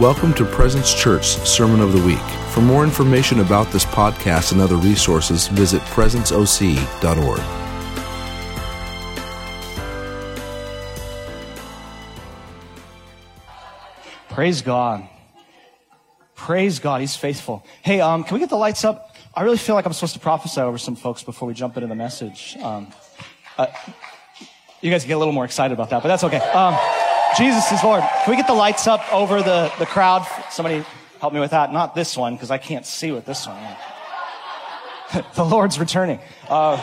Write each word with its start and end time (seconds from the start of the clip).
Welcome 0.00 0.34
to 0.34 0.44
Presence 0.44 0.92
Church 0.92 1.24
Sermon 1.24 1.80
of 1.80 1.94
the 1.94 2.02
Week. 2.06 2.18
For 2.50 2.60
more 2.60 2.84
information 2.84 3.40
about 3.40 3.72
this 3.72 3.86
podcast 3.86 4.52
and 4.52 4.60
other 4.60 4.76
resources, 4.76 5.48
visit 5.48 5.80
presenceoc.org. 5.84 7.40
Praise 14.28 14.60
God. 14.60 15.08
Praise 16.34 16.78
God. 16.78 17.00
He's 17.00 17.16
faithful. 17.16 17.64
Hey, 17.80 18.02
um, 18.02 18.22
can 18.22 18.34
we 18.34 18.40
get 18.40 18.50
the 18.50 18.56
lights 18.56 18.84
up? 18.84 19.16
I 19.34 19.44
really 19.44 19.56
feel 19.56 19.76
like 19.76 19.86
I'm 19.86 19.94
supposed 19.94 20.12
to 20.12 20.20
prophesy 20.20 20.60
over 20.60 20.76
some 20.76 20.94
folks 20.94 21.22
before 21.22 21.48
we 21.48 21.54
jump 21.54 21.74
into 21.78 21.86
the 21.86 21.94
message. 21.94 22.54
Um, 22.60 22.88
uh, 23.56 23.68
you 24.82 24.90
guys 24.90 25.06
get 25.06 25.14
a 25.14 25.18
little 25.18 25.32
more 25.32 25.46
excited 25.46 25.72
about 25.72 25.88
that, 25.88 26.02
but 26.02 26.08
that's 26.08 26.24
okay. 26.24 26.40
Um, 26.50 26.76
Jesus 27.36 27.70
is 27.70 27.84
Lord. 27.84 28.02
Can 28.02 28.30
we 28.30 28.36
get 28.36 28.46
the 28.46 28.54
lights 28.54 28.86
up 28.86 29.12
over 29.12 29.42
the, 29.42 29.70
the 29.78 29.84
crowd? 29.84 30.26
Somebody 30.50 30.82
help 31.20 31.34
me 31.34 31.40
with 31.40 31.50
that. 31.50 31.70
Not 31.70 31.94
this 31.94 32.16
one, 32.16 32.34
because 32.34 32.50
I 32.50 32.56
can't 32.56 32.86
see 32.86 33.12
with 33.12 33.26
this 33.26 33.46
one. 33.46 33.62
the 35.34 35.44
Lord's 35.44 35.78
returning. 35.78 36.18
Uh, 36.48 36.76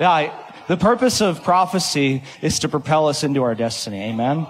yeah, 0.00 0.10
I, 0.10 0.32
the 0.66 0.78
purpose 0.78 1.20
of 1.20 1.44
prophecy 1.44 2.22
is 2.40 2.60
to 2.60 2.70
propel 2.70 3.08
us 3.08 3.22
into 3.22 3.42
our 3.42 3.54
destiny. 3.54 4.02
Amen. 4.04 4.46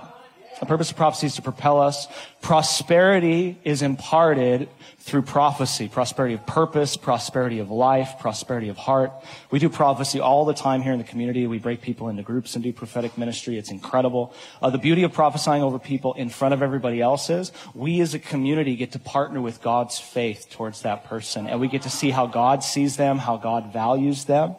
The 0.60 0.66
purpose 0.66 0.90
of 0.90 0.96
prophecy 0.96 1.26
is 1.28 1.36
to 1.36 1.42
propel 1.42 1.80
us. 1.80 2.08
Prosperity 2.40 3.58
is 3.64 3.82
imparted 3.82 4.68
through 4.98 5.22
prophecy. 5.22 5.88
Prosperity 5.88 6.34
of 6.34 6.44
purpose, 6.46 6.96
prosperity 6.96 7.60
of 7.60 7.70
life, 7.70 8.18
prosperity 8.18 8.68
of 8.68 8.76
heart. 8.76 9.12
We 9.50 9.58
do 9.58 9.68
prophecy 9.68 10.20
all 10.20 10.44
the 10.44 10.54
time 10.54 10.82
here 10.82 10.92
in 10.92 10.98
the 10.98 11.04
community. 11.04 11.46
We 11.46 11.58
break 11.58 11.80
people 11.80 12.08
into 12.08 12.22
groups 12.22 12.54
and 12.54 12.64
do 12.64 12.72
prophetic 12.72 13.16
ministry. 13.16 13.56
It's 13.56 13.70
incredible. 13.70 14.34
Uh, 14.60 14.70
the 14.70 14.78
beauty 14.78 15.04
of 15.04 15.12
prophesying 15.12 15.62
over 15.62 15.78
people 15.78 16.14
in 16.14 16.28
front 16.28 16.54
of 16.54 16.62
everybody 16.62 17.00
else 17.00 17.30
is 17.30 17.52
we 17.74 18.00
as 18.00 18.14
a 18.14 18.18
community 18.18 18.74
get 18.74 18.92
to 18.92 18.98
partner 18.98 19.40
with 19.40 19.62
God's 19.62 19.98
faith 19.98 20.48
towards 20.50 20.82
that 20.82 21.04
person. 21.04 21.46
And 21.46 21.60
we 21.60 21.68
get 21.68 21.82
to 21.82 21.90
see 21.90 22.10
how 22.10 22.26
God 22.26 22.64
sees 22.64 22.96
them, 22.96 23.18
how 23.18 23.36
God 23.36 23.72
values 23.72 24.24
them 24.24 24.56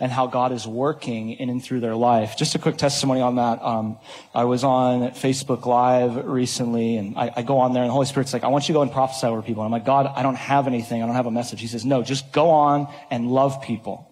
and 0.00 0.12
how 0.12 0.26
God 0.26 0.52
is 0.52 0.66
working 0.66 1.32
in 1.32 1.50
and 1.50 1.62
through 1.62 1.80
their 1.80 1.94
life. 1.94 2.36
Just 2.36 2.54
a 2.54 2.58
quick 2.58 2.76
testimony 2.76 3.20
on 3.20 3.36
that. 3.36 3.62
Um, 3.62 3.98
I 4.34 4.44
was 4.44 4.64
on 4.64 5.10
Facebook 5.10 5.66
Live 5.66 6.26
recently, 6.26 6.96
and 6.96 7.16
I, 7.16 7.32
I, 7.36 7.42
go 7.42 7.58
on 7.58 7.72
there, 7.72 7.82
and 7.82 7.90
the 7.90 7.94
Holy 7.94 8.06
Spirit's 8.06 8.32
like, 8.32 8.44
"I 8.44 8.48
want 8.48 8.68
you 8.68 8.72
to 8.72 8.78
go 8.78 8.82
and 8.82 8.92
prophesy 8.92 9.26
over 9.26 9.42
people." 9.42 9.62
And 9.62 9.66
I'm 9.66 9.72
like, 9.72 9.86
"God, 9.86 10.06
I 10.14 10.22
don't 10.22 10.36
have 10.36 10.66
anything. 10.66 11.02
I 11.02 11.06
don't 11.06 11.14
have 11.14 11.26
a 11.26 11.30
message." 11.30 11.60
He 11.60 11.66
says, 11.66 11.84
"No, 11.84 12.02
just 12.02 12.32
go 12.32 12.50
on 12.50 12.88
and 13.10 13.30
love 13.30 13.62
people." 13.62 14.10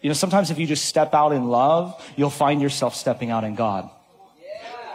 You 0.00 0.08
know, 0.10 0.14
sometimes 0.14 0.50
if 0.50 0.58
you 0.58 0.66
just 0.66 0.86
step 0.86 1.14
out 1.14 1.32
in 1.32 1.48
love, 1.48 2.02
you'll 2.16 2.30
find 2.30 2.60
yourself 2.60 2.96
stepping 2.96 3.30
out 3.30 3.44
in 3.44 3.54
God. 3.54 3.88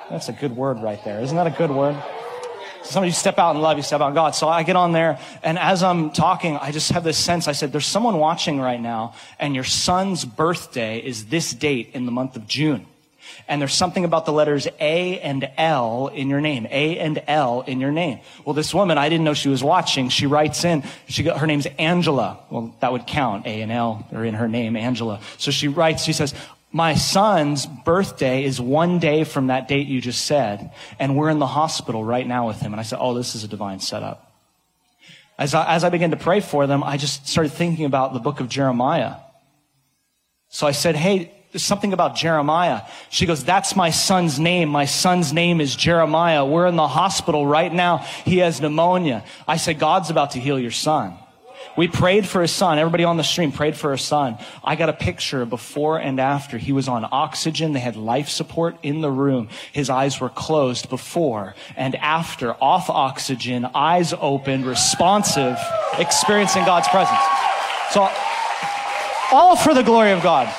That's 0.10 0.30
a 0.30 0.34
good 0.34 0.56
word 0.56 0.82
right 0.82 1.04
there. 1.04 1.22
Isn't 1.22 1.36
that 1.36 1.48
a 1.48 1.58
good 1.58 1.72
word? 1.72 1.96
Somebody 2.88 3.10
you 3.10 3.16
step 3.16 3.38
out 3.38 3.56
in 3.56 3.62
love, 3.62 3.78
you 3.78 3.84
step 3.84 4.02
out 4.02 4.10
in 4.10 4.14
God. 4.14 4.36
So 4.36 4.48
I 4.48 4.64
get 4.64 4.76
on 4.76 4.92
there, 4.92 5.20
and 5.44 5.60
as 5.60 5.84
I'm 5.84 6.12
talking, 6.12 6.58
I 6.58 6.72
just 6.72 6.92
have 6.92 7.04
this 7.04 7.18
sense. 7.18 7.48
I 7.48 7.52
said, 7.52 7.72
There's 7.72 7.86
someone 7.86 8.18
watching 8.18 8.60
right 8.60 8.80
now, 8.80 9.14
and 9.40 9.54
your 9.54 9.64
son's 9.64 10.26
birthday 10.26 11.00
is 11.00 11.26
this 11.26 11.54
date 11.54 11.92
in 11.94 12.06
the 12.06 12.12
month 12.12 12.36
of 12.36 12.48
June. 12.48 12.86
And 13.48 13.62
there's 13.62 13.74
something 13.74 14.04
about 14.04 14.26
the 14.26 14.32
letters 14.32 14.68
A 14.80 15.20
and 15.20 15.50
L 15.58 16.08
in 16.08 16.30
your 16.30 16.42
name. 16.42 16.68
A 16.70 16.98
and 16.98 17.22
L 17.28 17.62
in 17.62 17.80
your 17.80 17.92
name. 17.92 18.20
Well, 18.46 18.54
this 18.54 18.74
woman, 18.74 18.98
I 18.98 19.10
didn't 19.10 19.24
know 19.24 19.34
she 19.34 19.50
was 19.50 19.64
watching. 19.64 20.10
She 20.10 20.26
writes 20.26 20.64
in, 20.66 20.84
she 21.08 21.24
got, 21.24 21.38
her 21.38 21.48
name's 21.48 21.66
Angela. 21.78 22.40
Well, 22.50 22.76
that 22.82 22.92
would 22.92 23.08
count. 23.08 23.46
A 23.46 23.62
and 23.62 23.72
L 23.72 24.06
are 24.14 24.26
in 24.26 24.34
her 24.34 24.48
name, 24.48 24.76
Angela. 24.76 25.22
So 25.38 25.52
she 25.52 25.68
writes, 25.68 26.04
she 26.04 26.14
says, 26.14 26.34
my 26.72 26.96
son's 26.96 27.66
birthday 27.66 28.44
is 28.44 28.60
one 28.60 29.00
day 29.00 29.24
from 29.24 29.48
that 29.48 29.68
date 29.68 29.88
you 29.88 30.02
just 30.02 30.26
said, 30.26 30.72
and 31.00 31.16
we're 31.16 31.30
in 31.30 31.40
the 31.40 31.48
hospital 31.48 32.04
right 32.04 32.28
now 32.28 32.48
with 32.48 32.60
him. 32.60 32.74
And 32.74 32.80
I 32.80 32.84
said, 32.84 33.00
Oh, 33.02 33.14
this 33.14 33.36
is 33.36 33.44
a 33.44 33.48
divine 33.48 33.80
setup. 33.80 34.24
As 35.38 35.54
I, 35.54 35.76
as 35.76 35.84
I 35.84 35.90
began 35.90 36.12
to 36.12 36.18
pray 36.18 36.40
for 36.42 36.68
them, 36.68 36.84
I 36.84 36.98
just 36.98 37.28
started 37.28 37.54
thinking 37.54 37.86
about 37.86 38.14
the 38.14 38.20
book 38.20 38.40
of 38.40 38.50
Jeremiah. 38.50 39.16
So 40.50 40.68
I 40.68 40.72
said, 40.72 40.96
Hey, 40.96 41.32
there's 41.52 41.64
something 41.64 41.94
about 41.94 42.16
Jeremiah. 42.16 42.82
She 43.10 43.26
goes, 43.26 43.46
That's 43.46 43.76
my 43.76 43.90
son's 43.90 44.38
name. 44.38 44.68
My 44.68 44.86
son's 44.86 45.32
name 45.32 45.62
is 45.62 45.76
Jeremiah. 45.76 46.46
We're 46.46 46.68
in 46.68 46.76
the 46.76 46.88
hospital 46.88 47.48
right 47.48 47.74
now. 47.74 48.00
He 48.26 48.40
has 48.40 48.60
pneumonia. 48.60 49.24
I 49.48 49.58
said, 49.58 49.80
God's 49.80 50.10
about 50.10 50.32
to 50.32 50.40
heal 50.40 50.60
your 50.60 50.72
son. 50.72 51.18
We 51.76 51.88
prayed 51.88 52.28
for 52.28 52.42
his 52.42 52.52
son. 52.52 52.80
Everybody 52.80 53.04
on 53.04 53.18
the 53.18 53.24
stream 53.24 53.52
prayed 53.52 53.76
for 53.76 53.92
his 53.92 54.02
son. 54.02 54.38
I 54.64 54.76
got 54.76 54.90
a 54.90 54.94
picture 54.94 55.46
before 55.46 56.00
and 56.00 56.20
after. 56.20 56.58
He 56.58 56.72
was 56.72 56.88
on 56.88 57.08
oxygen. 57.12 57.74
They 57.74 57.80
had 57.80 57.96
life 57.96 58.30
support 58.30 58.78
in 58.84 59.02
the 59.02 59.12
room. 59.12 59.50
His 59.72 59.90
eyes 59.90 60.20
were 60.20 60.30
closed 60.30 60.90
before 60.90 61.56
and 61.76 61.96
after, 61.96 62.54
off 62.54 62.90
oxygen, 62.90 63.66
eyes 63.76 64.14
open, 64.20 64.66
responsive, 64.66 65.58
experiencing 65.98 66.66
God's 66.66 66.88
presence. 66.88 67.20
So, 67.92 68.10
all 69.32 69.56
for 69.56 69.74
the 69.74 69.84
glory 69.84 70.12
of 70.12 70.24
God. 70.24 70.54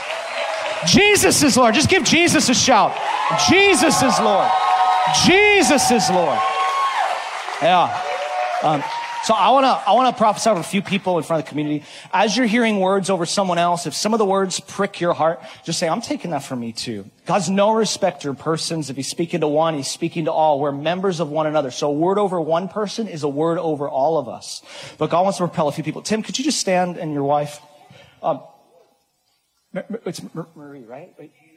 Jesus 0.86 1.42
is 1.42 1.56
Lord. 1.56 1.74
Just 1.74 1.88
give 1.88 2.04
Jesus 2.04 2.48
a 2.48 2.54
shout. 2.54 2.96
Jesus 3.48 4.02
is 4.02 4.18
Lord. 4.20 4.50
Jesus 5.26 5.90
is 5.90 6.08
Lord. 6.10 6.38
Yeah. 7.62 8.04
Um, 8.62 8.82
so 9.24 9.34
I 9.34 9.50
want 9.50 9.64
to 9.64 9.68
I 9.68 9.92
want 9.92 10.14
to 10.14 10.18
prophesy 10.18 10.50
over 10.50 10.60
a 10.60 10.64
few 10.64 10.82
people 10.82 11.18
in 11.18 11.24
front 11.24 11.40
of 11.40 11.46
the 11.46 11.50
community. 11.50 11.84
As 12.12 12.36
you're 12.36 12.46
hearing 12.46 12.80
words 12.80 13.10
over 13.10 13.26
someone 13.26 13.58
else, 13.58 13.86
if 13.86 13.94
some 13.94 14.14
of 14.14 14.18
the 14.18 14.24
words 14.24 14.60
prick 14.60 15.00
your 15.00 15.12
heart, 15.12 15.40
just 15.64 15.78
say, 15.78 15.88
"I'm 15.88 16.00
taking 16.00 16.30
that 16.30 16.42
for 16.42 16.56
me 16.56 16.72
too." 16.72 17.10
God's 17.26 17.50
no 17.50 17.72
respecter 17.72 18.30
of 18.30 18.38
persons. 18.38 18.90
If 18.90 18.96
He's 18.96 19.08
speaking 19.08 19.40
to 19.40 19.48
one, 19.48 19.74
He's 19.74 19.88
speaking 19.88 20.26
to 20.26 20.32
all. 20.32 20.60
We're 20.60 20.72
members 20.72 21.20
of 21.20 21.30
one 21.30 21.46
another. 21.46 21.70
So 21.70 21.88
a 21.88 21.92
word 21.92 22.18
over 22.18 22.40
one 22.40 22.68
person 22.68 23.08
is 23.08 23.22
a 23.22 23.28
word 23.28 23.58
over 23.58 23.88
all 23.88 24.18
of 24.18 24.28
us. 24.28 24.62
But 24.98 25.10
God 25.10 25.22
wants 25.22 25.38
to 25.38 25.44
repel 25.44 25.68
a 25.68 25.72
few 25.72 25.84
people. 25.84 26.02
Tim, 26.02 26.22
could 26.22 26.38
you 26.38 26.44
just 26.44 26.58
stand 26.58 26.96
and 26.96 27.12
your 27.12 27.24
wife? 27.24 27.60
Um, 28.22 28.42
it's 30.06 30.22
Marie, 30.54 30.84
right? 30.84 31.14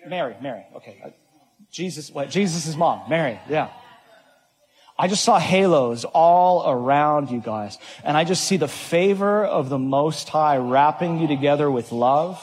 Mary, 0.07 0.35
Mary. 0.41 0.65
Okay. 0.75 1.01
Uh, 1.03 1.09
Jesus, 1.71 2.11
what? 2.11 2.29
Jesus' 2.29 2.75
mom, 2.75 3.09
Mary. 3.09 3.39
Yeah. 3.49 3.69
I 5.01 5.07
just 5.07 5.23
saw 5.23 5.39
halos 5.39 6.05
all 6.05 6.69
around 6.69 7.31
you 7.31 7.41
guys. 7.41 7.79
And 8.03 8.15
I 8.15 8.23
just 8.23 8.43
see 8.43 8.57
the 8.57 8.67
favor 8.67 9.43
of 9.43 9.67
the 9.67 9.79
Most 9.79 10.29
High 10.29 10.57
wrapping 10.57 11.19
you 11.19 11.27
together 11.27 11.71
with 11.71 11.91
love. 11.91 12.39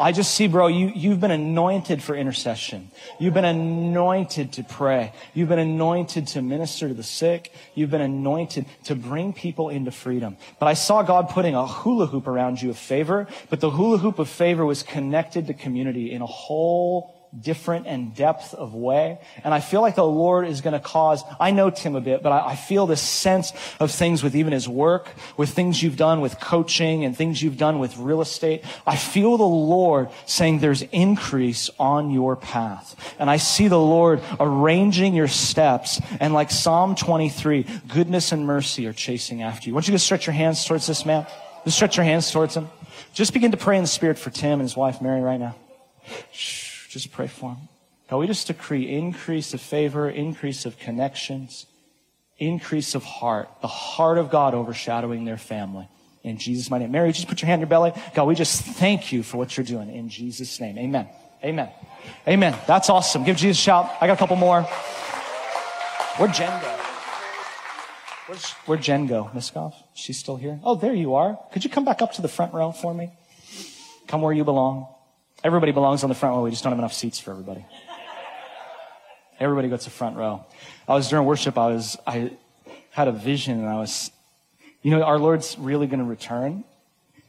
I 0.00 0.10
just 0.10 0.34
see, 0.34 0.48
bro, 0.48 0.66
you, 0.66 0.90
you've 0.92 1.20
been 1.20 1.30
anointed 1.30 2.02
for 2.02 2.16
intercession. 2.16 2.90
You've 3.20 3.34
been 3.34 3.44
anointed 3.44 4.54
to 4.54 4.64
pray. 4.64 5.12
You've 5.34 5.50
been 5.50 5.60
anointed 5.60 6.26
to 6.28 6.42
minister 6.42 6.88
to 6.88 6.94
the 6.94 7.04
sick. 7.04 7.52
You've 7.76 7.90
been 7.90 8.00
anointed 8.00 8.66
to 8.86 8.96
bring 8.96 9.32
people 9.32 9.68
into 9.68 9.92
freedom. 9.92 10.36
But 10.58 10.66
I 10.66 10.74
saw 10.74 11.04
God 11.04 11.28
putting 11.28 11.54
a 11.54 11.64
hula 11.64 12.06
hoop 12.06 12.26
around 12.26 12.60
you 12.60 12.70
of 12.70 12.78
favor, 12.78 13.28
but 13.50 13.60
the 13.60 13.70
hula 13.70 13.98
hoop 13.98 14.18
of 14.18 14.28
favor 14.28 14.66
was 14.66 14.82
connected 14.82 15.46
to 15.46 15.54
community 15.54 16.10
in 16.10 16.22
a 16.22 16.26
whole 16.26 17.19
different 17.38 17.86
and 17.86 18.14
depth 18.14 18.54
of 18.54 18.74
way. 18.74 19.18
And 19.44 19.54
I 19.54 19.60
feel 19.60 19.80
like 19.80 19.94
the 19.94 20.04
Lord 20.04 20.48
is 20.48 20.60
going 20.60 20.72
to 20.72 20.80
cause, 20.80 21.22
I 21.38 21.52
know 21.52 21.70
Tim 21.70 21.94
a 21.94 22.00
bit, 22.00 22.22
but 22.22 22.32
I, 22.32 22.50
I, 22.50 22.56
feel 22.56 22.86
this 22.86 23.00
sense 23.00 23.52
of 23.78 23.90
things 23.90 24.22
with 24.22 24.34
even 24.34 24.52
his 24.52 24.68
work, 24.68 25.08
with 25.36 25.50
things 25.50 25.82
you've 25.82 25.96
done 25.96 26.20
with 26.20 26.40
coaching 26.40 27.04
and 27.04 27.16
things 27.16 27.40
you've 27.40 27.56
done 27.56 27.78
with 27.78 27.96
real 27.98 28.20
estate. 28.20 28.64
I 28.86 28.96
feel 28.96 29.36
the 29.36 29.44
Lord 29.44 30.08
saying 30.26 30.58
there's 30.58 30.82
increase 30.82 31.70
on 31.78 32.10
your 32.10 32.34
path. 32.34 33.14
And 33.18 33.30
I 33.30 33.36
see 33.36 33.68
the 33.68 33.78
Lord 33.78 34.20
arranging 34.40 35.14
your 35.14 35.28
steps. 35.28 36.00
And 36.18 36.34
like 36.34 36.50
Psalm 36.50 36.96
23, 36.96 37.64
goodness 37.88 38.32
and 38.32 38.44
mercy 38.44 38.86
are 38.86 38.92
chasing 38.92 39.42
after 39.42 39.68
you. 39.68 39.74
I 39.74 39.76
want 39.76 39.88
you 39.88 39.92
to 39.92 39.98
stretch 39.98 40.26
your 40.26 40.34
hands 40.34 40.64
towards 40.64 40.86
this 40.86 41.06
man. 41.06 41.26
Just 41.64 41.76
stretch 41.76 41.96
your 41.96 42.04
hands 42.04 42.30
towards 42.30 42.56
him. 42.56 42.68
Just 43.12 43.32
begin 43.32 43.52
to 43.52 43.56
pray 43.56 43.76
in 43.76 43.82
the 43.82 43.88
spirit 43.88 44.18
for 44.18 44.30
Tim 44.30 44.54
and 44.54 44.62
his 44.62 44.76
wife 44.76 45.00
Mary 45.00 45.20
right 45.20 45.38
now. 45.38 45.54
Shh. 46.32 46.59
Just 46.90 47.12
pray 47.12 47.28
for 47.28 47.54
them. 47.54 47.68
God, 48.10 48.16
we 48.16 48.26
just 48.26 48.48
decree 48.48 48.90
increase 48.90 49.54
of 49.54 49.60
favor, 49.60 50.10
increase 50.10 50.66
of 50.66 50.76
connections, 50.76 51.66
increase 52.36 52.96
of 52.96 53.04
heart, 53.04 53.48
the 53.62 53.68
heart 53.68 54.18
of 54.18 54.28
God 54.28 54.54
overshadowing 54.54 55.24
their 55.24 55.36
family. 55.36 55.88
In 56.24 56.36
Jesus' 56.36 56.68
mighty 56.68 56.84
name. 56.84 56.92
Mary, 56.92 57.12
just 57.12 57.28
put 57.28 57.40
your 57.40 57.46
hand 57.46 57.60
in 57.60 57.68
your 57.68 57.68
belly. 57.68 57.92
God, 58.12 58.24
we 58.24 58.34
just 58.34 58.62
thank 58.62 59.12
you 59.12 59.22
for 59.22 59.36
what 59.36 59.56
you're 59.56 59.64
doing. 59.64 59.88
In 59.88 60.08
Jesus' 60.08 60.58
name. 60.58 60.76
Amen. 60.78 61.08
Amen. 61.44 61.70
Amen. 62.26 62.58
That's 62.66 62.90
awesome. 62.90 63.22
Give 63.22 63.36
Jesus 63.36 63.56
a 63.56 63.62
shout. 63.62 63.90
I 64.00 64.08
got 64.08 64.14
a 64.14 64.16
couple 64.16 64.36
more. 64.36 64.62
Where'd 66.16 66.34
Jen 66.34 66.60
go? 66.60 66.76
Where's, 68.26 68.50
where'd 68.66 68.82
Jen 68.82 69.06
go? 69.06 69.30
Miskov? 69.32 69.74
She's 69.94 70.18
still 70.18 70.36
here? 70.36 70.58
Oh, 70.64 70.74
there 70.74 70.92
you 70.92 71.14
are. 71.14 71.38
Could 71.52 71.62
you 71.62 71.70
come 71.70 71.84
back 71.84 72.02
up 72.02 72.14
to 72.14 72.22
the 72.22 72.28
front 72.28 72.52
row 72.52 72.72
for 72.72 72.92
me? 72.92 73.12
Come 74.08 74.22
where 74.22 74.32
you 74.32 74.42
belong. 74.42 74.88
Everybody 75.42 75.72
belongs 75.72 76.02
on 76.02 76.10
the 76.10 76.14
front 76.14 76.36
row. 76.36 76.42
We 76.42 76.50
just 76.50 76.62
don't 76.62 76.72
have 76.72 76.78
enough 76.78 76.92
seats 76.92 77.18
for 77.18 77.30
everybody. 77.30 77.64
Everybody 79.38 79.70
gets 79.70 79.86
a 79.86 79.90
front 79.90 80.16
row. 80.16 80.44
I 80.86 80.94
was 80.94 81.08
during 81.08 81.24
worship. 81.24 81.56
I 81.56 81.68
was, 81.68 81.96
I 82.06 82.32
had 82.90 83.08
a 83.08 83.12
vision 83.12 83.58
and 83.58 83.68
I 83.68 83.76
was, 83.76 84.10
you 84.82 84.90
know, 84.90 85.02
our 85.02 85.18
Lord's 85.18 85.56
really 85.58 85.86
going 85.86 86.00
to 86.00 86.04
return 86.04 86.64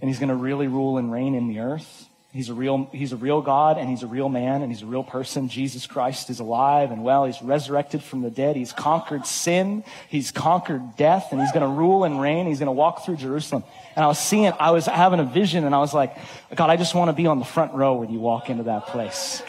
and 0.01 0.09
he's 0.09 0.19
going 0.19 0.29
to 0.29 0.35
really 0.35 0.67
rule 0.67 0.97
and 0.97 1.09
reign 1.11 1.35
in 1.35 1.47
the 1.47 1.59
earth. 1.59 2.07
He's 2.33 2.47
a 2.47 2.53
real, 2.53 2.89
he's 2.93 3.11
a 3.11 3.17
real 3.17 3.41
God 3.41 3.77
and 3.77 3.89
he's 3.89 4.03
a 4.03 4.07
real 4.07 4.29
man 4.29 4.61
and 4.61 4.71
he's 4.71 4.83
a 4.83 4.85
real 4.85 5.03
person. 5.03 5.49
Jesus 5.49 5.85
Christ 5.85 6.29
is 6.29 6.39
alive 6.39 6.91
and 6.91 7.03
well. 7.03 7.25
He's 7.25 7.41
resurrected 7.41 8.01
from 8.01 8.21
the 8.21 8.29
dead. 8.29 8.55
He's 8.55 8.71
conquered 8.71 9.25
sin. 9.25 9.83
He's 10.07 10.31
conquered 10.31 10.95
death 10.95 11.33
and 11.33 11.41
he's 11.41 11.51
going 11.51 11.69
to 11.69 11.77
rule 11.77 12.05
and 12.05 12.21
reign. 12.21 12.47
He's 12.47 12.59
going 12.59 12.67
to 12.67 12.71
walk 12.71 13.03
through 13.03 13.17
Jerusalem. 13.17 13.65
And 13.97 14.05
I 14.05 14.07
was 14.07 14.17
seeing, 14.17 14.53
I 14.57 14.71
was 14.71 14.85
having 14.85 15.19
a 15.19 15.25
vision 15.25 15.65
and 15.65 15.75
I 15.75 15.79
was 15.79 15.93
like, 15.93 16.15
God, 16.55 16.69
I 16.69 16.77
just 16.77 16.95
want 16.95 17.09
to 17.09 17.13
be 17.13 17.27
on 17.27 17.39
the 17.39 17.45
front 17.45 17.73
row 17.73 17.95
when 17.95 18.09
you 18.09 18.19
walk 18.19 18.49
into 18.49 18.63
that 18.63 18.87
place. 18.87 19.43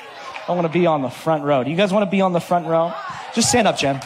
I 0.48 0.52
want 0.52 0.66
to 0.66 0.72
be 0.72 0.86
on 0.86 1.02
the 1.02 1.10
front 1.10 1.44
row. 1.44 1.62
Do 1.62 1.70
you 1.70 1.76
guys 1.76 1.92
want 1.92 2.04
to 2.04 2.10
be 2.10 2.20
on 2.20 2.32
the 2.32 2.40
front 2.40 2.66
row? 2.66 2.92
Just 3.32 3.48
stand 3.48 3.68
up, 3.68 3.78
Jen. 3.78 4.00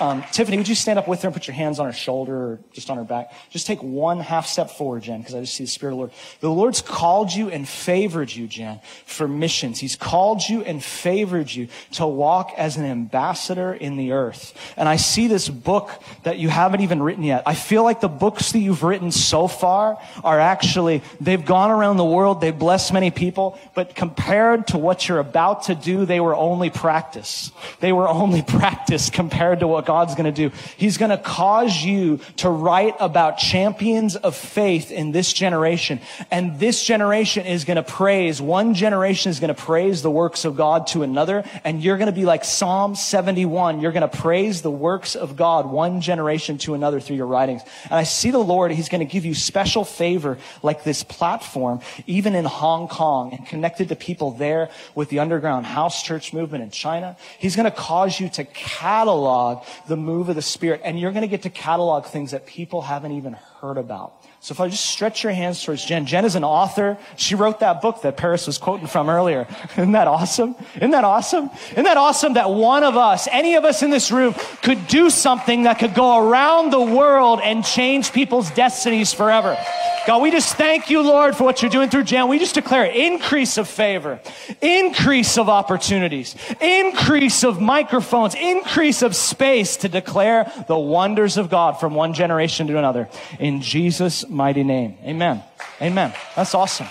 Um, 0.00 0.24
Tiffany, 0.32 0.56
would 0.56 0.66
you 0.66 0.74
stand 0.74 0.98
up 0.98 1.06
with 1.06 1.20
her 1.22 1.28
and 1.28 1.34
put 1.34 1.46
your 1.46 1.54
hands 1.54 1.78
on 1.78 1.84
her 1.84 1.92
shoulder 1.92 2.34
or 2.34 2.58
just 2.72 2.88
on 2.88 2.96
her 2.96 3.04
back? 3.04 3.32
Just 3.50 3.66
take 3.66 3.82
one 3.82 4.18
half 4.18 4.46
step 4.46 4.70
forward, 4.70 5.02
Jen, 5.02 5.20
because 5.20 5.34
I 5.34 5.40
just 5.40 5.54
see 5.54 5.64
the 5.64 5.70
Spirit 5.70 5.92
of 5.92 5.96
the 5.96 5.98
Lord. 5.98 6.12
The 6.40 6.50
Lord's 6.50 6.80
called 6.80 7.30
you 7.32 7.50
and 7.50 7.68
favored 7.68 8.32
you, 8.32 8.46
Jen, 8.46 8.80
for 9.04 9.28
missions. 9.28 9.78
He's 9.78 9.96
called 9.96 10.48
you 10.48 10.62
and 10.62 10.82
favored 10.82 11.52
you 11.52 11.68
to 11.92 12.06
walk 12.06 12.52
as 12.56 12.78
an 12.78 12.86
ambassador 12.86 13.74
in 13.74 13.98
the 13.98 14.12
earth. 14.12 14.54
And 14.78 14.88
I 14.88 14.96
see 14.96 15.26
this 15.26 15.50
book 15.50 15.90
that 16.22 16.38
you 16.38 16.48
haven't 16.48 16.80
even 16.80 17.02
written 17.02 17.22
yet. 17.22 17.42
I 17.44 17.54
feel 17.54 17.84
like 17.84 18.00
the 18.00 18.08
books 18.08 18.52
that 18.52 18.58
you've 18.58 18.82
written 18.82 19.12
so 19.12 19.48
far 19.48 19.98
are 20.24 20.40
actually, 20.40 21.02
they've 21.20 21.44
gone 21.44 21.70
around 21.70 21.98
the 21.98 22.04
world, 22.06 22.40
they've 22.40 22.58
blessed 22.58 22.94
many 22.94 23.10
people, 23.10 23.58
but 23.74 23.94
compared 23.94 24.68
to 24.68 24.78
what 24.78 25.08
you're 25.08 25.18
about 25.18 25.64
to 25.64 25.74
do, 25.74 26.06
they 26.06 26.20
were 26.20 26.34
only 26.34 26.70
practice. 26.70 27.52
They 27.80 27.92
were 27.92 28.08
only 28.08 28.40
practice 28.60 29.10
compared 29.10 29.60
to 29.60 29.68
what 29.68 29.89
God's 29.90 30.14
going 30.14 30.32
to 30.32 30.48
do. 30.48 30.54
He's 30.76 30.98
going 30.98 31.10
to 31.10 31.18
cause 31.18 31.82
you 31.82 32.20
to 32.36 32.48
write 32.48 32.94
about 33.00 33.38
champions 33.38 34.14
of 34.14 34.36
faith 34.36 34.92
in 34.92 35.10
this 35.10 35.32
generation. 35.32 36.00
And 36.30 36.60
this 36.60 36.84
generation 36.84 37.44
is 37.44 37.64
going 37.64 37.76
to 37.76 37.82
praise, 37.82 38.40
one 38.40 38.74
generation 38.74 39.30
is 39.30 39.40
going 39.40 39.52
to 39.52 39.60
praise 39.60 40.02
the 40.02 40.10
works 40.10 40.44
of 40.44 40.56
God 40.56 40.86
to 40.88 41.02
another. 41.02 41.42
And 41.64 41.82
you're 41.82 41.96
going 41.96 42.06
to 42.06 42.12
be 42.12 42.24
like 42.24 42.44
Psalm 42.44 42.94
71. 42.94 43.80
You're 43.80 43.90
going 43.90 44.08
to 44.08 44.16
praise 44.16 44.62
the 44.62 44.70
works 44.70 45.16
of 45.16 45.34
God 45.34 45.66
one 45.66 46.00
generation 46.00 46.58
to 46.58 46.74
another 46.74 47.00
through 47.00 47.16
your 47.16 47.26
writings. 47.26 47.62
And 47.86 47.94
I 47.94 48.04
see 48.04 48.30
the 48.30 48.38
Lord, 48.38 48.70
He's 48.70 48.88
going 48.88 49.04
to 49.04 49.12
give 49.12 49.24
you 49.24 49.34
special 49.34 49.84
favor 49.84 50.38
like 50.62 50.84
this 50.84 51.02
platform, 51.02 51.80
even 52.06 52.36
in 52.36 52.44
Hong 52.44 52.86
Kong 52.86 53.32
and 53.32 53.44
connected 53.44 53.88
to 53.88 53.96
people 53.96 54.30
there 54.30 54.70
with 54.94 55.08
the 55.08 55.18
underground 55.18 55.66
house 55.66 56.04
church 56.04 56.32
movement 56.32 56.62
in 56.62 56.70
China. 56.70 57.16
He's 57.40 57.56
going 57.56 57.68
to 57.68 57.76
cause 57.76 58.20
you 58.20 58.28
to 58.28 58.44
catalog 58.44 59.64
the 59.88 59.96
move 59.96 60.28
of 60.28 60.36
the 60.36 60.42
Spirit, 60.42 60.80
and 60.84 60.98
you're 60.98 61.12
going 61.12 61.22
to 61.22 61.28
get 61.28 61.42
to 61.42 61.50
catalog 61.50 62.04
things 62.06 62.30
that 62.32 62.46
people 62.46 62.82
haven't 62.82 63.12
even 63.12 63.34
heard 63.60 63.78
about. 63.78 64.14
So 64.42 64.52
if 64.52 64.60
I 64.60 64.68
just 64.68 64.86
stretch 64.86 65.22
your 65.22 65.34
hands 65.34 65.62
towards 65.62 65.84
Jen. 65.84 66.06
Jen 66.06 66.24
is 66.24 66.34
an 66.34 66.44
author. 66.44 66.96
She 67.16 67.34
wrote 67.34 67.60
that 67.60 67.82
book 67.82 68.00
that 68.02 68.16
Paris 68.16 68.46
was 68.46 68.56
quoting 68.56 68.86
from 68.86 69.10
earlier. 69.10 69.46
Isn't 69.72 69.92
that 69.92 70.08
awesome? 70.08 70.54
Isn't 70.76 70.92
that 70.92 71.04
awesome? 71.04 71.50
Isn't 71.72 71.84
that 71.84 71.98
awesome 71.98 72.32
that 72.34 72.48
one 72.48 72.82
of 72.82 72.96
us, 72.96 73.28
any 73.30 73.56
of 73.56 73.66
us 73.66 73.82
in 73.82 73.90
this 73.90 74.10
room, 74.10 74.34
could 74.62 74.86
do 74.86 75.10
something 75.10 75.64
that 75.64 75.78
could 75.78 75.94
go 75.94 76.26
around 76.26 76.70
the 76.70 76.80
world 76.80 77.40
and 77.42 77.62
change 77.62 78.12
people's 78.12 78.50
destinies 78.52 79.12
forever? 79.12 79.58
God, 80.06 80.22
we 80.22 80.30
just 80.30 80.54
thank 80.56 80.88
you, 80.88 81.02
Lord, 81.02 81.36
for 81.36 81.44
what 81.44 81.60
you're 81.60 81.70
doing 81.70 81.90
through 81.90 82.04
Jen. 82.04 82.28
We 82.28 82.38
just 82.38 82.54
declare 82.54 82.86
increase 82.86 83.58
of 83.58 83.68
favor, 83.68 84.20
increase 84.62 85.36
of 85.36 85.50
opportunities, 85.50 86.34
increase 86.60 87.44
of 87.44 87.60
microphones, 87.60 88.34
increase 88.34 89.02
of 89.02 89.14
space 89.14 89.76
to 89.78 89.90
declare 89.90 90.50
the 90.66 90.78
wonders 90.78 91.36
of 91.36 91.50
God 91.50 91.78
from 91.78 91.94
one 91.94 92.14
generation 92.14 92.66
to 92.68 92.78
another. 92.78 93.10
In 93.38 93.60
Jesus' 93.60 94.24
mighty 94.30 94.62
name. 94.62 94.96
Amen. 95.02 95.42
Amen. 95.82 96.12
That's 96.36 96.54
awesome. 96.54 96.86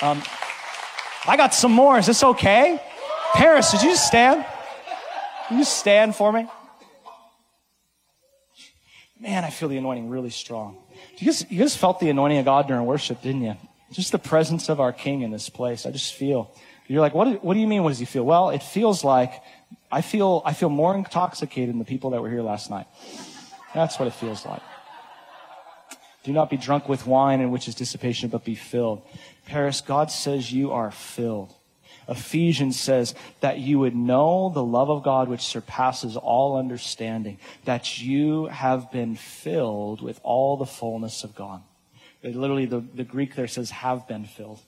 Um, 0.00 0.22
I 1.26 1.36
got 1.36 1.52
some 1.52 1.72
more. 1.72 1.98
Is 1.98 2.06
this 2.06 2.22
okay? 2.22 2.80
Paris, 3.34 3.72
did 3.72 3.82
you 3.82 3.90
just 3.90 4.06
stand? 4.06 4.44
Can 5.46 5.58
you 5.58 5.64
just 5.64 5.76
stand 5.76 6.14
for 6.14 6.32
me? 6.32 6.46
Man, 9.20 9.44
I 9.44 9.50
feel 9.50 9.68
the 9.68 9.76
anointing 9.76 10.08
really 10.08 10.30
strong. 10.30 10.76
You 11.18 11.26
guys, 11.26 11.44
you 11.50 11.58
guys 11.58 11.76
felt 11.76 11.98
the 11.98 12.08
anointing 12.08 12.38
of 12.38 12.44
God 12.44 12.68
during 12.68 12.86
worship, 12.86 13.20
didn't 13.20 13.42
you? 13.42 13.56
Just 13.90 14.12
the 14.12 14.18
presence 14.18 14.68
of 14.68 14.80
our 14.80 14.92
King 14.92 15.22
in 15.22 15.30
this 15.30 15.48
place. 15.48 15.86
I 15.86 15.90
just 15.90 16.14
feel. 16.14 16.54
You're 16.86 17.00
like, 17.00 17.14
what 17.14 17.44
what 17.44 17.54
do 17.54 17.60
you 17.60 17.66
mean? 17.66 17.82
What 17.82 17.90
does 17.90 17.98
he 17.98 18.04
feel? 18.04 18.24
Well, 18.24 18.50
it 18.50 18.62
feels 18.62 19.02
like 19.02 19.42
I 19.90 20.02
feel, 20.02 20.42
I 20.44 20.52
feel 20.52 20.68
more 20.68 20.94
intoxicated 20.94 21.70
than 21.70 21.78
the 21.78 21.84
people 21.84 22.10
that 22.10 22.22
were 22.22 22.30
here 22.30 22.42
last 22.42 22.70
night. 22.70 22.86
That's 23.74 23.98
what 23.98 24.06
it 24.06 24.14
feels 24.14 24.44
like. 24.46 24.62
Do 26.24 26.32
not 26.32 26.50
be 26.50 26.56
drunk 26.56 26.88
with 26.88 27.06
wine 27.06 27.40
in 27.40 27.50
which 27.50 27.68
is 27.68 27.74
dissipation, 27.74 28.28
but 28.28 28.44
be 28.44 28.54
filled. 28.54 29.02
Paris, 29.46 29.80
God 29.80 30.10
says 30.10 30.52
you 30.52 30.72
are 30.72 30.90
filled. 30.90 31.54
Ephesians 32.08 32.80
says 32.80 33.14
that 33.40 33.58
you 33.58 33.78
would 33.78 33.94
know 33.94 34.50
the 34.52 34.64
love 34.64 34.88
of 34.88 35.02
God 35.02 35.28
which 35.28 35.42
surpasses 35.42 36.16
all 36.16 36.56
understanding, 36.56 37.38
that 37.64 38.00
you 38.00 38.46
have 38.46 38.90
been 38.90 39.14
filled 39.14 40.00
with 40.00 40.18
all 40.22 40.56
the 40.56 40.66
fullness 40.66 41.22
of 41.22 41.34
God. 41.34 41.62
It 42.22 42.34
literally, 42.34 42.66
the, 42.66 42.80
the 42.80 43.04
Greek 43.04 43.34
there 43.34 43.46
says 43.46 43.70
have 43.70 44.08
been 44.08 44.24
filled. 44.24 44.60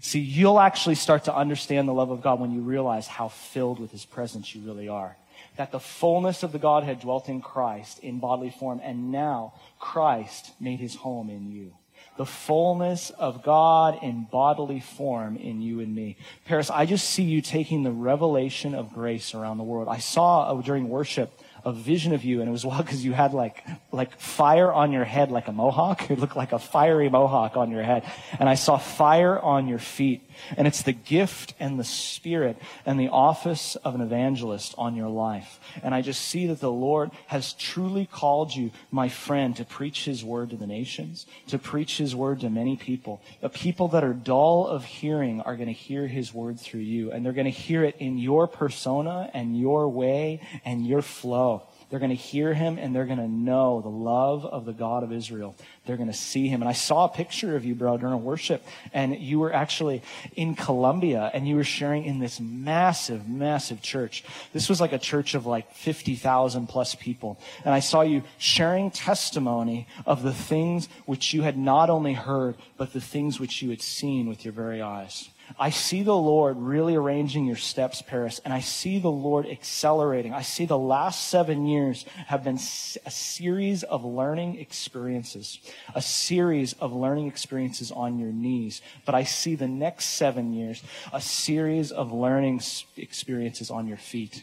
See, 0.00 0.20
you'll 0.20 0.60
actually 0.60 0.94
start 0.96 1.24
to 1.24 1.34
understand 1.34 1.88
the 1.88 1.94
love 1.94 2.10
of 2.10 2.22
God 2.22 2.40
when 2.40 2.52
you 2.52 2.60
realize 2.60 3.06
how 3.06 3.28
filled 3.28 3.78
with 3.78 3.92
His 3.92 4.04
presence 4.04 4.54
you 4.54 4.62
really 4.62 4.88
are. 4.88 5.16
That 5.56 5.72
the 5.72 5.80
fullness 5.80 6.42
of 6.42 6.52
the 6.52 6.58
Godhead 6.58 7.00
dwelt 7.00 7.28
in 7.28 7.40
Christ 7.40 8.00
in 8.00 8.18
bodily 8.18 8.50
form, 8.50 8.80
and 8.82 9.10
now 9.10 9.54
Christ 9.78 10.52
made 10.60 10.80
His 10.80 10.96
home 10.96 11.30
in 11.30 11.50
you 11.50 11.72
the 12.16 12.26
fullness 12.26 13.10
of 13.10 13.42
God 13.42 13.98
in 14.02 14.26
bodily 14.30 14.80
form 14.80 15.36
in 15.36 15.60
you 15.60 15.80
and 15.80 15.94
me. 15.94 16.16
Paris, 16.44 16.70
I 16.70 16.86
just 16.86 17.08
see 17.08 17.22
you 17.22 17.42
taking 17.42 17.82
the 17.82 17.90
revelation 17.90 18.74
of 18.74 18.92
grace 18.92 19.34
around 19.34 19.58
the 19.58 19.64
world. 19.64 19.88
I 19.88 19.98
saw 19.98 20.50
uh, 20.50 20.62
during 20.62 20.88
worship 20.88 21.40
a 21.66 21.72
vision 21.72 22.14
of 22.14 22.24
you, 22.24 22.40
and 22.40 22.48
it 22.48 22.52
was 22.52 22.64
wild 22.70 22.86
because 22.86 23.04
you 23.04 23.12
had 23.12 23.34
like 23.34 23.62
like 23.92 24.18
fire 24.18 24.72
on 24.72 24.92
your 24.92 25.04
head, 25.04 25.30
like 25.30 25.48
a 25.48 25.52
mohawk. 25.52 26.10
It 26.16 26.20
looked 26.20 26.36
like 26.36 26.52
a 26.52 26.58
fiery 26.58 27.10
mohawk 27.10 27.56
on 27.56 27.70
your 27.70 27.82
head, 27.82 28.04
and 28.38 28.48
I 28.48 28.54
saw 28.54 28.78
fire 28.78 29.38
on 29.38 29.68
your 29.68 29.80
feet. 29.80 30.22
And 30.56 30.66
it's 30.66 30.82
the 30.82 30.92
gift 30.92 31.54
and 31.58 31.78
the 31.78 31.84
spirit 31.84 32.56
and 32.84 33.00
the 33.00 33.08
office 33.08 33.76
of 33.76 33.94
an 33.94 34.00
evangelist 34.00 34.74
on 34.78 34.94
your 34.94 35.08
life. 35.08 35.58
And 35.82 35.94
I 35.94 36.02
just 36.02 36.22
see 36.22 36.46
that 36.48 36.60
the 36.60 36.70
Lord 36.70 37.10
has 37.26 37.54
truly 37.54 38.06
called 38.06 38.54
you, 38.54 38.70
my 38.90 39.08
friend, 39.08 39.56
to 39.56 39.64
preach 39.64 40.04
his 40.04 40.24
word 40.24 40.50
to 40.50 40.56
the 40.56 40.66
nations, 40.66 41.26
to 41.48 41.58
preach 41.58 41.98
his 41.98 42.14
word 42.14 42.40
to 42.40 42.50
many 42.50 42.76
people. 42.76 43.22
The 43.40 43.48
people 43.48 43.88
that 43.88 44.04
are 44.04 44.12
dull 44.12 44.66
of 44.66 44.84
hearing 44.84 45.40
are 45.40 45.56
going 45.56 45.68
to 45.68 45.72
hear 45.72 46.06
his 46.06 46.32
word 46.32 46.60
through 46.60 46.80
you, 46.80 47.12
and 47.12 47.24
they're 47.24 47.32
going 47.32 47.46
to 47.46 47.50
hear 47.50 47.84
it 47.84 47.96
in 47.98 48.18
your 48.18 48.46
persona 48.46 49.30
and 49.32 49.58
your 49.58 49.88
way 49.88 50.40
and 50.64 50.86
your 50.86 51.02
flow. 51.02 51.55
They're 51.88 52.00
going 52.00 52.10
to 52.10 52.16
hear 52.16 52.52
him 52.52 52.78
and 52.78 52.94
they're 52.94 53.06
going 53.06 53.18
to 53.18 53.28
know 53.28 53.80
the 53.80 53.88
love 53.88 54.44
of 54.44 54.64
the 54.64 54.72
God 54.72 55.04
of 55.04 55.12
Israel. 55.12 55.54
They're 55.84 55.96
going 55.96 56.10
to 56.10 56.16
see 56.16 56.48
him. 56.48 56.60
And 56.60 56.68
I 56.68 56.72
saw 56.72 57.04
a 57.04 57.08
picture 57.08 57.54
of 57.54 57.64
you, 57.64 57.74
bro, 57.74 57.96
during 57.96 58.24
worship. 58.24 58.64
And 58.92 59.16
you 59.16 59.38
were 59.38 59.52
actually 59.52 60.02
in 60.34 60.56
Colombia 60.56 61.30
and 61.32 61.46
you 61.46 61.54
were 61.54 61.64
sharing 61.64 62.04
in 62.04 62.18
this 62.18 62.40
massive, 62.40 63.28
massive 63.28 63.82
church. 63.82 64.24
This 64.52 64.68
was 64.68 64.80
like 64.80 64.92
a 64.92 64.98
church 64.98 65.34
of 65.34 65.46
like 65.46 65.72
50,000 65.74 66.66
plus 66.66 66.96
people. 66.96 67.38
And 67.64 67.72
I 67.72 67.80
saw 67.80 68.02
you 68.02 68.24
sharing 68.38 68.90
testimony 68.90 69.86
of 70.06 70.24
the 70.24 70.34
things 70.34 70.88
which 71.06 71.32
you 71.32 71.42
had 71.42 71.56
not 71.56 71.88
only 71.88 72.14
heard, 72.14 72.56
but 72.76 72.92
the 72.92 73.00
things 73.00 73.38
which 73.38 73.62
you 73.62 73.70
had 73.70 73.80
seen 73.80 74.28
with 74.28 74.44
your 74.44 74.52
very 74.52 74.82
eyes. 74.82 75.28
I 75.58 75.70
see 75.70 76.02
the 76.02 76.16
Lord 76.16 76.56
really 76.58 76.96
arranging 76.96 77.46
your 77.46 77.56
steps, 77.56 78.02
Paris, 78.02 78.40
and 78.44 78.52
I 78.52 78.60
see 78.60 78.98
the 78.98 79.10
Lord 79.10 79.46
accelerating. 79.46 80.34
I 80.34 80.42
see 80.42 80.66
the 80.66 80.78
last 80.78 81.28
seven 81.28 81.66
years 81.66 82.04
have 82.26 82.44
been 82.44 82.56
a 82.56 83.10
series 83.10 83.82
of 83.84 84.04
learning 84.04 84.58
experiences, 84.58 85.58
a 85.94 86.02
series 86.02 86.72
of 86.74 86.92
learning 86.92 87.28
experiences 87.28 87.92
on 87.92 88.18
your 88.18 88.32
knees. 88.32 88.82
But 89.04 89.14
I 89.14 89.22
see 89.22 89.54
the 89.54 89.68
next 89.68 90.06
seven 90.06 90.52
years, 90.52 90.82
a 91.12 91.20
series 91.20 91.92
of 91.92 92.12
learning 92.12 92.60
experiences 92.96 93.70
on 93.70 93.86
your 93.86 93.98
feet. 93.98 94.42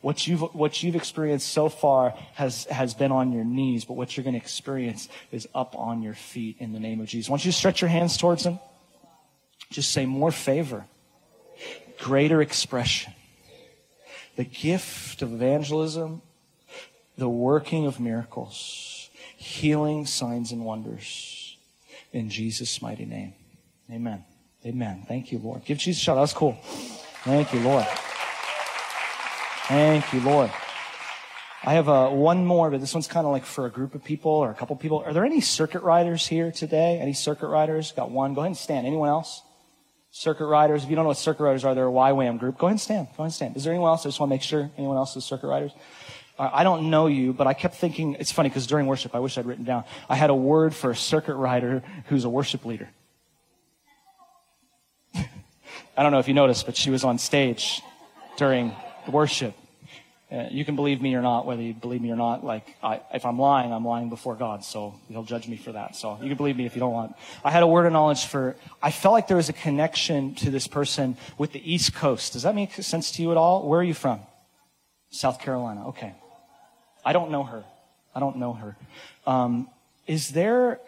What 0.00 0.26
you've, 0.26 0.54
what 0.54 0.82
you've 0.82 0.96
experienced 0.96 1.48
so 1.50 1.68
far 1.68 2.14
has, 2.34 2.64
has 2.66 2.94
been 2.94 3.12
on 3.12 3.32
your 3.32 3.44
knees, 3.44 3.84
but 3.84 3.94
what 3.94 4.16
you're 4.16 4.24
going 4.24 4.34
to 4.34 4.40
experience 4.40 5.08
is 5.30 5.46
up 5.54 5.76
on 5.76 6.02
your 6.02 6.14
feet 6.14 6.56
in 6.58 6.72
the 6.72 6.80
name 6.80 7.00
of 7.00 7.06
Jesus. 7.06 7.28
I 7.28 7.32
want 7.32 7.44
you 7.44 7.52
stretch 7.52 7.80
your 7.82 7.90
hands 7.90 8.16
towards 8.16 8.44
Him. 8.44 8.58
Just 9.74 9.90
say 9.90 10.06
more 10.06 10.30
favor, 10.30 10.84
greater 11.98 12.40
expression, 12.40 13.12
the 14.36 14.44
gift 14.44 15.20
of 15.20 15.32
evangelism, 15.32 16.22
the 17.18 17.28
working 17.28 17.84
of 17.84 17.98
miracles, 17.98 19.10
healing, 19.36 20.06
signs, 20.06 20.52
and 20.52 20.64
wonders. 20.64 21.56
In 22.12 22.30
Jesus' 22.30 22.80
mighty 22.80 23.04
name. 23.04 23.34
Amen. 23.90 24.24
Amen. 24.64 25.02
Thank 25.08 25.32
you, 25.32 25.38
Lord. 25.38 25.64
Give 25.64 25.76
Jesus 25.76 26.00
a 26.00 26.04
shout. 26.04 26.14
That 26.14 26.20
was 26.20 26.32
cool. 26.32 26.56
Thank 27.24 27.52
you, 27.52 27.58
Lord. 27.58 27.84
Thank 29.66 30.12
you, 30.12 30.20
Lord. 30.20 30.52
I 31.64 31.72
have 31.72 31.88
uh, 31.88 32.10
one 32.10 32.46
more, 32.46 32.70
but 32.70 32.80
this 32.80 32.94
one's 32.94 33.08
kind 33.08 33.26
of 33.26 33.32
like 33.32 33.44
for 33.44 33.66
a 33.66 33.70
group 33.70 33.96
of 33.96 34.04
people 34.04 34.30
or 34.30 34.52
a 34.52 34.54
couple 34.54 34.76
people. 34.76 35.02
Are 35.04 35.12
there 35.12 35.24
any 35.24 35.40
circuit 35.40 35.82
riders 35.82 36.28
here 36.28 36.52
today? 36.52 37.00
Any 37.00 37.12
circuit 37.12 37.48
riders? 37.48 37.90
Got 37.90 38.12
one. 38.12 38.34
Go 38.34 38.42
ahead 38.42 38.50
and 38.50 38.56
stand. 38.56 38.86
Anyone 38.86 39.08
else? 39.08 39.42
Circuit 40.16 40.46
riders. 40.46 40.84
If 40.84 40.90
you 40.90 40.94
don't 40.94 41.06
know 41.06 41.08
what 41.08 41.16
circuit 41.16 41.42
riders 41.42 41.64
are, 41.64 41.74
they're 41.74 41.88
a 41.88 41.90
YWAM 41.90 42.38
group. 42.38 42.56
Go 42.56 42.68
ahead 42.68 42.74
and 42.74 42.80
stand. 42.80 43.08
Go 43.08 43.14
ahead 43.14 43.24
and 43.24 43.32
stand. 43.32 43.56
Is 43.56 43.64
there 43.64 43.72
anyone 43.72 43.90
else? 43.90 44.06
I 44.06 44.10
just 44.10 44.20
want 44.20 44.30
to 44.30 44.34
make 44.34 44.42
sure 44.42 44.70
anyone 44.78 44.96
else 44.96 45.16
is 45.16 45.24
circuit 45.24 45.48
riders. 45.48 45.72
I 46.38 46.62
don't 46.62 46.88
know 46.88 47.08
you, 47.08 47.32
but 47.32 47.48
I 47.48 47.52
kept 47.52 47.74
thinking, 47.74 48.14
it's 48.20 48.30
funny 48.30 48.48
because 48.48 48.68
during 48.68 48.86
worship, 48.86 49.12
I 49.16 49.18
wish 49.18 49.36
I'd 49.36 49.44
written 49.44 49.64
down, 49.64 49.82
I 50.08 50.14
had 50.14 50.30
a 50.30 50.34
word 50.34 50.72
for 50.72 50.92
a 50.92 50.96
circuit 50.96 51.34
rider 51.34 51.82
who's 52.06 52.24
a 52.24 52.28
worship 52.28 52.64
leader. 52.64 52.88
I 55.16 55.26
don't 55.96 56.12
know 56.12 56.20
if 56.20 56.28
you 56.28 56.34
noticed, 56.34 56.64
but 56.64 56.76
she 56.76 56.90
was 56.90 57.02
on 57.02 57.18
stage 57.18 57.82
during 58.36 58.72
worship. 59.08 59.56
Uh, 60.34 60.48
you 60.50 60.64
can 60.64 60.74
believe 60.74 61.00
me 61.00 61.14
or 61.14 61.22
not, 61.22 61.46
whether 61.46 61.62
you 61.62 61.74
believe 61.74 62.00
me 62.00 62.10
or 62.10 62.16
not. 62.16 62.44
Like, 62.44 62.66
I, 62.82 63.00
if 63.12 63.24
I'm 63.24 63.38
lying, 63.38 63.72
I'm 63.72 63.84
lying 63.84 64.08
before 64.08 64.34
God, 64.34 64.64
so 64.64 64.94
He'll 65.08 65.22
judge 65.22 65.46
me 65.46 65.56
for 65.56 65.70
that. 65.72 65.94
So 65.94 66.18
you 66.20 66.28
can 66.28 66.36
believe 66.36 66.56
me 66.56 66.66
if 66.66 66.74
you 66.74 66.80
don't 66.80 66.92
want. 66.92 67.14
I 67.44 67.52
had 67.52 67.62
a 67.62 67.66
word 67.68 67.86
of 67.86 67.92
knowledge 67.92 68.26
for. 68.26 68.56
I 68.82 68.90
felt 68.90 69.12
like 69.12 69.28
there 69.28 69.36
was 69.36 69.48
a 69.48 69.52
connection 69.52 70.34
to 70.36 70.50
this 70.50 70.66
person 70.66 71.16
with 71.38 71.52
the 71.52 71.72
East 71.72 71.94
Coast. 71.94 72.32
Does 72.32 72.42
that 72.42 72.56
make 72.56 72.72
sense 72.72 73.12
to 73.12 73.22
you 73.22 73.30
at 73.30 73.36
all? 73.36 73.68
Where 73.68 73.78
are 73.78 73.84
you 73.84 73.94
from? 73.94 74.20
South 75.10 75.40
Carolina. 75.40 75.88
Okay. 75.90 76.12
I 77.04 77.12
don't 77.12 77.30
know 77.30 77.44
her. 77.44 77.62
I 78.14 78.18
don't 78.18 78.38
know 78.38 78.54
her. 78.54 78.76
Um, 79.26 79.68
is 80.08 80.30
there? 80.30 80.80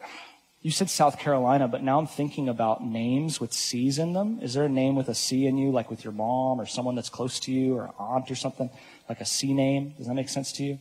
You 0.66 0.72
said 0.72 0.90
South 0.90 1.20
Carolina, 1.20 1.68
but 1.68 1.84
now 1.84 1.96
I'm 1.96 2.08
thinking 2.08 2.48
about 2.48 2.84
names 2.84 3.40
with 3.40 3.52
C's 3.52 4.00
in 4.00 4.14
them. 4.14 4.40
Is 4.42 4.54
there 4.54 4.64
a 4.64 4.68
name 4.68 4.96
with 4.96 5.08
a 5.08 5.14
C 5.14 5.46
in 5.46 5.58
you, 5.58 5.70
like 5.70 5.88
with 5.92 6.02
your 6.02 6.12
mom 6.12 6.60
or 6.60 6.66
someone 6.66 6.96
that's 6.96 7.08
close 7.08 7.38
to 7.46 7.52
you 7.52 7.76
or 7.76 7.94
aunt 8.00 8.28
or 8.32 8.34
something? 8.34 8.68
Like 9.08 9.20
a 9.20 9.24
C 9.24 9.54
name? 9.54 9.94
Does 9.96 10.08
that 10.08 10.14
make 10.14 10.28
sense 10.28 10.50
to 10.54 10.64
you? 10.64 10.80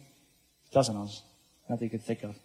Doesn't. 0.73 0.95
Nothing 1.69 1.85
you 1.85 1.89
could 1.91 2.01
think 2.01 2.23
of. 2.23 2.35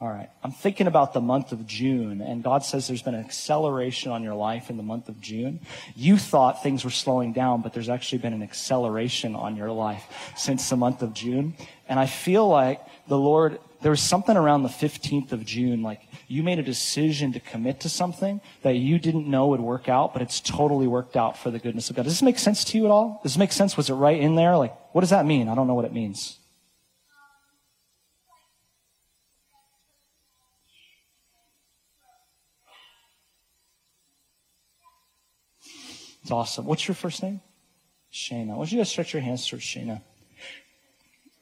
All 0.00 0.08
right. 0.08 0.30
I'm 0.42 0.52
thinking 0.52 0.86
about 0.86 1.12
the 1.12 1.20
month 1.20 1.52
of 1.52 1.66
June, 1.66 2.22
and 2.22 2.42
God 2.42 2.64
says 2.64 2.86
there's 2.86 3.02
been 3.02 3.14
an 3.14 3.24
acceleration 3.24 4.10
on 4.10 4.22
your 4.22 4.34
life 4.34 4.70
in 4.70 4.78
the 4.78 4.82
month 4.82 5.10
of 5.10 5.20
June. 5.20 5.60
You 5.94 6.16
thought 6.16 6.62
things 6.62 6.82
were 6.82 6.90
slowing 6.90 7.34
down, 7.34 7.60
but 7.60 7.74
there's 7.74 7.90
actually 7.90 8.18
been 8.18 8.32
an 8.32 8.42
acceleration 8.42 9.34
on 9.34 9.54
your 9.54 9.70
life 9.70 10.32
since 10.34 10.70
the 10.70 10.76
month 10.78 11.02
of 11.02 11.12
June. 11.12 11.56
And 11.90 12.00
I 12.00 12.06
feel 12.06 12.48
like 12.48 12.80
the 13.06 13.18
Lord, 13.18 13.58
there 13.86 13.92
was 13.92 14.02
something 14.02 14.36
around 14.36 14.64
the 14.64 14.68
15th 14.68 15.30
of 15.30 15.44
June, 15.44 15.80
like 15.80 16.00
you 16.26 16.42
made 16.42 16.58
a 16.58 16.62
decision 16.64 17.32
to 17.34 17.38
commit 17.38 17.78
to 17.78 17.88
something 17.88 18.40
that 18.62 18.72
you 18.72 18.98
didn't 18.98 19.28
know 19.28 19.46
would 19.46 19.60
work 19.60 19.88
out, 19.88 20.12
but 20.12 20.20
it's 20.22 20.40
totally 20.40 20.88
worked 20.88 21.16
out 21.16 21.38
for 21.38 21.52
the 21.52 21.60
goodness 21.60 21.88
of 21.88 21.94
God. 21.94 22.02
Does 22.02 22.14
this 22.14 22.22
make 22.22 22.40
sense 22.40 22.64
to 22.64 22.78
you 22.78 22.84
at 22.86 22.90
all? 22.90 23.20
Does 23.22 23.34
this 23.34 23.38
make 23.38 23.52
sense? 23.52 23.76
Was 23.76 23.88
it 23.88 23.94
right 23.94 24.20
in 24.20 24.34
there? 24.34 24.56
Like, 24.56 24.76
what 24.92 25.02
does 25.02 25.10
that 25.10 25.24
mean? 25.24 25.48
I 25.48 25.54
don't 25.54 25.68
know 25.68 25.74
what 25.74 25.84
it 25.84 25.92
means. 25.92 26.36
It's 36.22 36.32
awesome. 36.32 36.64
What's 36.66 36.88
your 36.88 36.96
first 36.96 37.22
name? 37.22 37.40
Shayna. 38.12 38.48
Why 38.48 38.56
don't 38.56 38.72
you 38.72 38.78
guys 38.78 38.90
stretch 38.90 39.12
your 39.12 39.22
hands 39.22 39.46
towards 39.46 39.64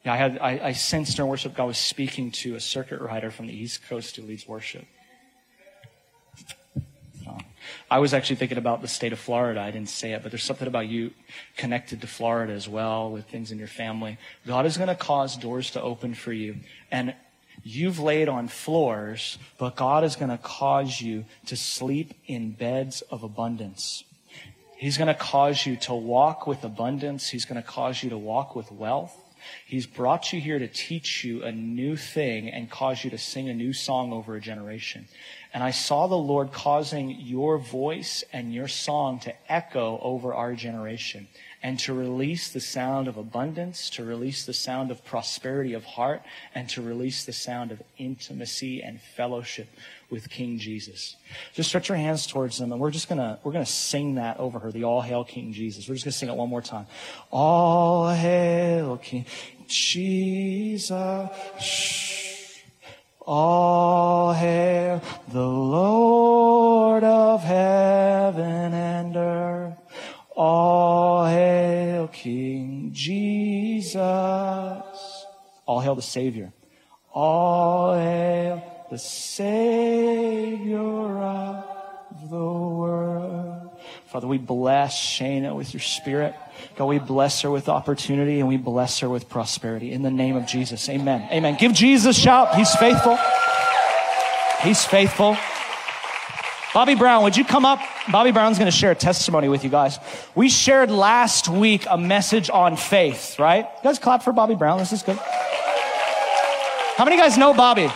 Yeah, 0.05 0.13
I 0.13 0.17
had 0.17 0.39
I, 0.39 0.61
I 0.63 0.73
sensed 0.73 1.17
during 1.17 1.31
worship 1.31 1.57
God 1.57 1.67
was 1.67 1.79
speaking 1.79 2.31
to 2.33 2.57
a 2.57 2.61
circuit 2.61 3.01
rider 3.01 3.31
from 3.31 3.47
the 3.47 3.55
East 3.55 3.87
Coast 3.89 4.17
who 4.17 4.23
leads 4.23 4.47
worship. 4.47 4.87
I 7.91 7.99
was 7.99 8.13
actually 8.13 8.37
thinking 8.37 8.59
about 8.59 8.83
the 8.83 8.89
state 8.89 9.13
of 9.13 9.19
Florida. 9.19 9.61
I 9.61 9.71
didn't 9.71 9.89
say 9.89 10.13
it, 10.13 10.23
but 10.23 10.31
there's 10.31 10.43
something 10.43 10.69
about 10.69 10.89
you 10.89 11.13
connected 11.57 12.01
to 12.01 12.07
Florida 12.07 12.53
as 12.53 12.69
well 12.69 13.11
with 13.11 13.27
things 13.27 13.53
in 13.53 13.59
your 13.59 13.69
family. 13.69 14.19
God 14.47 14.67
is 14.67 14.77
going 14.77 14.89
to 14.89 14.95
cause 14.95 15.37
doors 15.37 15.71
to 15.73 15.83
open 15.83 16.15
for 16.15 16.33
you. 16.33 16.57
And 16.91 17.15
you've 17.63 17.99
laid 17.99 18.29
on 18.29 18.49
floors, 18.49 19.39
but 19.59 19.77
God 19.77 20.05
is 20.05 20.17
going 20.17 20.31
to 20.31 20.39
cause 20.39 21.01
you 21.01 21.25
to 21.47 21.57
sleep 21.57 22.15
in 22.27 22.53
beds 22.53 23.03
of 23.11 23.23
abundance. 23.23 24.05
He's 24.77 24.99
going 24.99 25.09
to 25.09 25.15
cause 25.15 25.65
you 25.65 25.77
to 25.77 25.95
walk 25.95 26.47
with 26.47 26.65
abundance. 26.65 27.31
He's 27.31 27.45
going 27.45 27.63
to 27.63 27.67
cause 27.67 28.03
you 28.03 28.11
to 28.11 28.19
walk 28.19 28.55
with 28.55 28.71
wealth. 28.71 29.17
He's 29.67 29.87
brought 29.87 30.33
you 30.33 30.41
here 30.41 30.59
to 30.59 30.69
teach 30.69 31.25
you 31.25 31.43
a 31.43 31.53
new 31.53 31.97
thing 31.97 32.49
and 32.51 32.71
cause 32.71 33.05
you 33.05 33.11
to 33.11 33.19
sing 33.19 33.49
a 33.49 33.55
new 33.55 33.73
song 33.73 34.13
over 34.13 34.37
a 34.37 34.41
generation. 34.41 35.07
And 35.53 35.63
I 35.63 35.71
saw 35.71 36.07
the 36.07 36.17
Lord 36.17 36.53
causing 36.53 37.11
your 37.21 37.59
voice 37.59 38.25
and 38.33 38.53
your 38.53 38.69
song 38.69 39.21
to 39.21 39.35
echo 39.49 39.99
over 40.03 40.35
our 40.35 40.55
generation 40.55 41.29
and 41.63 41.79
to 41.79 41.95
release 41.95 42.51
the 42.51 42.61
sound 42.61 43.09
of 43.09 43.17
abundance, 43.17 43.89
to 43.91 44.05
release 44.05 44.45
the 44.45 44.53
sound 44.53 44.91
of 44.91 45.03
prosperity 45.05 45.73
of 45.73 45.85
heart, 45.85 46.23
and 46.55 46.69
to 46.69 46.83
release 46.83 47.25
the 47.25 47.33
sound 47.33 47.73
of 47.73 47.83
intimacy 47.97 48.83
and 48.83 49.01
fellowship 49.01 49.69
with 50.11 50.29
King 50.31 50.59
Jesus. 50.59 51.17
Just 51.53 51.69
stretch 51.69 51.89
your 51.89 51.99
hands 51.99 52.27
towards 52.27 52.59
them, 52.59 52.73
and 52.73 52.81
we're 52.81 52.91
just 52.91 53.09
gonna 53.09 53.39
we're 53.43 53.53
gonna 53.53 53.67
sing 53.67 54.17
that 54.17 54.39
over 54.39 54.59
her. 54.59 54.73
The 54.73 54.85
All 54.85 55.01
Hail 55.01 55.25
King 55.25 55.53
Jesus. 55.53 55.89
We're 55.89 55.95
just 55.95 56.05
gonna 56.05 56.13
sing 56.13 56.29
it 56.29 56.37
one 56.37 56.49
more 56.49 56.63
time. 56.63 56.87
All 57.31 58.11
hail 58.11 58.97
King 58.99 59.27
Jesus. 59.67 61.01
All 63.27 64.33
hail 64.35 65.01
the 65.29 65.47
Lord 65.47 67.05
of 67.05 67.43
heaven 67.43 68.75
and 68.75 69.17
earth. 69.17 69.79
All 70.37 71.27
hail 71.27 72.09
King 72.09 72.91
Jesus. 72.93 74.03
All 75.67 75.81
hail 75.81 75.95
the 75.95 76.03
Savior. 76.03 76.53
All 77.13 77.95
hail 77.95 78.74
the 78.95 78.99
Savior 79.01 80.79
of 80.79 81.65
the 82.31 82.37
world. 82.37 83.77
Father, 84.07 84.29
we 84.29 84.39
bless 84.39 84.97
Shana 84.97 85.57
with 85.57 85.75
your 85.75 85.81
spirit. 85.81 86.33
God, 86.77 86.85
we 86.85 87.01
bless 87.01 87.41
her 87.41 87.51
with 87.51 87.69
opportunity 87.69 88.39
and 88.39 88.47
we 88.47 88.57
bless 88.57 89.01
her 89.01 89.09
with 89.09 89.29
prosperity 89.29 89.91
in 89.91 90.03
the 90.03 90.13
name 90.13 90.37
of 90.37 90.47
Jesus. 90.47 90.89
Amen. 90.89 91.29
Amen. 91.33 91.57
Give 91.59 91.73
Jesus 91.73 92.17
a 92.17 92.21
shout. 92.21 92.55
He's 92.55 92.73
faithful. 92.77 93.19
He's 94.63 94.85
faithful. 94.85 95.37
Bobby 96.73 96.95
Brown, 96.95 97.25
would 97.25 97.37
you 97.37 97.45
come 97.45 97.65
up? 97.65 97.81
Bobby 98.13 98.31
Brown's 98.31 98.59
going 98.59 98.71
to 98.71 98.77
share 98.77 98.93
a 98.93 98.95
testimony 98.95 99.49
with 99.49 99.65
you 99.65 99.71
guys. 99.71 99.99
We 100.37 100.49
shared 100.49 100.93
last 100.93 101.49
week 101.49 101.85
a 101.91 101.99
message 101.99 102.49
on 102.49 102.77
faith, 102.77 103.41
right? 103.41 103.65
You 103.65 103.83
guys 103.83 103.99
clap 103.99 104.23
for 104.23 104.33
Bobby 104.33 104.55
Brown. 104.55 104.79
This 104.79 104.93
is 104.93 105.03
good. 105.03 105.17
How 105.17 107.05
many 107.05 107.17
guys 107.17 107.37
know 107.37 107.53
Bobby? 107.55 107.91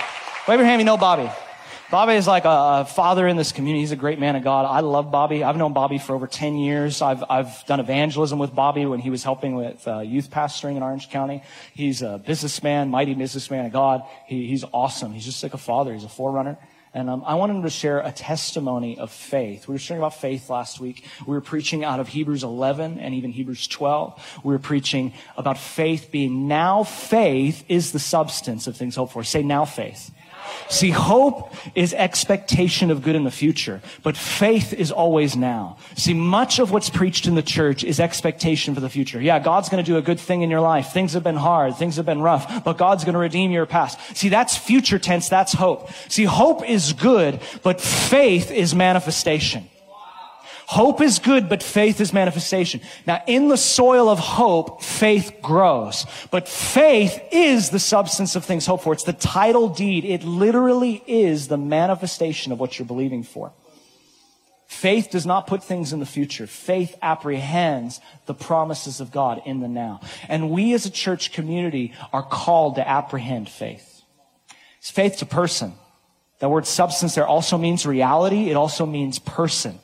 Hand, 0.56 0.80
you 0.80 0.86
know 0.86 0.96
Bobby. 0.96 1.30
Bobby 1.90 2.14
is 2.14 2.26
like 2.26 2.46
a, 2.46 2.86
father 2.86 3.28
in 3.28 3.36
this 3.36 3.52
community. 3.52 3.80
He's 3.80 3.92
a 3.92 3.96
great 3.96 4.18
man 4.18 4.34
of 4.34 4.42
God. 4.42 4.64
I 4.64 4.80
love 4.80 5.10
Bobby. 5.10 5.44
I've 5.44 5.58
known 5.58 5.74
Bobby 5.74 5.98
for 5.98 6.14
over 6.14 6.26
10 6.26 6.56
years. 6.56 7.02
I've, 7.02 7.22
I've 7.28 7.66
done 7.66 7.80
evangelism 7.80 8.38
with 8.38 8.54
Bobby 8.54 8.86
when 8.86 8.98
he 8.98 9.10
was 9.10 9.22
helping 9.22 9.56
with 9.56 9.86
uh, 9.86 10.00
youth 10.00 10.30
pastoring 10.30 10.76
in 10.76 10.82
Orange 10.82 11.10
County. 11.10 11.42
He's 11.74 12.00
a 12.00 12.16
businessman, 12.24 12.88
mighty 12.88 13.12
businessman 13.12 13.66
of 13.66 13.72
God. 13.72 14.04
He, 14.26 14.46
he's 14.46 14.64
awesome. 14.72 15.12
He's 15.12 15.26
just 15.26 15.42
like 15.42 15.52
a 15.52 15.58
father. 15.58 15.92
He's 15.92 16.04
a 16.04 16.08
forerunner. 16.08 16.56
And 16.94 17.10
um, 17.10 17.22
I 17.26 17.34
wanted 17.34 17.56
him 17.56 17.62
to 17.64 17.70
share 17.70 18.00
a 18.00 18.10
testimony 18.10 18.98
of 18.98 19.10
faith. 19.10 19.68
We 19.68 19.72
were 19.72 19.78
sharing 19.78 20.02
about 20.02 20.18
faith 20.18 20.48
last 20.48 20.80
week. 20.80 21.04
We 21.26 21.34
were 21.34 21.42
preaching 21.42 21.84
out 21.84 22.00
of 22.00 22.08
Hebrews 22.08 22.42
11 22.42 23.00
and 23.00 23.14
even 23.14 23.32
Hebrews 23.32 23.66
12. 23.66 24.40
We 24.44 24.54
were 24.54 24.58
preaching 24.58 25.12
about 25.36 25.58
faith 25.58 26.10
being 26.10 26.48
now 26.48 26.84
faith 26.84 27.66
is 27.68 27.92
the 27.92 27.98
substance 27.98 28.66
of 28.66 28.78
things 28.78 28.96
hoped 28.96 29.12
for. 29.12 29.22
Say 29.24 29.42
now 29.42 29.66
faith. 29.66 30.10
See, 30.68 30.90
hope 30.90 31.54
is 31.74 31.94
expectation 31.94 32.90
of 32.90 33.02
good 33.02 33.16
in 33.16 33.24
the 33.24 33.30
future, 33.30 33.80
but 34.02 34.16
faith 34.16 34.72
is 34.72 34.92
always 34.92 35.36
now. 35.36 35.78
See, 35.96 36.14
much 36.14 36.58
of 36.58 36.70
what's 36.70 36.90
preached 36.90 37.26
in 37.26 37.34
the 37.34 37.42
church 37.42 37.84
is 37.84 38.00
expectation 38.00 38.74
for 38.74 38.80
the 38.80 38.90
future. 38.90 39.20
Yeah, 39.20 39.38
God's 39.38 39.68
going 39.68 39.82
to 39.82 39.90
do 39.90 39.96
a 39.96 40.02
good 40.02 40.20
thing 40.20 40.42
in 40.42 40.50
your 40.50 40.60
life. 40.60 40.92
Things 40.92 41.14
have 41.14 41.24
been 41.24 41.36
hard. 41.36 41.76
Things 41.76 41.96
have 41.96 42.06
been 42.06 42.20
rough, 42.20 42.64
but 42.64 42.76
God's 42.76 43.04
going 43.04 43.14
to 43.14 43.18
redeem 43.18 43.50
your 43.50 43.66
past. 43.66 43.98
See, 44.16 44.28
that's 44.28 44.56
future 44.56 44.98
tense. 44.98 45.28
That's 45.28 45.52
hope. 45.52 45.90
See, 46.08 46.24
hope 46.24 46.68
is 46.68 46.92
good, 46.92 47.40
but 47.62 47.80
faith 47.80 48.50
is 48.50 48.74
manifestation. 48.74 49.68
Hope 50.68 51.00
is 51.00 51.18
good, 51.18 51.48
but 51.48 51.62
faith 51.62 51.98
is 51.98 52.12
manifestation. 52.12 52.82
Now, 53.06 53.22
in 53.26 53.48
the 53.48 53.56
soil 53.56 54.10
of 54.10 54.18
hope, 54.18 54.82
faith 54.82 55.36
grows. 55.40 56.04
But 56.30 56.46
faith 56.46 57.18
is 57.32 57.70
the 57.70 57.78
substance 57.78 58.36
of 58.36 58.44
things 58.44 58.66
hoped 58.66 58.84
for. 58.84 58.92
It's 58.92 59.04
the 59.04 59.14
title 59.14 59.70
deed. 59.70 60.04
It 60.04 60.24
literally 60.24 61.02
is 61.06 61.48
the 61.48 61.56
manifestation 61.56 62.52
of 62.52 62.60
what 62.60 62.78
you're 62.78 62.84
believing 62.84 63.22
for. 63.22 63.50
Faith 64.66 65.08
does 65.10 65.24
not 65.24 65.46
put 65.46 65.64
things 65.64 65.94
in 65.94 66.00
the 66.00 66.06
future. 66.06 66.46
Faith 66.46 66.94
apprehends 67.00 68.02
the 68.26 68.34
promises 68.34 69.00
of 69.00 69.10
God 69.10 69.40
in 69.46 69.60
the 69.60 69.68
now. 69.68 70.02
And 70.28 70.50
we 70.50 70.74
as 70.74 70.84
a 70.84 70.90
church 70.90 71.32
community 71.32 71.94
are 72.12 72.22
called 72.22 72.74
to 72.74 72.86
apprehend 72.86 73.48
faith. 73.48 74.02
It's 74.80 74.90
faith 74.90 75.16
to 75.16 75.24
person. 75.24 75.72
That 76.40 76.50
word 76.50 76.66
substance 76.66 77.14
there 77.14 77.26
also 77.26 77.56
means 77.56 77.86
reality. 77.86 78.50
It 78.50 78.54
also 78.54 78.84
means 78.84 79.18
person. 79.18 79.78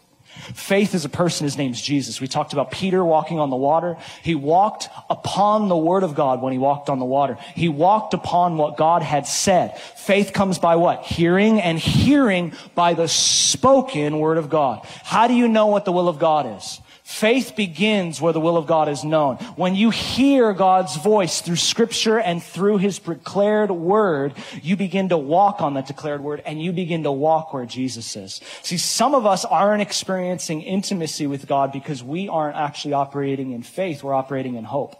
Faith 0.55 0.95
is 0.95 1.05
a 1.05 1.09
person. 1.09 1.45
His 1.45 1.57
name's 1.57 1.81
Jesus. 1.81 2.21
We 2.21 2.29
talked 2.29 2.53
about 2.53 2.71
Peter 2.71 3.05
walking 3.05 3.38
on 3.38 3.50
the 3.50 3.57
water. 3.57 3.97
He 4.23 4.35
walked 4.35 4.88
upon 5.09 5.69
the 5.69 5.76
word 5.76 6.03
of 6.03 6.14
God 6.14 6.43
when 6.43 6.53
he 6.53 6.59
walked 6.59 6.88
on 6.88 6.99
the 6.99 7.05
water. 7.05 7.38
He 7.55 7.69
walked 7.69 8.14
upon 8.14 8.57
what 8.57 8.76
God 8.76 9.03
had 9.03 9.26
said. 9.26 9.79
Faith 9.79 10.33
comes 10.33 10.59
by 10.59 10.76
what? 10.76 11.05
Hearing 11.05 11.61
and 11.61 11.79
hearing 11.79 12.53
by 12.75 12.95
the 12.95 13.09
spoken 13.09 14.19
word 14.19 14.38
of 14.38 14.50
God. 14.50 14.87
How 15.03 15.29
do 15.29 15.35
you 15.35 15.49
know 15.49 15.67
what 15.67 15.85
the 15.85 15.93
will 15.93 16.09
of 16.09 16.19
God 16.19 16.59
is? 16.59 16.81
Faith 17.04 17.54
begins 17.54 18.18
where 18.18 18.32
the 18.32 18.40
will 18.40 18.56
of 18.56 18.66
God 18.66 18.88
is 18.88 19.04
known. 19.04 19.37
When 19.56 19.75
you 19.75 19.90
hear 19.90 20.54
God's 20.54 20.96
voice 20.96 21.42
through 21.42 21.56
scripture 21.56 22.18
and 22.18 22.42
through 22.42 22.78
his 22.78 22.99
declared 22.99 23.70
word, 23.70 24.32
you 24.62 24.75
begin 24.75 25.11
to 25.11 25.18
walk 25.18 25.61
on 25.61 25.75
that 25.75 25.87
declared 25.87 26.23
word 26.23 26.42
and 26.46 26.62
you 26.62 26.73
begin 26.73 27.02
to 27.02 27.12
walk 27.12 27.52
where 27.52 27.66
Jesus 27.66 28.16
is. 28.16 28.40
See, 28.62 28.78
some 28.78 29.14
of 29.14 29.26
us 29.26 29.44
aren't 29.44 29.82
experiencing 29.82 30.62
intimacy 30.62 31.26
with 31.26 31.46
God 31.46 31.73
because 31.73 32.02
we 32.02 32.26
aren't 32.26 32.56
actually 32.56 32.94
operating 32.94 33.52
in 33.52 33.62
faith. 33.62 34.02
We're 34.02 34.14
operating 34.14 34.54
in 34.54 34.64
hope. 34.64 34.96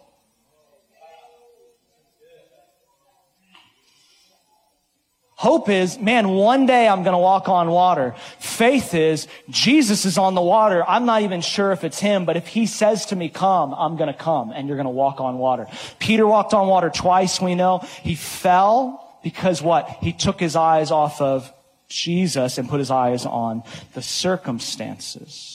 Hope 5.37 5.69
is, 5.69 5.99
man, 5.99 6.29
one 6.29 6.65
day 6.65 6.87
I'm 6.87 7.03
going 7.03 7.15
to 7.15 7.19
walk 7.19 7.49
on 7.49 7.69
water. 7.69 8.15
Faith 8.39 8.95
is, 8.95 9.27
Jesus 9.51 10.05
is 10.05 10.17
on 10.17 10.35
the 10.35 10.41
water. 10.41 10.85
I'm 10.89 11.07
not 11.07 11.23
even 11.23 11.41
sure 11.41 11.73
if 11.73 11.83
it's 11.83 11.99
him, 11.99 12.25
but 12.25 12.37
if 12.37 12.47
he 12.47 12.67
says 12.67 13.07
to 13.07 13.17
me, 13.17 13.29
come, 13.29 13.75
I'm 13.75 13.97
going 13.97 14.13
to 14.13 14.19
come 14.19 14.53
and 14.53 14.69
you're 14.69 14.77
going 14.77 14.87
to 14.87 14.91
walk 14.91 15.21
on 15.21 15.39
water. 15.39 15.67
Peter 15.99 16.27
walked 16.27 16.55
on 16.55 16.69
water 16.69 16.89
twice, 16.89 17.41
we 17.41 17.57
know. 17.57 17.81
He 18.03 18.15
fell 18.15 19.19
because 19.25 19.61
what? 19.61 19.89
He 20.01 20.13
took 20.13 20.39
his 20.39 20.55
eyes 20.55 20.93
off 20.93 21.21
of 21.21 21.53
Jesus 21.89 22.57
and 22.57 22.69
put 22.69 22.79
his 22.79 22.91
eyes 22.91 23.27
on 23.27 23.65
the 23.95 24.03
circumstances. 24.03 25.54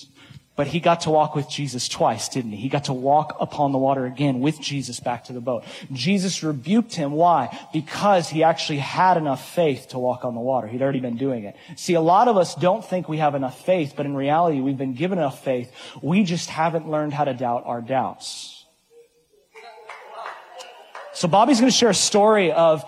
But 0.59 0.67
he 0.67 0.81
got 0.81 0.99
to 1.01 1.09
walk 1.09 1.37
with 1.37 1.47
Jesus 1.47 1.87
twice, 1.87 2.27
didn't 2.27 2.51
he? 2.51 2.57
He 2.57 2.67
got 2.67 2.83
to 2.83 2.93
walk 2.93 3.37
upon 3.39 3.71
the 3.71 3.77
water 3.77 4.05
again 4.05 4.41
with 4.41 4.59
Jesus 4.59 4.99
back 4.99 5.23
to 5.23 5.31
the 5.31 5.39
boat. 5.39 5.63
Jesus 5.93 6.43
rebuked 6.43 6.93
him. 6.93 7.13
Why? 7.13 7.57
Because 7.71 8.27
he 8.27 8.43
actually 8.43 8.79
had 8.79 9.15
enough 9.15 9.53
faith 9.53 9.87
to 9.91 9.99
walk 9.99 10.25
on 10.25 10.35
the 10.35 10.41
water. 10.41 10.67
He'd 10.67 10.81
already 10.81 10.99
been 10.99 11.15
doing 11.15 11.45
it. 11.45 11.55
See, 11.77 11.93
a 11.93 12.01
lot 12.01 12.27
of 12.27 12.35
us 12.35 12.55
don't 12.55 12.83
think 12.83 13.07
we 13.07 13.19
have 13.19 13.35
enough 13.35 13.65
faith, 13.65 13.93
but 13.95 14.05
in 14.05 14.17
reality, 14.17 14.59
we've 14.59 14.77
been 14.77 14.95
given 14.95 15.17
enough 15.17 15.41
faith. 15.45 15.71
We 16.01 16.25
just 16.25 16.49
haven't 16.49 16.89
learned 16.91 17.13
how 17.13 17.23
to 17.23 17.33
doubt 17.33 17.63
our 17.65 17.79
doubts. 17.79 18.65
So 21.13 21.29
Bobby's 21.29 21.61
going 21.61 21.71
to 21.71 21.77
share 21.77 21.91
a 21.91 21.93
story 21.93 22.51
of 22.51 22.83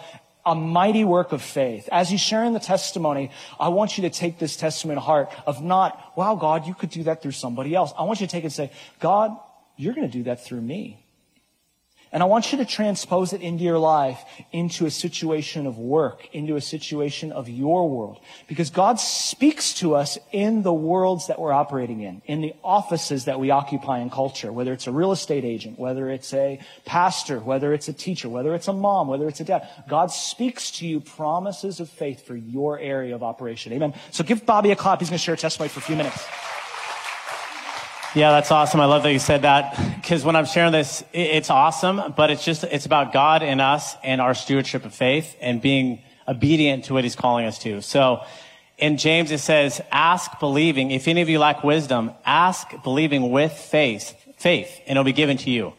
a 0.46 0.56
mighty 0.56 1.04
work 1.04 1.32
of 1.32 1.42
faith. 1.42 1.88
As 1.92 2.10
he's 2.10 2.22
sharing 2.22 2.54
the 2.54 2.60
testimony, 2.60 3.32
I 3.60 3.70
want 3.70 3.98
you 3.98 4.04
to 4.04 4.10
take 4.10 4.40
this 4.40 4.56
testimony 4.56 4.98
to 4.98 5.02
heart 5.02 5.30
of 5.46 5.62
not, 5.62 6.14
wow, 6.16 6.36
God, 6.36 6.68
you 6.68 6.74
could 6.74 6.90
do 6.90 7.04
that 7.04 7.22
through 7.22 7.32
somebody 7.32 7.76
else. 7.76 7.94
I 7.98 8.04
want 8.04 8.22
you 8.22 8.28
to 8.28 8.32
take 8.32 8.44
it 8.44 8.48
and 8.48 8.54
say, 8.54 8.72
God, 9.00 9.38
you're 9.78 9.94
going 9.94 10.08
to 10.08 10.14
do 10.14 10.24
that 10.24 10.44
through 10.44 10.62
me. 10.62 11.01
And 12.14 12.22
I 12.22 12.26
want 12.26 12.52
you 12.52 12.58
to 12.58 12.66
transpose 12.66 13.32
it 13.32 13.42
into 13.42 13.64
your 13.64 13.78
life, 13.78 14.22
into 14.52 14.86
a 14.86 14.92
situation 14.92 15.66
of 15.66 15.78
work, 15.78 16.28
into 16.34 16.58
a 16.58 16.62
situation 16.62 17.32
of 17.32 17.48
your 17.48 17.90
world. 17.90 18.20
Because 18.48 18.70
God 18.70 19.00
speaks 19.00 19.74
to 19.76 19.96
us 19.96 20.18
in 20.34 20.62
the 20.64 20.74
worlds 20.74 21.28
that 21.28 21.40
we're 21.40 21.54
operating 21.54 22.02
in, 22.02 22.22
in 22.26 22.42
the 22.42 22.54
offices 22.66 23.26
that 23.26 23.40
we 23.40 23.50
occupy 23.50 24.00
in 24.00 24.10
culture, 24.10 24.52
whether 24.52 24.74
it's 24.74 24.88
a 24.88 24.92
real 24.92 25.14
estate 25.14 25.46
agent, 25.46 25.80
whether 25.80 26.10
it's 26.10 26.34
a 26.34 26.60
pastor, 26.84 27.40
whether 27.40 27.74
it's 27.74 27.88
a 27.88 27.94
teacher, 27.94 28.28
whether 28.28 28.54
it's 28.56 28.68
a 28.68 28.74
mom, 28.74 29.08
whether 29.08 29.30
it's 29.30 29.40
a 29.40 29.46
dad. 29.46 29.68
God 29.88 30.12
speaks 30.12 30.70
to 30.72 30.88
you 30.88 31.00
promises 31.00 31.80
of 31.80 31.90
faith 31.90 32.28
for 32.28 32.36
your 32.36 32.78
area 32.78 33.16
of 33.16 33.24
operation. 33.24 33.72
Amen. 33.72 33.94
So 34.12 34.26
give 34.26 34.46
Bobby 34.46 34.72
a 34.72 34.76
clap. 34.76 35.00
He's 35.00 35.10
going 35.10 35.18
to 35.18 35.24
share 35.24 35.36
a 35.36 35.38
testimony 35.38 35.70
for 35.70 35.80
a 35.80 35.84
few 35.84 35.96
minutes. 35.96 36.28
Yeah, 38.14 38.32
that's 38.32 38.52
awesome. 38.52 38.82
I 38.82 38.86
love 38.88 39.04
that 39.04 39.14
you 39.14 39.20
said 39.20 39.44
that 39.44 39.80
because 39.96 40.26
when 40.26 40.36
I'm 40.36 40.46
sharing 40.46 40.74
this, 40.74 41.02
it's 41.14 41.50
awesome, 41.50 42.14
but 42.18 42.30
it's 42.30 42.44
just, 42.44 42.66
it's 42.66 42.86
about 42.86 43.14
God 43.14 43.42
and 43.42 43.62
us 43.62 43.96
and 44.04 44.20
our 44.20 44.34
stewardship 44.34 44.84
of 44.84 44.94
faith 44.94 45.38
and 45.40 45.62
being 45.62 46.02
obedient 46.28 46.86
to 46.86 46.94
what 46.94 47.06
he's 47.06 47.16
calling 47.16 47.46
us 47.46 47.58
to. 47.60 47.82
So 47.82 48.26
in 48.78 48.98
James, 48.98 49.32
it 49.32 49.38
says, 49.38 49.80
ask 49.94 50.42
believing. 50.42 50.92
If 50.92 51.08
any 51.08 51.22
of 51.22 51.30
you 51.30 51.40
lack 51.40 51.64
wisdom, 51.64 52.12
ask 52.26 52.70
believing 52.84 53.32
with 53.32 53.54
faith, 53.54 54.14
faith, 54.36 54.82
and 54.88 54.98
it'll 54.98 55.06
be 55.06 55.14
given 55.14 55.38
to 55.38 55.50
you. 55.50 55.72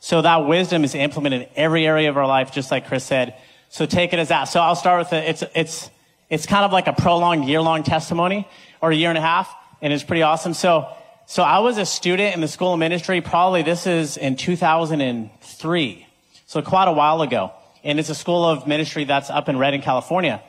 So 0.00 0.20
that 0.22 0.48
wisdom 0.48 0.82
is 0.82 0.96
implemented 0.96 1.42
in 1.42 1.48
every 1.54 1.86
area 1.86 2.10
of 2.10 2.16
our 2.16 2.26
life, 2.26 2.50
just 2.50 2.72
like 2.72 2.88
Chris 2.88 3.04
said. 3.04 3.36
So 3.68 3.86
take 3.86 4.12
it 4.12 4.18
as 4.18 4.28
that. 4.28 4.44
So 4.44 4.60
I'll 4.60 4.74
start 4.74 4.98
with 4.98 5.12
it. 5.12 5.28
It's, 5.28 5.44
it's, 5.54 5.90
it's 6.28 6.44
kind 6.46 6.64
of 6.64 6.72
like 6.72 6.88
a 6.88 6.92
prolonged 6.92 7.44
year 7.44 7.60
long 7.60 7.84
testimony 7.84 8.48
or 8.80 8.90
a 8.90 8.96
year 8.96 9.10
and 9.10 9.18
a 9.18 9.22
half. 9.22 9.54
And 9.80 9.92
it's 9.92 10.02
pretty 10.02 10.22
awesome. 10.22 10.54
So 10.54 10.92
so 11.30 11.42
I 11.42 11.58
was 11.58 11.76
a 11.76 11.84
student 11.84 12.34
in 12.34 12.40
the 12.40 12.48
school 12.48 12.72
of 12.72 12.78
ministry. 12.78 13.20
Probably 13.20 13.60
this 13.60 13.86
is 13.86 14.16
in 14.16 14.34
2003. 14.34 16.06
So 16.46 16.62
quite 16.62 16.88
a 16.88 16.92
while 16.92 17.20
ago. 17.20 17.52
And 17.84 18.00
it's 18.00 18.08
a 18.08 18.14
school 18.14 18.46
of 18.46 18.66
ministry 18.66 19.04
that's 19.04 19.28
up 19.28 19.50
in 19.50 19.58
Redding, 19.58 19.82
California. 19.82 20.42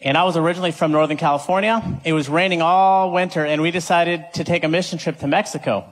And 0.00 0.18
I 0.18 0.24
was 0.24 0.36
originally 0.36 0.72
from 0.72 0.90
Northern 0.90 1.18
California. 1.18 2.00
It 2.04 2.14
was 2.14 2.28
raining 2.28 2.62
all 2.62 3.12
winter 3.12 3.46
and 3.46 3.62
we 3.62 3.70
decided 3.70 4.24
to 4.34 4.42
take 4.42 4.64
a 4.64 4.68
mission 4.68 4.98
trip 4.98 5.20
to 5.20 5.28
Mexico. 5.28 5.84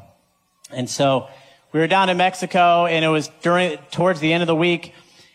And 0.73 0.91
so 0.91 1.29
we 1.73 1.79
were 1.79 1.87
down 1.87 2.11
in 2.11 2.17
Mexico 2.17 2.87
and 2.87 3.05
it 3.05 3.09
was 3.09 3.29
during, 3.43 3.79
towards 3.93 4.19
the 4.19 4.33
end 4.33 4.43
of 4.43 4.49
the 4.49 4.57
week 4.57 4.93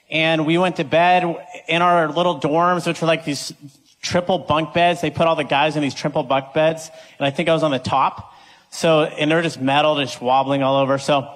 and 0.10 0.45
we 0.45 0.58
went 0.58 0.75
to 0.75 0.84
bed 0.84 1.23
in 1.69 1.82
our 1.82 2.12
little 2.12 2.41
dorms, 2.41 2.86
which 2.86 2.99
were 2.99 3.08
like 3.08 3.23
these 3.23 3.54
triple 4.01 4.38
bunk 4.38 4.73
beds. 4.73 4.99
They 4.99 5.12
put 5.12 5.27
all 5.27 5.38
the 5.38 5.45
guys 5.45 5.77
in 5.77 5.82
these 5.82 5.95
triple 5.95 6.23
bunk 6.23 6.54
beds 6.54 6.91
and 7.19 7.25
I 7.25 7.32
think 7.32 7.47
I 7.47 7.54
was 7.54 7.63
on 7.63 7.71
the 7.71 7.80
top. 7.80 8.27
So, 8.71 9.03
and 9.03 9.29
they're 9.29 9.41
just 9.41 9.62
metal, 9.62 9.97
just 9.97 10.21
wobbling 10.21 10.63
all 10.63 10.77
over. 10.77 10.97
So, 10.97 11.29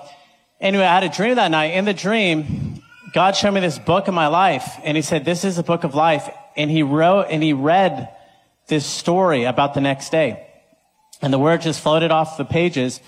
anyway, 0.60 0.86
I 0.86 0.94
had 0.96 1.04
a 1.04 1.10
dream 1.10 1.36
that 1.36 1.52
night. 1.52 1.74
In 1.74 1.86
the 1.86 1.94
dream, 1.94 2.82
God 3.14 3.36
showed 3.36 3.52
me 3.52 3.60
this 3.60 3.78
book 3.78 4.08
of 4.08 4.14
my 4.14 4.28
life, 4.28 4.80
and 4.84 4.96
He 4.98 5.04
said, 5.04 5.26
"This 5.26 5.44
is 5.44 5.58
a 5.58 5.64
book 5.64 5.84
of 5.84 5.94
life." 5.94 6.30
And 6.58 6.72
He 6.72 6.82
wrote 6.82 7.28
and 7.30 7.44
He 7.44 7.52
read 7.54 8.10
this 8.68 8.86
story 8.86 9.44
about 9.44 9.74
the 9.74 9.82
next 9.82 10.10
day, 10.10 10.48
and 11.22 11.32
the 11.32 11.38
word 11.38 11.62
just 11.62 11.82
floated 11.82 12.10
off 12.10 12.38
the 12.38 12.46
pages. 12.46 13.02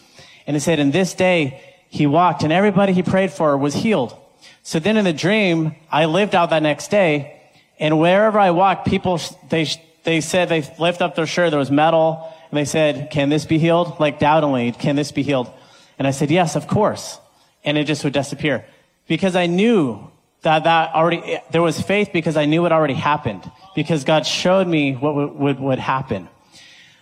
And 0.46 0.56
He 0.56 0.60
said, 0.60 0.80
"In 0.80 0.92
this 0.92 1.14
day, 1.14 1.62
He 1.90 2.06
walked, 2.06 2.44
and 2.44 2.52
everybody 2.52 2.92
He 2.92 3.04
prayed 3.04 3.32
for 3.32 3.58
was 3.58 3.76
healed." 3.76 4.16
So 4.62 4.80
then, 4.80 4.98
in 4.98 5.06
the 5.06 5.14
dream, 5.14 5.76
I 5.90 6.06
lived 6.06 6.36
out 6.36 6.50
that 6.50 6.62
next 6.62 6.92
day, 6.92 7.40
and 7.80 7.98
wherever 7.98 8.38
I 8.38 8.52
walked, 8.52 8.88
people 8.88 9.22
they 9.48 9.68
they 10.04 10.20
said 10.20 10.50
they 10.50 10.70
lift 10.78 11.02
up 11.02 11.16
their 11.16 11.26
shirt. 11.26 11.52
There 11.52 11.60
was 11.60 11.72
metal 11.72 12.34
and 12.50 12.58
they 12.58 12.66
said, 12.66 13.10
Can 13.12 13.30
this 13.30 13.46
be 13.46 13.58
healed? 13.58 14.00
Like 14.00 14.20
doubtingly, 14.20 14.72
can 14.72 14.96
this 14.96 15.12
be 15.12 15.24
healed? 15.24 15.52
And 15.98 16.08
I 16.08 16.12
said, 16.12 16.32
Yes, 16.32 16.56
of 16.56 16.68
course. 16.68 17.20
And 17.64 17.78
it 17.78 17.86
just 17.86 18.04
would 18.04 18.14
disappear. 18.14 18.66
Because 19.08 19.36
I 19.36 19.48
knew 19.48 20.12
that 20.42 20.64
that 20.64 20.94
already, 20.94 21.40
there 21.52 21.62
was 21.62 21.82
faith 21.82 22.12
because 22.14 22.38
I 22.38 22.46
knew 22.46 22.66
it 22.66 22.72
already 22.72 22.94
happened. 22.94 23.50
Because 23.76 24.04
God 24.04 24.26
showed 24.26 24.68
me 24.68 24.94
what 24.94 25.16
would, 25.16 25.34
would, 25.34 25.60
would 25.60 25.80
happen. 25.80 26.30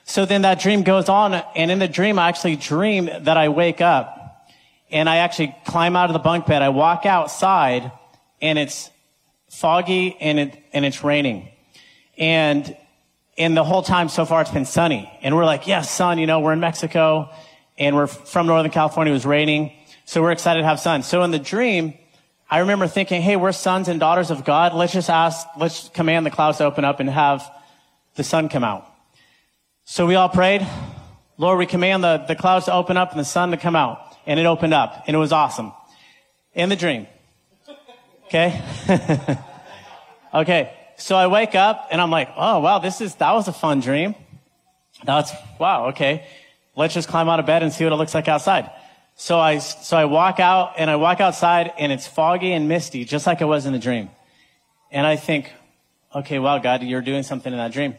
So 0.05 0.25
then 0.25 0.43
that 0.43 0.59
dream 0.59 0.83
goes 0.83 1.09
on, 1.09 1.33
and 1.33 1.71
in 1.71 1.79
the 1.79 1.87
dream, 1.87 2.19
I 2.19 2.29
actually 2.29 2.57
dream 2.57 3.05
that 3.05 3.37
I 3.37 3.49
wake 3.49 3.81
up, 3.81 4.51
and 4.91 5.09
I 5.09 5.17
actually 5.17 5.55
climb 5.65 5.95
out 5.95 6.11
of 6.11 6.13
the 6.13 6.19
bunk 6.19 6.45
bed. 6.45 6.61
I 6.61 6.69
walk 6.69 7.07
outside, 7.07 7.91
and 8.39 8.59
it's 8.59 8.91
foggy, 9.49 10.15
and 10.21 10.39
it, 10.39 10.63
and 10.73 10.85
it's 10.85 11.03
raining. 11.03 11.49
And 12.19 12.77
and 13.37 13.55
the 13.55 13.63
whole 13.63 13.81
time 13.81 14.09
so 14.09 14.25
far 14.25 14.41
it's 14.41 14.51
been 14.51 14.65
sunny. 14.65 15.11
And 15.21 15.35
we're 15.35 15.45
like, 15.45 15.67
yes, 15.67 15.91
sun, 15.91 16.19
you 16.19 16.27
know, 16.27 16.39
we're 16.39 16.53
in 16.53 16.59
Mexico 16.59 17.29
and 17.77 17.95
we're 17.95 18.07
from 18.07 18.47
Northern 18.47 18.71
California. 18.71 19.11
It 19.11 19.15
was 19.15 19.25
raining. 19.25 19.73
So 20.05 20.21
we're 20.21 20.31
excited 20.31 20.61
to 20.61 20.65
have 20.65 20.79
sun. 20.79 21.03
So 21.03 21.23
in 21.23 21.31
the 21.31 21.39
dream, 21.39 21.95
I 22.49 22.59
remember 22.59 22.87
thinking, 22.87 23.21
hey, 23.21 23.35
we're 23.35 23.51
sons 23.51 23.87
and 23.87 23.99
daughters 23.99 24.31
of 24.31 24.45
God. 24.45 24.73
Let's 24.73 24.93
just 24.93 25.09
ask, 25.09 25.45
let's 25.57 25.89
command 25.89 26.25
the 26.25 26.31
clouds 26.31 26.59
to 26.59 26.65
open 26.65 26.85
up 26.85 26.99
and 26.99 27.09
have 27.09 27.43
the 28.15 28.23
sun 28.23 28.49
come 28.49 28.63
out. 28.63 28.89
So 29.83 30.05
we 30.05 30.15
all 30.15 30.29
prayed. 30.29 30.65
Lord, 31.37 31.59
we 31.59 31.65
command 31.65 32.03
the, 32.03 32.23
the 32.27 32.35
clouds 32.35 32.65
to 32.65 32.73
open 32.73 32.97
up 32.97 33.11
and 33.11 33.19
the 33.19 33.25
sun 33.25 33.51
to 33.51 33.57
come 33.57 33.75
out. 33.75 33.99
And 34.25 34.39
it 34.39 34.45
opened 34.45 34.73
up 34.73 35.03
and 35.07 35.15
it 35.15 35.19
was 35.19 35.31
awesome. 35.31 35.73
In 36.53 36.69
the 36.69 36.75
dream. 36.75 37.07
Okay? 38.27 38.61
okay. 40.33 40.73
So 40.97 41.15
I 41.15 41.27
wake 41.27 41.55
up 41.55 41.87
and 41.91 41.99
I'm 41.99 42.11
like, 42.11 42.29
oh, 42.35 42.59
wow, 42.59 42.79
this 42.79 43.01
is, 43.01 43.15
that 43.15 43.33
was 43.33 43.47
a 43.47 43.53
fun 43.53 43.79
dream. 43.79 44.15
That's, 45.03 45.31
wow, 45.59 45.87
okay. 45.87 46.25
Let's 46.75 46.93
just 46.93 47.07
climb 47.07 47.29
out 47.29 47.39
of 47.39 47.45
bed 47.45 47.63
and 47.63 47.71
see 47.71 47.83
what 47.83 47.93
it 47.93 47.97
looks 47.97 48.13
like 48.13 48.27
outside. 48.27 48.69
So 49.15 49.39
I, 49.39 49.59
so 49.59 49.97
I 49.97 50.05
walk 50.05 50.39
out 50.39 50.73
and 50.77 50.89
I 50.89 50.97
walk 50.97 51.21
outside 51.21 51.71
and 51.77 51.91
it's 51.91 52.07
foggy 52.07 52.51
and 52.51 52.67
misty, 52.67 53.05
just 53.05 53.25
like 53.25 53.41
it 53.41 53.45
was 53.45 53.65
in 53.65 53.73
the 53.73 53.79
dream. 53.79 54.09
And 54.91 55.05
I 55.07 55.15
think, 55.15 55.51
okay, 56.13 56.39
wow, 56.39 56.57
God, 56.59 56.83
you're 56.83 57.01
doing 57.01 57.23
something 57.23 57.51
in 57.51 57.57
that 57.57 57.71
dream. 57.71 57.95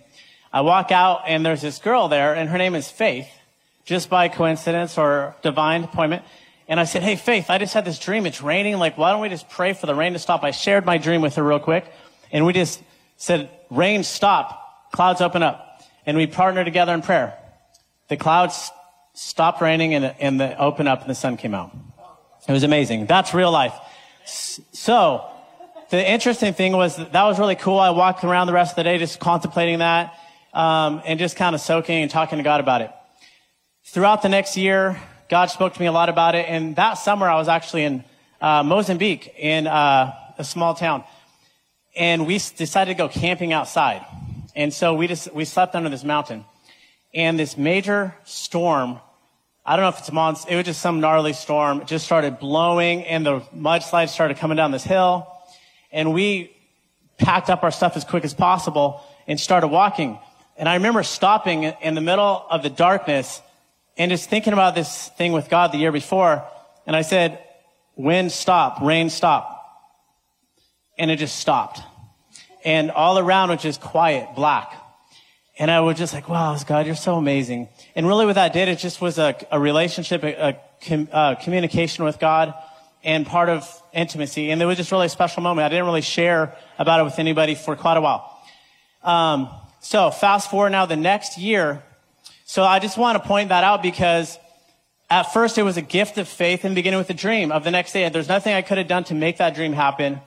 I 0.52 0.60
walk 0.62 0.90
out 0.90 1.22
and 1.26 1.44
there's 1.44 1.62
this 1.62 1.78
girl 1.78 2.08
there 2.08 2.34
and 2.34 2.48
her 2.48 2.58
name 2.58 2.74
is 2.74 2.90
Faith, 2.90 3.28
just 3.84 4.08
by 4.10 4.28
coincidence 4.28 4.98
or 4.98 5.36
divine 5.42 5.84
appointment. 5.84 6.22
And 6.68 6.80
I 6.80 6.84
said, 6.84 7.02
Hey, 7.02 7.16
Faith, 7.16 7.48
I 7.48 7.58
just 7.58 7.74
had 7.74 7.84
this 7.84 7.98
dream. 7.98 8.26
It's 8.26 8.42
raining. 8.42 8.76
Like, 8.78 8.98
why 8.98 9.12
don't 9.12 9.20
we 9.20 9.28
just 9.28 9.48
pray 9.48 9.72
for 9.72 9.86
the 9.86 9.94
rain 9.94 10.14
to 10.14 10.18
stop? 10.18 10.42
I 10.42 10.50
shared 10.50 10.84
my 10.84 10.98
dream 10.98 11.20
with 11.20 11.36
her 11.36 11.42
real 11.42 11.60
quick. 11.60 11.90
And 12.32 12.44
we 12.44 12.52
just 12.52 12.82
said, 13.16 13.50
rain, 13.70 14.04
stop. 14.04 14.90
Clouds 14.92 15.20
open 15.20 15.42
up. 15.42 15.82
And 16.04 16.16
we 16.16 16.26
partner 16.26 16.64
together 16.64 16.94
in 16.94 17.02
prayer. 17.02 17.36
The 18.08 18.16
clouds 18.16 18.70
stopped 19.14 19.60
raining 19.60 19.94
and, 19.94 20.14
and 20.20 20.40
the 20.40 20.56
opened 20.58 20.88
up 20.88 21.00
and 21.00 21.10
the 21.10 21.14
sun 21.14 21.36
came 21.36 21.54
out. 21.54 21.76
It 22.48 22.52
was 22.52 22.62
amazing. 22.62 23.06
That's 23.06 23.34
real 23.34 23.50
life. 23.50 23.74
So 24.24 25.28
the 25.90 26.10
interesting 26.10 26.52
thing 26.52 26.72
was 26.72 26.96
that, 26.96 27.12
that 27.12 27.24
was 27.24 27.38
really 27.38 27.56
cool. 27.56 27.78
I 27.78 27.90
walked 27.90 28.24
around 28.24 28.46
the 28.46 28.52
rest 28.52 28.72
of 28.72 28.76
the 28.76 28.84
day 28.84 28.98
just 28.98 29.18
contemplating 29.18 29.80
that 29.80 30.14
um, 30.52 31.02
and 31.04 31.18
just 31.18 31.36
kind 31.36 31.54
of 31.54 31.60
soaking 31.60 32.02
and 32.02 32.10
talking 32.10 32.38
to 32.38 32.44
God 32.44 32.60
about 32.60 32.82
it. 32.82 32.90
Throughout 33.84 34.22
the 34.22 34.28
next 34.28 34.56
year, 34.56 35.00
God 35.28 35.46
spoke 35.46 35.74
to 35.74 35.80
me 35.80 35.86
a 35.86 35.92
lot 35.92 36.08
about 36.08 36.34
it. 36.34 36.46
And 36.48 36.76
that 36.76 36.94
summer, 36.94 37.28
I 37.28 37.36
was 37.36 37.48
actually 37.48 37.84
in 37.84 38.04
uh, 38.40 38.62
Mozambique 38.62 39.32
in 39.38 39.66
uh, 39.66 40.14
a 40.38 40.44
small 40.44 40.74
town, 40.74 41.04
and 41.96 42.26
we 42.26 42.34
decided 42.34 42.92
to 42.92 42.96
go 42.96 43.08
camping 43.08 43.52
outside. 43.52 44.04
And 44.54 44.72
so 44.72 44.94
we 44.94 45.06
just 45.06 45.32
we 45.32 45.44
slept 45.44 45.74
under 45.74 45.88
this 45.88 46.04
mountain, 46.04 46.44
and 47.14 47.38
this 47.38 47.56
major 47.56 48.14
storm. 48.24 49.00
I 49.64 49.74
don't 49.74 49.84
know 49.84 49.88
if 49.88 49.98
it's 49.98 50.08
a 50.08 50.12
monster. 50.12 50.52
It 50.52 50.56
was 50.56 50.66
just 50.66 50.80
some 50.80 51.00
gnarly 51.00 51.32
storm. 51.32 51.80
It 51.80 51.88
just 51.88 52.04
started 52.04 52.38
blowing, 52.38 53.04
and 53.04 53.26
the 53.26 53.40
mudslides 53.54 54.10
started 54.10 54.36
coming 54.36 54.56
down 54.56 54.70
this 54.70 54.84
hill, 54.84 55.26
and 55.90 56.14
we 56.14 56.52
packed 57.18 57.50
up 57.50 57.64
our 57.64 57.70
stuff 57.70 57.96
as 57.96 58.04
quick 58.04 58.24
as 58.24 58.34
possible 58.34 59.02
and 59.26 59.40
started 59.40 59.68
walking. 59.68 60.18
And 60.56 60.68
I 60.68 60.74
remember 60.74 61.02
stopping 61.02 61.64
in 61.64 61.94
the 61.94 62.00
middle 62.00 62.46
of 62.50 62.62
the 62.62 62.70
darkness 62.70 63.42
and 63.96 64.10
just 64.10 64.28
thinking 64.28 64.52
about 64.52 64.74
this 64.74 65.08
thing 65.16 65.32
with 65.32 65.48
God 65.48 65.72
the 65.72 65.78
year 65.78 65.92
before. 65.92 66.44
And 66.86 66.94
I 66.94 67.02
said, 67.02 67.38
wind 67.96 68.32
stop, 68.32 68.80
rain 68.80 69.10
stop. 69.10 69.55
And 70.98 71.10
it 71.10 71.16
just 71.16 71.38
stopped. 71.38 71.80
And 72.64 72.90
all 72.90 73.18
around 73.18 73.50
was 73.50 73.62
just 73.62 73.80
quiet, 73.80 74.34
black. 74.34 74.72
And 75.58 75.70
I 75.70 75.80
was 75.80 75.96
just 75.96 76.12
like, 76.12 76.28
wow, 76.28 76.56
God, 76.66 76.86
you're 76.86 76.94
so 76.94 77.16
amazing. 77.16 77.68
And 77.94 78.06
really 78.06 78.26
what 78.26 78.34
that 78.34 78.52
did, 78.52 78.68
it 78.68 78.78
just 78.78 79.00
was 79.00 79.18
a, 79.18 79.34
a 79.50 79.58
relationship, 79.58 80.22
a, 80.22 80.48
a, 80.48 80.60
com, 80.86 81.08
a, 81.12 81.36
communication 81.40 82.04
with 82.04 82.18
God 82.18 82.54
and 83.02 83.26
part 83.26 83.48
of 83.48 83.66
intimacy. 83.94 84.50
And 84.50 84.60
it 84.60 84.66
was 84.66 84.76
just 84.76 84.92
really 84.92 85.06
a 85.06 85.10
special 85.10 85.42
moment. 85.42 85.64
I 85.64 85.68
didn't 85.68 85.86
really 85.86 86.02
share 86.02 86.54
about 86.78 87.00
it 87.00 87.04
with 87.04 87.18
anybody 87.18 87.54
for 87.54 87.76
quite 87.76 87.96
a 87.96 88.00
while. 88.00 88.32
Um, 89.02 89.48
so 89.80 90.10
fast 90.10 90.50
forward 90.50 90.70
now 90.70 90.84
the 90.84 90.96
next 90.96 91.38
year. 91.38 91.82
So 92.44 92.62
I 92.62 92.78
just 92.78 92.98
want 92.98 93.22
to 93.22 93.26
point 93.26 93.48
that 93.48 93.64
out 93.64 93.82
because 93.82 94.38
at 95.08 95.32
first, 95.32 95.56
it 95.56 95.62
was 95.62 95.76
a 95.76 95.82
gift 95.82 96.18
of 96.18 96.26
faith 96.26 96.64
and 96.64 96.74
beginning 96.74 96.98
with 96.98 97.10
a 97.10 97.14
dream 97.14 97.52
of 97.52 97.62
the 97.62 97.70
next 97.70 97.92
day. 97.92 98.08
There's 98.08 98.28
nothing 98.28 98.52
I 98.52 98.62
could 98.62 98.78
have 98.78 98.88
done 98.88 99.04
to 99.04 99.14
make 99.14 99.38
that 99.38 99.54
dream 99.54 99.72
happen. 99.72 100.20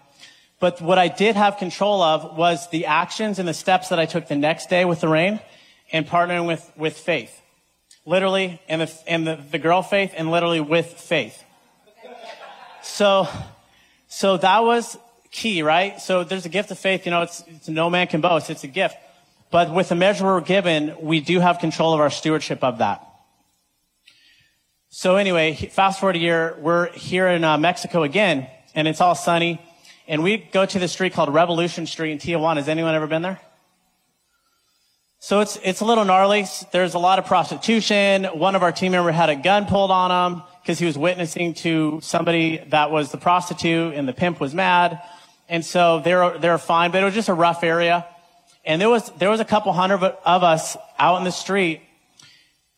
But 0.59 0.81
what 0.81 0.97
I 0.97 1.07
did 1.07 1.35
have 1.35 1.57
control 1.57 2.01
of 2.01 2.37
was 2.37 2.69
the 2.69 2.85
actions 2.85 3.39
and 3.39 3.47
the 3.47 3.53
steps 3.53 3.89
that 3.89 3.99
I 3.99 4.05
took 4.05 4.27
the 4.27 4.35
next 4.35 4.69
day 4.69 4.83
with 4.85 5.01
the 5.01 5.07
rain 5.07 5.39
and 5.91 6.05
partnering 6.05 6.47
with, 6.47 6.69
with 6.75 6.97
faith. 6.97 7.41
Literally, 8.05 8.61
and 8.67 8.81
the, 8.81 8.93
and 9.07 9.25
the, 9.25 9.39
the 9.51 9.59
girl 9.59 9.81
faith 9.81 10.13
and 10.15 10.31
literally 10.31 10.59
with 10.59 10.87
faith. 10.87 11.43
So, 12.81 13.27
so 14.07 14.37
that 14.37 14.63
was 14.63 14.97
key, 15.31 15.61
right? 15.61 16.01
So 16.01 16.23
there's 16.23 16.45
a 16.45 16.49
gift 16.49 16.71
of 16.71 16.79
faith, 16.79 17.05
you 17.05 17.11
know, 17.11 17.21
it's, 17.21 17.43
it's 17.47 17.69
no 17.69 17.89
man 17.89 18.07
can 18.07 18.19
boast, 18.19 18.49
it's 18.49 18.63
a 18.63 18.67
gift. 18.67 18.97
But 19.51 19.73
with 19.73 19.89
the 19.89 19.95
measure 19.95 20.25
we're 20.25 20.41
given, 20.41 20.95
we 21.01 21.21
do 21.21 21.39
have 21.39 21.59
control 21.59 21.93
of 21.93 21.99
our 21.99 22.09
stewardship 22.09 22.63
of 22.63 22.79
that. 22.79 23.05
So 24.89 25.15
anyway, 25.15 25.53
fast 25.53 25.99
forward 25.99 26.15
a 26.15 26.19
year, 26.19 26.57
we're 26.59 26.91
here 26.91 27.27
in 27.27 27.43
uh, 27.43 27.57
Mexico 27.57 28.03
again, 28.03 28.47
and 28.73 28.87
it's 28.87 29.01
all 29.01 29.15
sunny. 29.15 29.61
And 30.09 30.23
we 30.23 30.37
go 30.37 30.65
to 30.65 30.79
this 30.79 30.91
street 30.91 31.13
called 31.13 31.31
Revolution 31.31 31.85
Street 31.85 32.11
in 32.13 32.17
Tijuana. 32.17 32.55
Has 32.55 32.67
anyone 32.67 32.95
ever 32.95 33.05
been 33.05 33.21
there? 33.21 33.39
So 35.19 35.41
it's, 35.41 35.59
it's 35.63 35.81
a 35.81 35.85
little 35.85 36.03
gnarly. 36.03 36.47
There's 36.71 36.95
a 36.95 36.99
lot 36.99 37.19
of 37.19 37.27
prostitution. 37.27 38.23
One 38.23 38.55
of 38.55 38.63
our 38.63 38.71
team 38.71 38.93
members 38.93 39.13
had 39.13 39.29
a 39.29 39.35
gun 39.35 39.67
pulled 39.67 39.91
on 39.91 40.09
him 40.31 40.41
because 40.63 40.79
he 40.79 40.87
was 40.87 40.97
witnessing 40.97 41.53
to 41.55 41.99
somebody 42.01 42.57
that 42.69 42.89
was 42.89 43.11
the 43.11 43.19
prostitute 43.19 43.93
and 43.93 44.07
the 44.07 44.13
pimp 44.13 44.39
was 44.39 44.55
mad. 44.55 44.99
And 45.47 45.63
so 45.63 45.99
they're, 45.99 46.39
they're 46.39 46.57
fine, 46.57 46.89
but 46.89 47.03
it 47.03 47.05
was 47.05 47.13
just 47.13 47.29
a 47.29 47.35
rough 47.35 47.63
area. 47.63 48.03
And 48.65 48.81
there 48.81 48.89
was, 48.89 49.11
there 49.19 49.29
was 49.29 49.41
a 49.41 49.45
couple 49.45 49.71
hundred 49.73 50.03
of 50.03 50.43
us 50.43 50.75
out 50.97 51.19
in 51.19 51.23
the 51.23 51.31
street 51.31 51.81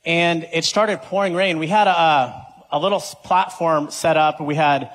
and 0.04 0.46
it 0.52 0.65
started 0.65 1.02
pouring 1.04 1.34
rain. 1.34 1.60
We 1.60 1.67
had 1.67 1.88
a, 1.88 2.46
a 2.72 2.78
little 2.78 3.00
platform 3.00 3.89
set 3.89 4.17
up. 4.17 4.41
We 4.41 4.56
had 4.56 4.91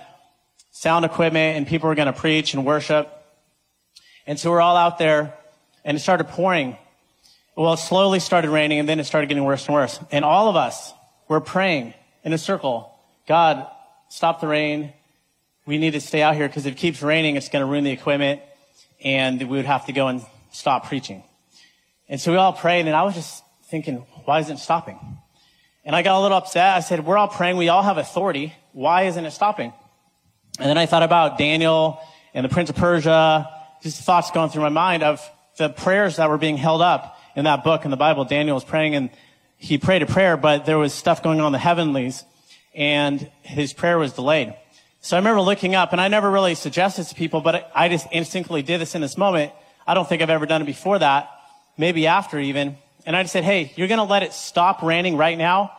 sound 0.77 1.07
equipment 1.07 1.57
and 1.57 1.67
people 1.67 1.89
were 1.89 1.95
going 1.95 2.13
to 2.13 2.13
preach 2.13 2.53
and 2.53 2.67
worship. 2.67 3.11
And 4.27 4.39
so 4.39 4.51
we're 4.51 4.61
all 4.61 4.77
out 4.77 4.99
there 4.99 5.33
and 5.87 5.97
it 5.97 6.01
started 6.01 6.29
pouring. 6.29 6.77
Well, 7.57 7.73
it 7.73 7.79
slowly 7.79 8.21
started 8.21 8.51
raining 8.51 8.81
and 8.81 8.87
then 8.87 9.01
it 9.01 9.05
started 9.05 9.29
getting 9.29 9.45
worse 9.45 9.65
and 9.67 9.75
worse. 9.75 9.99
And 10.13 10.23
all 10.23 10.51
of 10.51 10.57
us 10.57 10.93
were 11.29 11.41
praying 11.41 11.95
in 12.25 12.35
a 12.35 12.39
circle. 12.39 12.93
God, 13.27 13.67
stop 14.11 14.43
the 14.43 14.49
rain. 14.49 14.93
We 15.65 15.79
need 15.79 15.93
to 15.93 16.01
stay 16.01 16.21
out 16.21 16.35
here 16.37 16.47
because 16.47 16.67
if 16.67 16.75
it 16.75 16.77
keeps 16.77 17.01
raining, 17.01 17.37
it's 17.37 17.49
going 17.49 17.65
to 17.65 17.71
ruin 17.71 17.85
the 17.85 17.91
equipment 17.91 18.43
and 19.03 19.41
we 19.41 19.57
would 19.57 19.65
have 19.65 19.87
to 19.87 19.93
go 19.93 20.09
and 20.09 20.21
stop 20.53 20.89
preaching. 20.89 21.23
And 22.07 22.21
so 22.21 22.33
we 22.33 22.37
all 22.37 22.53
prayed 22.53 22.87
and 22.87 22.95
I 22.95 23.05
was 23.05 23.15
just 23.15 23.43
thinking, 23.71 24.05
why 24.27 24.41
isn't 24.41 24.57
it 24.57 24.61
stopping? 24.61 24.99
And 25.87 25.97
I 25.97 26.03
got 26.03 26.19
a 26.19 26.21
little 26.21 26.37
upset. 26.37 26.77
I 26.77 26.81
said, 26.81 27.07
we're 27.07 27.17
all 27.17 27.29
praying. 27.29 27.57
We 27.57 27.71
all 27.71 27.83
have 27.83 27.97
authority. 27.97 28.53
Why 28.73 29.05
isn't 29.05 29.25
it 29.25 29.31
stopping? 29.31 29.73
And 30.59 30.69
then 30.69 30.79
I 30.79 30.87
thought 30.87 31.03
about 31.03 31.39
Daniel 31.39 32.01
and 32.35 32.45
the 32.45 32.49
Prince 32.49 32.71
of 32.71 32.77
Persia, 32.77 33.49
just 33.83 34.03
thoughts 34.03 34.31
going 34.31 34.51
through 34.51 34.63
my 34.63 34.69
mind 34.69 35.03
of 35.03 35.21
the 35.59 35.69
prayers 35.69 36.17
that 36.17 36.29
were 36.29 36.39
being 36.39 36.57
held 36.57 36.83
up 36.83 37.19
in 37.35 37.45
that 37.45 37.65
book 37.65 37.85
in 37.85 37.91
the 37.91 37.97
Bible. 37.97 38.25
Daniel 38.25 38.55
was 38.55 38.65
praying 38.65 38.95
and 38.95 39.11
he 39.59 39.79
prayed 39.79 40.03
a 40.03 40.07
prayer, 40.07 40.37
but 40.37 40.67
there 40.67 40.79
was 40.79 40.93
stuff 40.93 41.23
going 41.23 41.41
on 41.41 41.47
in 41.47 41.53
the 41.53 41.59
heavenlies 41.59 42.25
and 42.75 43.31
his 43.43 43.73
prayer 43.73 43.99
was 43.99 44.13
delayed. 44.13 44.55
So 45.01 45.17
I 45.17 45.21
remember 45.21 45.41
looking 45.41 45.75
up 45.75 45.93
and 45.93 46.01
I 46.01 46.09
never 46.09 46.31
really 46.31 46.55
suggested 46.55 47.05
to 47.05 47.15
people, 47.15 47.41
but 47.41 47.71
I 47.75 47.89
just 47.89 48.07
instinctively 48.13 48.63
did 48.63 48.81
this 48.81 48.95
in 48.95 49.01
this 49.01 49.17
moment. 49.17 49.53
I 49.87 49.95
don't 49.95 50.09
think 50.09 50.21
I've 50.23 50.31
ever 50.31 50.47
done 50.47 50.63
it 50.63 50.67
before 50.67 50.99
that, 50.99 51.31
maybe 51.77 52.07
after 52.07 52.39
even 52.39 52.77
and 53.07 53.15
I 53.15 53.23
said, 53.23 53.45
hey, 53.45 53.73
you're 53.77 53.87
going 53.87 53.99
to 53.99 54.05
let 54.05 54.25
it 54.25 54.33
stop 54.33 54.83
raining 54.83 55.17
right 55.17 55.39
now, 55.39 55.73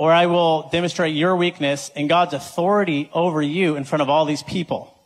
or 0.00 0.10
I 0.10 0.24
will 0.24 0.70
demonstrate 0.70 1.14
your 1.14 1.36
weakness 1.36 1.90
and 1.94 2.08
God's 2.08 2.32
authority 2.32 3.10
over 3.12 3.42
you 3.42 3.76
in 3.76 3.84
front 3.84 4.00
of 4.00 4.08
all 4.08 4.24
these 4.24 4.42
people. 4.42 4.98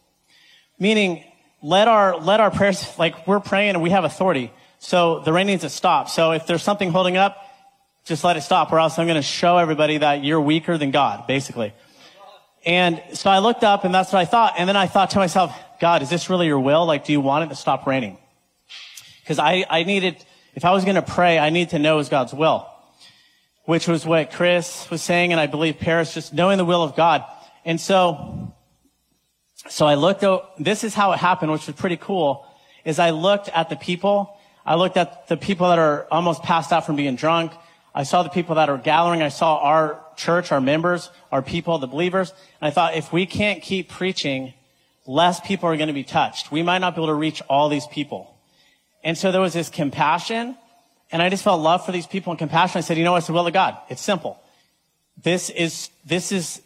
Meaning, 0.78 1.24
let 1.64 1.88
our, 1.88 2.16
let 2.16 2.38
our 2.38 2.52
prayers, 2.52 2.86
like 2.98 3.26
we're 3.26 3.40
praying 3.40 3.70
and 3.70 3.82
we 3.82 3.90
have 3.90 4.04
authority. 4.04 4.52
So 4.78 5.18
the 5.18 5.32
rain 5.32 5.48
needs 5.48 5.62
to 5.62 5.68
stop. 5.68 6.08
So 6.08 6.30
if 6.30 6.46
there's 6.46 6.62
something 6.62 6.92
holding 6.92 7.16
up, 7.16 7.36
just 8.04 8.22
let 8.22 8.36
it 8.36 8.42
stop 8.42 8.72
or 8.72 8.78
else 8.78 8.96
I'm 8.96 9.08
going 9.08 9.16
to 9.16 9.22
show 9.22 9.58
everybody 9.58 9.98
that 9.98 10.22
you're 10.22 10.40
weaker 10.40 10.78
than 10.78 10.92
God, 10.92 11.26
basically. 11.26 11.74
And 12.64 13.02
so 13.14 13.30
I 13.30 13.40
looked 13.40 13.64
up 13.64 13.82
and 13.82 13.92
that's 13.92 14.12
what 14.12 14.20
I 14.20 14.26
thought. 14.26 14.54
And 14.58 14.68
then 14.68 14.76
I 14.76 14.86
thought 14.86 15.10
to 15.10 15.18
myself, 15.18 15.58
God, 15.80 16.02
is 16.02 16.08
this 16.08 16.30
really 16.30 16.46
your 16.46 16.60
will? 16.60 16.86
Like, 16.86 17.04
do 17.04 17.10
you 17.10 17.20
want 17.20 17.46
it 17.46 17.48
to 17.48 17.56
stop 17.56 17.84
raining? 17.84 18.16
Because 19.22 19.40
I, 19.40 19.66
I 19.68 19.82
needed, 19.82 20.24
if 20.54 20.64
I 20.64 20.70
was 20.70 20.84
going 20.84 20.94
to 20.94 21.02
pray, 21.02 21.40
I 21.40 21.50
need 21.50 21.70
to 21.70 21.80
know 21.80 21.98
is 21.98 22.08
God's 22.08 22.32
will, 22.32 22.70
which 23.64 23.88
was 23.88 24.04
what 24.04 24.32
Chris 24.32 24.88
was 24.90 25.02
saying. 25.02 25.32
And 25.32 25.40
I 25.40 25.46
believe 25.46 25.78
Paris, 25.78 26.14
just 26.14 26.34
knowing 26.34 26.58
the 26.58 26.64
will 26.64 26.82
of 26.82 26.94
God. 26.96 27.24
And 27.64 27.80
so, 27.80 28.54
so 29.68 29.86
I 29.86 29.94
looked, 29.94 30.24
this 30.58 30.84
is 30.84 30.94
how 30.94 31.12
it 31.12 31.18
happened, 31.18 31.52
which 31.52 31.66
was 31.66 31.76
pretty 31.76 31.96
cool, 31.96 32.46
is 32.84 32.98
I 32.98 33.10
looked 33.10 33.48
at 33.48 33.70
the 33.70 33.76
people. 33.76 34.36
I 34.66 34.74
looked 34.74 34.96
at 34.96 35.28
the 35.28 35.36
people 35.36 35.68
that 35.68 35.78
are 35.78 36.06
almost 36.10 36.42
passed 36.42 36.72
out 36.72 36.86
from 36.86 36.96
being 36.96 37.16
drunk. 37.16 37.52
I 37.94 38.02
saw 38.02 38.22
the 38.22 38.28
people 38.28 38.56
that 38.56 38.68
are 38.68 38.78
gathering. 38.78 39.22
I 39.22 39.28
saw 39.28 39.58
our 39.58 40.00
church, 40.16 40.52
our 40.52 40.60
members, 40.60 41.10
our 41.30 41.42
people, 41.42 41.78
the 41.78 41.86
believers. 41.86 42.32
And 42.60 42.68
I 42.68 42.70
thought, 42.70 42.94
if 42.94 43.12
we 43.12 43.24
can't 43.24 43.62
keep 43.62 43.88
preaching, 43.88 44.52
less 45.06 45.40
people 45.40 45.68
are 45.68 45.76
going 45.76 45.88
to 45.88 45.94
be 45.94 46.04
touched. 46.04 46.50
We 46.50 46.62
might 46.62 46.78
not 46.78 46.94
be 46.94 47.00
able 47.00 47.08
to 47.08 47.14
reach 47.14 47.40
all 47.48 47.68
these 47.68 47.86
people. 47.86 48.34
And 49.02 49.16
so 49.16 49.32
there 49.32 49.40
was 49.40 49.52
this 49.52 49.68
compassion, 49.68 50.56
and 51.14 51.22
I 51.22 51.28
just 51.28 51.44
felt 51.44 51.60
love 51.60 51.86
for 51.86 51.92
these 51.92 52.08
people 52.08 52.32
and 52.32 52.38
compassion. 52.40 52.78
I 52.78 52.80
said, 52.80 52.98
you 52.98 53.04
know, 53.04 53.14
it's 53.14 53.28
the 53.28 53.32
will 53.32 53.46
of 53.46 53.52
God. 53.52 53.78
It's 53.88 54.02
simple. 54.02 54.36
This 55.22 55.48
is, 55.48 55.90
this 56.04 56.32
is 56.32 56.60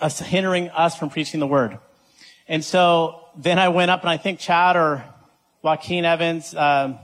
us 0.00 0.18
hindering 0.18 0.68
us 0.70 0.98
from 0.98 1.10
preaching 1.10 1.38
the 1.38 1.46
word. 1.46 1.78
And 2.48 2.64
so 2.64 3.20
then 3.36 3.56
I 3.60 3.68
went 3.68 3.92
up 3.92 4.00
and 4.00 4.10
I 4.10 4.16
think 4.16 4.40
Chad 4.40 4.74
or 4.74 5.04
Joaquin 5.62 6.04
Evans, 6.04 6.56
um, 6.56 6.98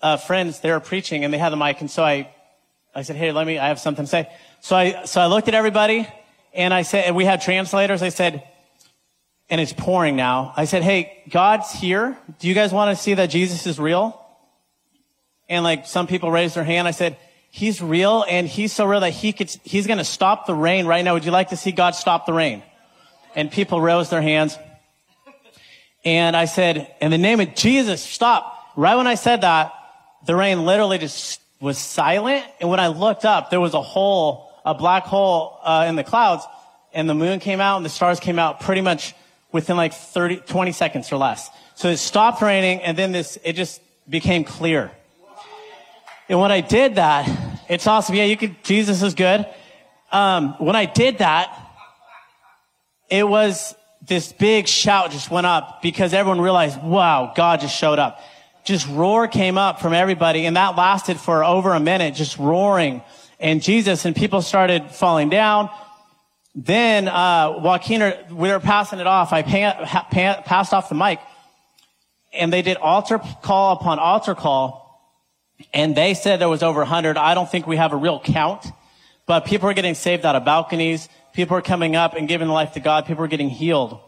uh, 0.00 0.16
friends, 0.16 0.60
they 0.60 0.70
were 0.70 0.80
preaching 0.80 1.22
and 1.22 1.34
they 1.34 1.36
had 1.36 1.50
the 1.50 1.58
mic. 1.58 1.82
And 1.82 1.90
so 1.90 2.02
I, 2.02 2.30
I 2.94 3.02
said, 3.02 3.16
Hey, 3.16 3.30
let 3.32 3.46
me, 3.46 3.58
I 3.58 3.68
have 3.68 3.78
something 3.78 4.06
to 4.06 4.10
say. 4.10 4.32
So 4.62 4.76
I, 4.76 5.04
so 5.04 5.20
I 5.20 5.26
looked 5.26 5.48
at 5.48 5.54
everybody 5.54 6.08
and 6.54 6.72
I 6.72 6.80
said, 6.80 7.04
and 7.04 7.14
we 7.14 7.26
had 7.26 7.42
translators. 7.42 8.00
I 8.00 8.08
said, 8.08 8.42
and 9.50 9.60
it's 9.60 9.74
pouring 9.74 10.16
now. 10.16 10.54
I 10.56 10.64
said, 10.64 10.82
Hey, 10.82 11.24
God's 11.28 11.72
here. 11.72 12.16
Do 12.38 12.48
you 12.48 12.54
guys 12.54 12.72
want 12.72 12.96
to 12.96 13.02
see 13.02 13.12
that 13.12 13.26
Jesus 13.26 13.66
is 13.66 13.78
real? 13.78 14.23
And 15.48 15.64
like 15.64 15.86
some 15.86 16.06
people 16.06 16.30
raised 16.30 16.56
their 16.56 16.64
hand. 16.64 16.88
I 16.88 16.92
said, 16.92 17.16
He's 17.50 17.80
real 17.80 18.24
and 18.28 18.48
he's 18.48 18.72
so 18.72 18.84
real 18.84 18.98
that 18.98 19.12
he 19.12 19.32
could, 19.32 19.48
he's 19.62 19.86
going 19.86 19.98
to 19.98 20.04
stop 20.04 20.46
the 20.46 20.54
rain 20.56 20.86
right 20.86 21.04
now. 21.04 21.14
Would 21.14 21.24
you 21.24 21.30
like 21.30 21.50
to 21.50 21.56
see 21.56 21.70
God 21.70 21.92
stop 21.94 22.26
the 22.26 22.32
rain? 22.32 22.64
And 23.36 23.48
people 23.48 23.80
raised 23.80 24.10
their 24.10 24.22
hands. 24.22 24.58
And 26.04 26.36
I 26.36 26.46
said, 26.46 26.92
in 27.00 27.12
the 27.12 27.18
name 27.18 27.38
of 27.38 27.54
Jesus, 27.54 28.02
stop. 28.02 28.72
Right 28.76 28.96
when 28.96 29.06
I 29.06 29.14
said 29.14 29.42
that, 29.42 29.72
the 30.26 30.34
rain 30.34 30.64
literally 30.64 30.98
just 30.98 31.40
was 31.60 31.78
silent. 31.78 32.44
And 32.60 32.68
when 32.68 32.80
I 32.80 32.88
looked 32.88 33.24
up, 33.24 33.50
there 33.50 33.60
was 33.60 33.74
a 33.74 33.82
hole, 33.82 34.52
a 34.64 34.74
black 34.74 35.04
hole 35.04 35.60
uh, 35.62 35.86
in 35.88 35.94
the 35.94 36.02
clouds, 36.02 36.44
and 36.92 37.08
the 37.08 37.14
moon 37.14 37.38
came 37.38 37.60
out 37.60 37.76
and 37.76 37.84
the 37.84 37.90
stars 37.90 38.18
came 38.18 38.40
out 38.40 38.60
pretty 38.60 38.80
much 38.80 39.14
within 39.52 39.76
like 39.76 39.94
30, 39.94 40.38
20 40.38 40.72
seconds 40.72 41.12
or 41.12 41.18
less. 41.18 41.48
So 41.76 41.88
it 41.88 41.98
stopped 41.98 42.42
raining, 42.42 42.80
and 42.80 42.96
then 42.96 43.12
this, 43.12 43.38
it 43.44 43.52
just 43.52 43.80
became 44.08 44.42
clear. 44.42 44.90
And 46.28 46.40
when 46.40 46.50
I 46.50 46.62
did 46.62 46.94
that, 46.94 47.28
it's 47.68 47.86
awesome. 47.86 48.14
Yeah, 48.14 48.24
you 48.24 48.36
could, 48.36 48.62
Jesus 48.64 49.02
is 49.02 49.14
good. 49.14 49.46
Um, 50.10 50.54
when 50.58 50.74
I 50.74 50.86
did 50.86 51.18
that, 51.18 51.54
it 53.10 53.28
was 53.28 53.74
this 54.06 54.32
big 54.32 54.66
shout 54.66 55.10
just 55.10 55.30
went 55.30 55.46
up 55.46 55.82
because 55.82 56.14
everyone 56.14 56.40
realized, 56.40 56.82
wow, 56.82 57.32
God 57.34 57.60
just 57.60 57.76
showed 57.76 57.98
up. 57.98 58.20
Just 58.64 58.88
roar 58.88 59.28
came 59.28 59.58
up 59.58 59.80
from 59.80 59.92
everybody, 59.92 60.46
and 60.46 60.56
that 60.56 60.76
lasted 60.76 61.18
for 61.18 61.44
over 61.44 61.74
a 61.74 61.80
minute, 61.80 62.14
just 62.14 62.38
roaring. 62.38 63.02
And 63.38 63.62
Jesus 63.62 64.06
and 64.06 64.16
people 64.16 64.40
started 64.40 64.90
falling 64.90 65.28
down. 65.28 65.68
Then, 66.54 67.08
uh, 67.08 67.58
Joaquin, 67.58 68.14
we 68.30 68.48
were 68.48 68.60
passing 68.60 69.00
it 69.00 69.06
off. 69.06 69.32
I 69.34 69.42
pa- 69.42 70.06
pa- 70.10 70.42
passed 70.42 70.72
off 70.72 70.88
the 70.88 70.94
mic, 70.94 71.18
and 72.32 72.50
they 72.50 72.62
did 72.62 72.78
altar 72.78 73.18
call 73.42 73.74
upon 73.74 73.98
altar 73.98 74.34
call 74.34 74.83
and 75.72 75.96
they 75.96 76.14
said 76.14 76.40
there 76.40 76.48
was 76.48 76.62
over 76.62 76.80
100. 76.80 77.16
I 77.16 77.34
don't 77.34 77.50
think 77.50 77.66
we 77.66 77.76
have 77.76 77.92
a 77.92 77.96
real 77.96 78.20
count, 78.20 78.66
but 79.26 79.44
people 79.44 79.68
are 79.68 79.74
getting 79.74 79.94
saved 79.94 80.24
out 80.24 80.36
of 80.36 80.44
balconies. 80.44 81.08
People 81.32 81.56
are 81.56 81.62
coming 81.62 81.96
up 81.96 82.14
and 82.14 82.28
giving 82.28 82.48
life 82.48 82.72
to 82.72 82.80
God. 82.80 83.06
People 83.06 83.24
are 83.24 83.28
getting 83.28 83.50
healed. 83.50 84.00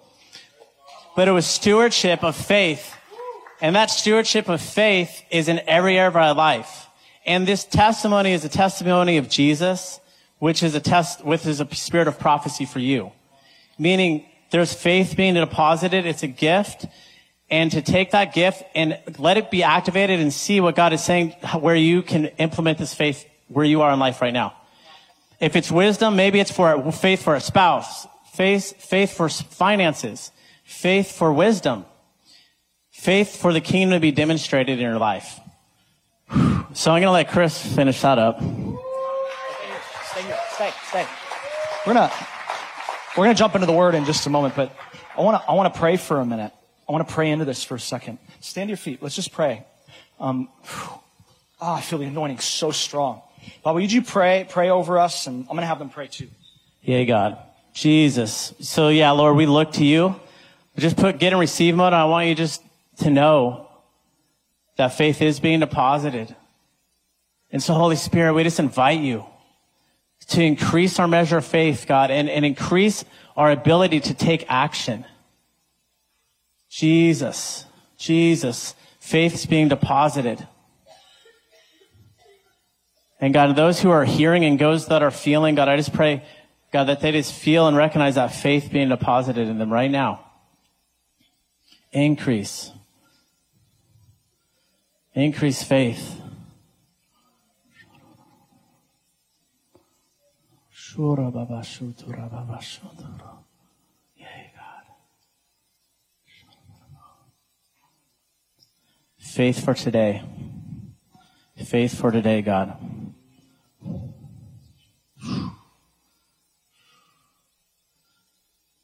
But 1.14 1.28
it 1.28 1.32
was 1.32 1.46
stewardship 1.46 2.22
of 2.22 2.36
faith. 2.36 2.94
And 3.60 3.74
that 3.74 3.90
stewardship 3.90 4.48
of 4.48 4.60
faith 4.60 5.22
is 5.30 5.48
in 5.48 5.60
every 5.66 5.98
area 5.98 6.08
of 6.08 6.16
our 6.16 6.34
life. 6.34 6.86
And 7.24 7.48
this 7.48 7.64
testimony 7.64 8.32
is 8.32 8.44
a 8.44 8.48
testimony 8.48 9.16
of 9.16 9.28
Jesus, 9.28 9.98
which 10.38 10.62
is 10.62 10.74
a 10.74 10.80
test, 10.80 11.24
which 11.24 11.46
is 11.46 11.60
a 11.60 11.74
spirit 11.74 12.06
of 12.06 12.18
prophecy 12.18 12.66
for 12.66 12.78
you. 12.78 13.12
Meaning 13.78 14.26
there's 14.50 14.72
faith 14.72 15.16
being 15.16 15.34
deposited. 15.34 16.06
It's 16.06 16.22
a 16.22 16.28
gift 16.28 16.86
and 17.50 17.70
to 17.72 17.82
take 17.82 18.10
that 18.10 18.34
gift 18.34 18.62
and 18.74 18.98
let 19.18 19.36
it 19.36 19.50
be 19.50 19.62
activated 19.62 20.20
and 20.20 20.32
see 20.32 20.60
what 20.60 20.74
God 20.74 20.92
is 20.92 21.02
saying, 21.02 21.30
where 21.60 21.76
you 21.76 22.02
can 22.02 22.26
implement 22.38 22.78
this 22.78 22.94
faith 22.94 23.24
where 23.48 23.64
you 23.64 23.82
are 23.82 23.92
in 23.92 23.98
life 23.98 24.20
right 24.20 24.32
now. 24.32 24.54
If 25.38 25.54
it's 25.54 25.70
wisdom, 25.70 26.16
maybe 26.16 26.40
it's 26.40 26.50
for 26.50 26.90
faith 26.92 27.22
for 27.22 27.34
a 27.34 27.40
spouse, 27.40 28.06
faith, 28.32 28.82
faith 28.82 29.12
for 29.12 29.28
finances, 29.28 30.32
faith 30.64 31.12
for 31.12 31.32
wisdom, 31.32 31.84
faith 32.90 33.36
for 33.36 33.52
the 33.52 33.60
kingdom 33.60 33.96
to 33.96 34.00
be 34.00 34.12
demonstrated 34.12 34.78
in 34.78 34.84
your 34.84 34.98
life. 34.98 35.40
So 36.72 36.90
I'm 36.90 37.00
going 37.00 37.08
to 37.08 37.12
let 37.12 37.30
Chris 37.30 37.56
finish 37.74 38.02
that 38.02 38.18
up. 38.18 38.38
Stay 38.38 40.22
here. 40.22 40.38
Stay, 40.50 40.70
stay. 40.88 41.06
We're 41.86 41.94
gonna, 41.94 42.12
we're 43.16 43.24
gonna 43.24 43.34
jump 43.34 43.54
into 43.54 43.66
the 43.66 43.72
word 43.72 43.94
in 43.94 44.04
just 44.04 44.26
a 44.26 44.30
moment, 44.30 44.56
but 44.56 44.76
I 45.16 45.20
wanna, 45.22 45.40
I 45.48 45.52
wanna 45.52 45.70
pray 45.70 45.96
for 45.96 46.20
a 46.20 46.26
minute. 46.26 46.52
I 46.88 46.92
want 46.92 47.06
to 47.06 47.12
pray 47.12 47.30
into 47.30 47.44
this 47.44 47.64
for 47.64 47.74
a 47.74 47.80
second. 47.80 48.18
Stand 48.40 48.68
to 48.68 48.70
your 48.70 48.76
feet. 48.76 49.02
Let's 49.02 49.16
just 49.16 49.32
pray. 49.32 49.64
Um, 50.20 50.48
oh, 50.70 51.02
I 51.60 51.80
feel 51.80 51.98
the 51.98 52.06
anointing 52.06 52.38
so 52.40 52.70
strong. 52.70 53.22
Bob, 53.62 53.74
would 53.76 53.90
you 53.90 54.02
pray, 54.02 54.46
pray 54.48 54.70
over 54.70 54.98
us? 54.98 55.26
And 55.26 55.42
I'm 55.42 55.56
going 55.56 55.60
to 55.60 55.66
have 55.66 55.78
them 55.78 55.90
pray 55.90 56.08
too. 56.08 56.28
Yeah, 56.82 57.04
God. 57.04 57.38
Jesus. 57.72 58.54
So 58.60 58.88
yeah, 58.88 59.10
Lord, 59.10 59.36
we 59.36 59.46
look 59.46 59.72
to 59.72 59.84
you. 59.84 60.16
Just 60.78 60.96
put 60.96 61.18
get 61.18 61.32
and 61.32 61.40
receive 61.40 61.74
mode. 61.74 61.92
I 61.92 62.04
want 62.04 62.28
you 62.28 62.34
just 62.34 62.62
to 62.98 63.10
know 63.10 63.68
that 64.76 64.88
faith 64.88 65.22
is 65.22 65.40
being 65.40 65.60
deposited. 65.60 66.34
And 67.50 67.62
so 67.62 67.74
Holy 67.74 67.96
Spirit, 67.96 68.34
we 68.34 68.42
just 68.42 68.58
invite 68.58 69.00
you 69.00 69.24
to 70.28 70.42
increase 70.42 70.98
our 70.98 71.08
measure 71.08 71.38
of 71.38 71.44
faith, 71.44 71.86
God, 71.86 72.10
and, 72.10 72.28
and 72.28 72.44
increase 72.44 73.04
our 73.36 73.50
ability 73.50 74.00
to 74.00 74.14
take 74.14 74.44
action. 74.48 75.04
Jesus, 76.76 77.64
Jesus, 77.96 78.74
faith 79.00 79.32
is 79.32 79.46
being 79.46 79.68
deposited. 79.68 80.46
And 83.18 83.32
God, 83.32 83.56
those 83.56 83.80
who 83.80 83.88
are 83.88 84.04
hearing 84.04 84.44
and 84.44 84.58
those 84.58 84.88
that 84.88 85.02
are 85.02 85.10
feeling, 85.10 85.54
God, 85.54 85.70
I 85.70 85.78
just 85.78 85.94
pray, 85.94 86.22
God, 86.74 86.84
that 86.84 87.00
they 87.00 87.12
just 87.12 87.32
feel 87.32 87.66
and 87.66 87.78
recognize 87.78 88.16
that 88.16 88.34
faith 88.34 88.68
being 88.70 88.90
deposited 88.90 89.48
in 89.48 89.56
them 89.56 89.72
right 89.72 89.90
now. 89.90 90.20
Increase. 91.92 92.70
Increase 95.14 95.62
faith. 95.62 96.20
Shura 100.74 101.32
baba 101.32 101.62
shutura 101.62 102.30
baba 102.30 102.58
shutura. 102.60 103.35
Faith 109.36 109.64
for 109.66 109.74
today. 109.74 110.22
Faith 111.62 112.00
for 112.00 112.10
today, 112.10 112.40
God. 112.40 112.78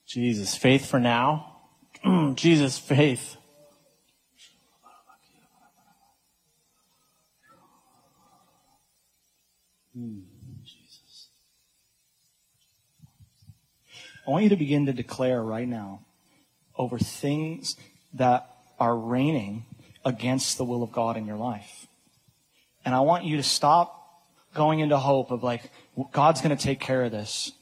Jesus, 0.07 0.55
faith 0.55 0.85
for 0.85 1.01
now. 1.01 1.57
Jesus, 2.35 2.79
faith. 2.79 3.39
I 9.97 10.01
want 14.27 14.43
you 14.43 14.51
to 14.51 14.57
begin 14.57 14.85
to 14.85 14.93
declare 14.93 15.43
right 15.43 15.67
now 15.67 16.05
over 16.77 16.99
things 16.99 17.75
that 18.13 18.51
are 18.79 18.95
reigning 18.95 19.65
against 20.05 20.59
the 20.59 20.65
will 20.65 20.83
of 20.83 20.93
God 20.93 21.17
in 21.17 21.27
your 21.27 21.37
life. 21.37 21.87
And 22.85 22.95
I 22.95 23.01
want 23.01 23.25
you 23.25 23.37
to 23.37 23.43
stop 23.43 23.99
going 24.55 24.81
into 24.81 24.99
hope 24.99 25.31
of 25.31 25.43
like, 25.43 25.71
God's 26.13 26.41
going 26.41 26.57
to 26.57 26.63
take 26.63 26.81
care 26.81 27.05
of 27.05 27.13
this. 27.13 27.53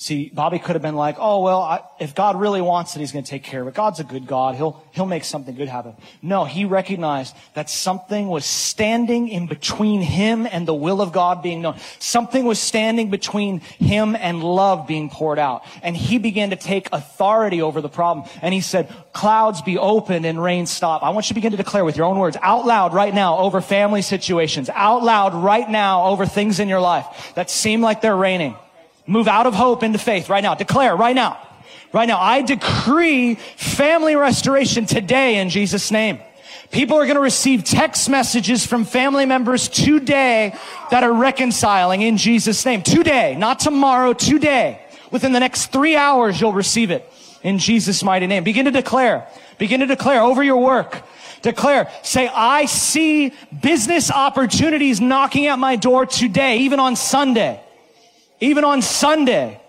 See, 0.00 0.30
Bobby 0.32 0.58
could 0.58 0.76
have 0.76 0.82
been 0.82 0.96
like, 0.96 1.16
oh, 1.18 1.42
well, 1.42 1.60
I, 1.60 1.82
if 1.98 2.14
God 2.14 2.40
really 2.40 2.62
wants 2.62 2.96
it, 2.96 3.00
he's 3.00 3.12
going 3.12 3.22
to 3.22 3.30
take 3.30 3.44
care 3.44 3.60
of 3.60 3.68
it. 3.68 3.74
God's 3.74 4.00
a 4.00 4.04
good 4.04 4.26
God. 4.26 4.54
He'll, 4.54 4.82
he'll 4.92 5.04
make 5.04 5.24
something 5.24 5.54
good 5.54 5.68
happen. 5.68 5.94
No, 6.22 6.46
he 6.46 6.64
recognized 6.64 7.36
that 7.52 7.68
something 7.68 8.28
was 8.28 8.46
standing 8.46 9.28
in 9.28 9.46
between 9.46 10.00
him 10.00 10.48
and 10.50 10.66
the 10.66 10.72
will 10.72 11.02
of 11.02 11.12
God 11.12 11.42
being 11.42 11.60
known. 11.60 11.76
Something 11.98 12.46
was 12.46 12.58
standing 12.58 13.10
between 13.10 13.60
him 13.60 14.16
and 14.16 14.42
love 14.42 14.86
being 14.86 15.10
poured 15.10 15.38
out. 15.38 15.66
And 15.82 15.94
he 15.94 16.16
began 16.16 16.48
to 16.48 16.56
take 16.56 16.88
authority 16.92 17.60
over 17.60 17.82
the 17.82 17.90
problem. 17.90 18.26
And 18.40 18.54
he 18.54 18.62
said, 18.62 18.90
clouds 19.12 19.60
be 19.60 19.76
opened 19.76 20.24
and 20.24 20.42
rain 20.42 20.64
stop. 20.64 21.02
I 21.02 21.10
want 21.10 21.26
you 21.26 21.34
to 21.34 21.40
begin 21.40 21.50
to 21.50 21.58
declare 21.58 21.84
with 21.84 21.98
your 21.98 22.06
own 22.06 22.18
words 22.18 22.38
out 22.40 22.64
loud 22.64 22.94
right 22.94 23.12
now 23.12 23.36
over 23.36 23.60
family 23.60 24.00
situations, 24.00 24.70
out 24.70 25.02
loud 25.02 25.34
right 25.34 25.68
now 25.68 26.06
over 26.06 26.24
things 26.24 26.58
in 26.58 26.70
your 26.70 26.80
life 26.80 27.04
that 27.34 27.50
seem 27.50 27.82
like 27.82 28.00
they're 28.00 28.16
raining. 28.16 28.56
Move 29.10 29.26
out 29.26 29.48
of 29.48 29.54
hope 29.54 29.82
into 29.82 29.98
faith 29.98 30.28
right 30.28 30.40
now. 30.40 30.54
Declare 30.54 30.94
right 30.94 31.16
now. 31.16 31.36
Right 31.92 32.06
now. 32.06 32.20
I 32.20 32.42
decree 32.42 33.34
family 33.34 34.14
restoration 34.14 34.86
today 34.86 35.38
in 35.38 35.48
Jesus' 35.48 35.90
name. 35.90 36.20
People 36.70 36.96
are 36.96 37.06
going 37.06 37.16
to 37.16 37.20
receive 37.20 37.64
text 37.64 38.08
messages 38.08 38.64
from 38.64 38.84
family 38.84 39.26
members 39.26 39.68
today 39.68 40.54
that 40.92 41.02
are 41.02 41.12
reconciling 41.12 42.02
in 42.02 42.18
Jesus' 42.18 42.64
name. 42.64 42.82
Today, 42.82 43.34
not 43.34 43.58
tomorrow, 43.58 44.12
today. 44.12 44.80
Within 45.10 45.32
the 45.32 45.40
next 45.40 45.72
three 45.72 45.96
hours, 45.96 46.40
you'll 46.40 46.52
receive 46.52 46.92
it 46.92 47.12
in 47.42 47.58
Jesus' 47.58 48.04
mighty 48.04 48.28
name. 48.28 48.44
Begin 48.44 48.66
to 48.66 48.70
declare. 48.70 49.26
Begin 49.58 49.80
to 49.80 49.86
declare 49.86 50.22
over 50.22 50.44
your 50.44 50.62
work. 50.62 51.02
Declare. 51.42 51.90
Say, 52.04 52.28
I 52.28 52.66
see 52.66 53.32
business 53.60 54.12
opportunities 54.12 55.00
knocking 55.00 55.46
at 55.46 55.58
my 55.58 55.74
door 55.74 56.06
today, 56.06 56.58
even 56.58 56.78
on 56.78 56.94
Sunday. 56.94 57.60
Even 58.40 58.64
on 58.64 58.82
Sunday, 58.82 59.60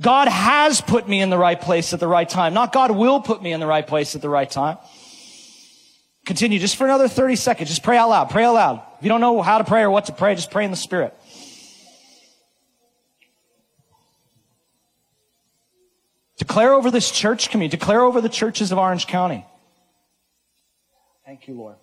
God 0.00 0.28
has 0.28 0.80
put 0.80 1.08
me 1.08 1.20
in 1.20 1.30
the 1.30 1.38
right 1.38 1.60
place 1.60 1.92
at 1.92 2.00
the 2.00 2.08
right 2.08 2.28
time. 2.28 2.54
Not 2.54 2.72
God 2.72 2.92
will 2.92 3.20
put 3.20 3.42
me 3.42 3.52
in 3.52 3.60
the 3.60 3.66
right 3.66 3.86
place 3.86 4.14
at 4.14 4.22
the 4.22 4.28
right 4.28 4.50
time. 4.50 4.78
Continue 6.24 6.58
just 6.58 6.76
for 6.76 6.84
another 6.84 7.08
30 7.08 7.36
seconds. 7.36 7.68
Just 7.68 7.82
pray 7.82 7.96
out 7.96 8.08
loud. 8.08 8.30
Pray 8.30 8.44
out 8.44 8.54
loud. 8.54 8.82
If 8.98 9.04
you 9.04 9.08
don't 9.08 9.20
know 9.20 9.42
how 9.42 9.58
to 9.58 9.64
pray 9.64 9.82
or 9.82 9.90
what 9.90 10.06
to 10.06 10.12
pray, 10.12 10.34
just 10.34 10.50
pray 10.50 10.64
in 10.64 10.70
the 10.70 10.76
Spirit. 10.76 11.14
Declare 16.38 16.74
over 16.74 16.90
this 16.90 17.10
church 17.10 17.50
community. 17.50 17.76
Declare 17.76 18.02
over 18.02 18.20
the 18.20 18.28
churches 18.28 18.72
of 18.72 18.78
Orange 18.78 19.06
County. 19.06 19.46
Thank 21.24 21.48
you, 21.48 21.54
Lord. 21.54 21.76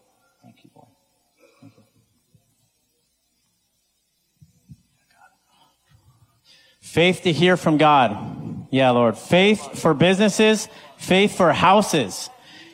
Faith 6.93 7.23
to 7.23 7.31
hear 7.31 7.57
from 7.57 7.79
God. 7.79 8.67
Yeah, 8.69 8.91
Lord. 8.91 9.17
Faith 9.17 9.79
for 9.79 9.95
businesses, 9.95 10.67
faith 10.95 11.35
for 11.35 11.51
houses, 11.51 12.29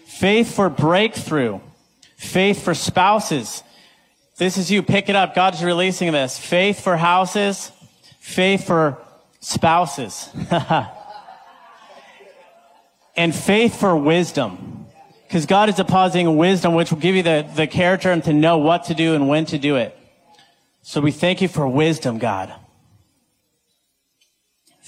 faith 0.08 0.54
for 0.54 0.70
breakthrough, 0.70 1.62
faith 2.18 2.62
for 2.62 2.74
spouses, 2.74 3.64
This 4.36 4.58
is 4.58 4.70
you. 4.70 4.84
Pick 4.84 5.08
it 5.08 5.16
up. 5.16 5.36
God's 5.36 5.64
releasing 5.64 6.12
this. 6.12 6.38
Faith 6.38 6.82
for 6.82 6.98
houses, 6.98 7.72
faith 8.20 8.68
for 8.68 8.98
spouses, 9.40 10.30
and 13.16 13.34
faith 13.34 13.80
for 13.80 13.96
wisdom. 13.96 14.86
Because 15.30 15.46
God 15.46 15.70
is 15.70 15.76
depositing 15.76 16.36
wisdom, 16.36 16.74
which 16.74 16.92
will 16.92 17.00
give 17.00 17.16
you 17.16 17.24
the, 17.24 17.50
the 17.56 17.68
character 17.68 18.12
and 18.12 18.22
to 18.26 18.34
know 18.34 18.58
what 18.58 18.84
to 18.86 18.94
do 18.94 19.16
and 19.16 19.30
when 19.30 19.46
to 19.46 19.58
do 19.58 19.78
it. 19.78 19.98
So 20.82 21.00
we 21.00 21.14
thank 21.14 21.42
you 21.42 21.48
for 21.48 21.66
wisdom, 21.66 22.18
God. 22.18 22.54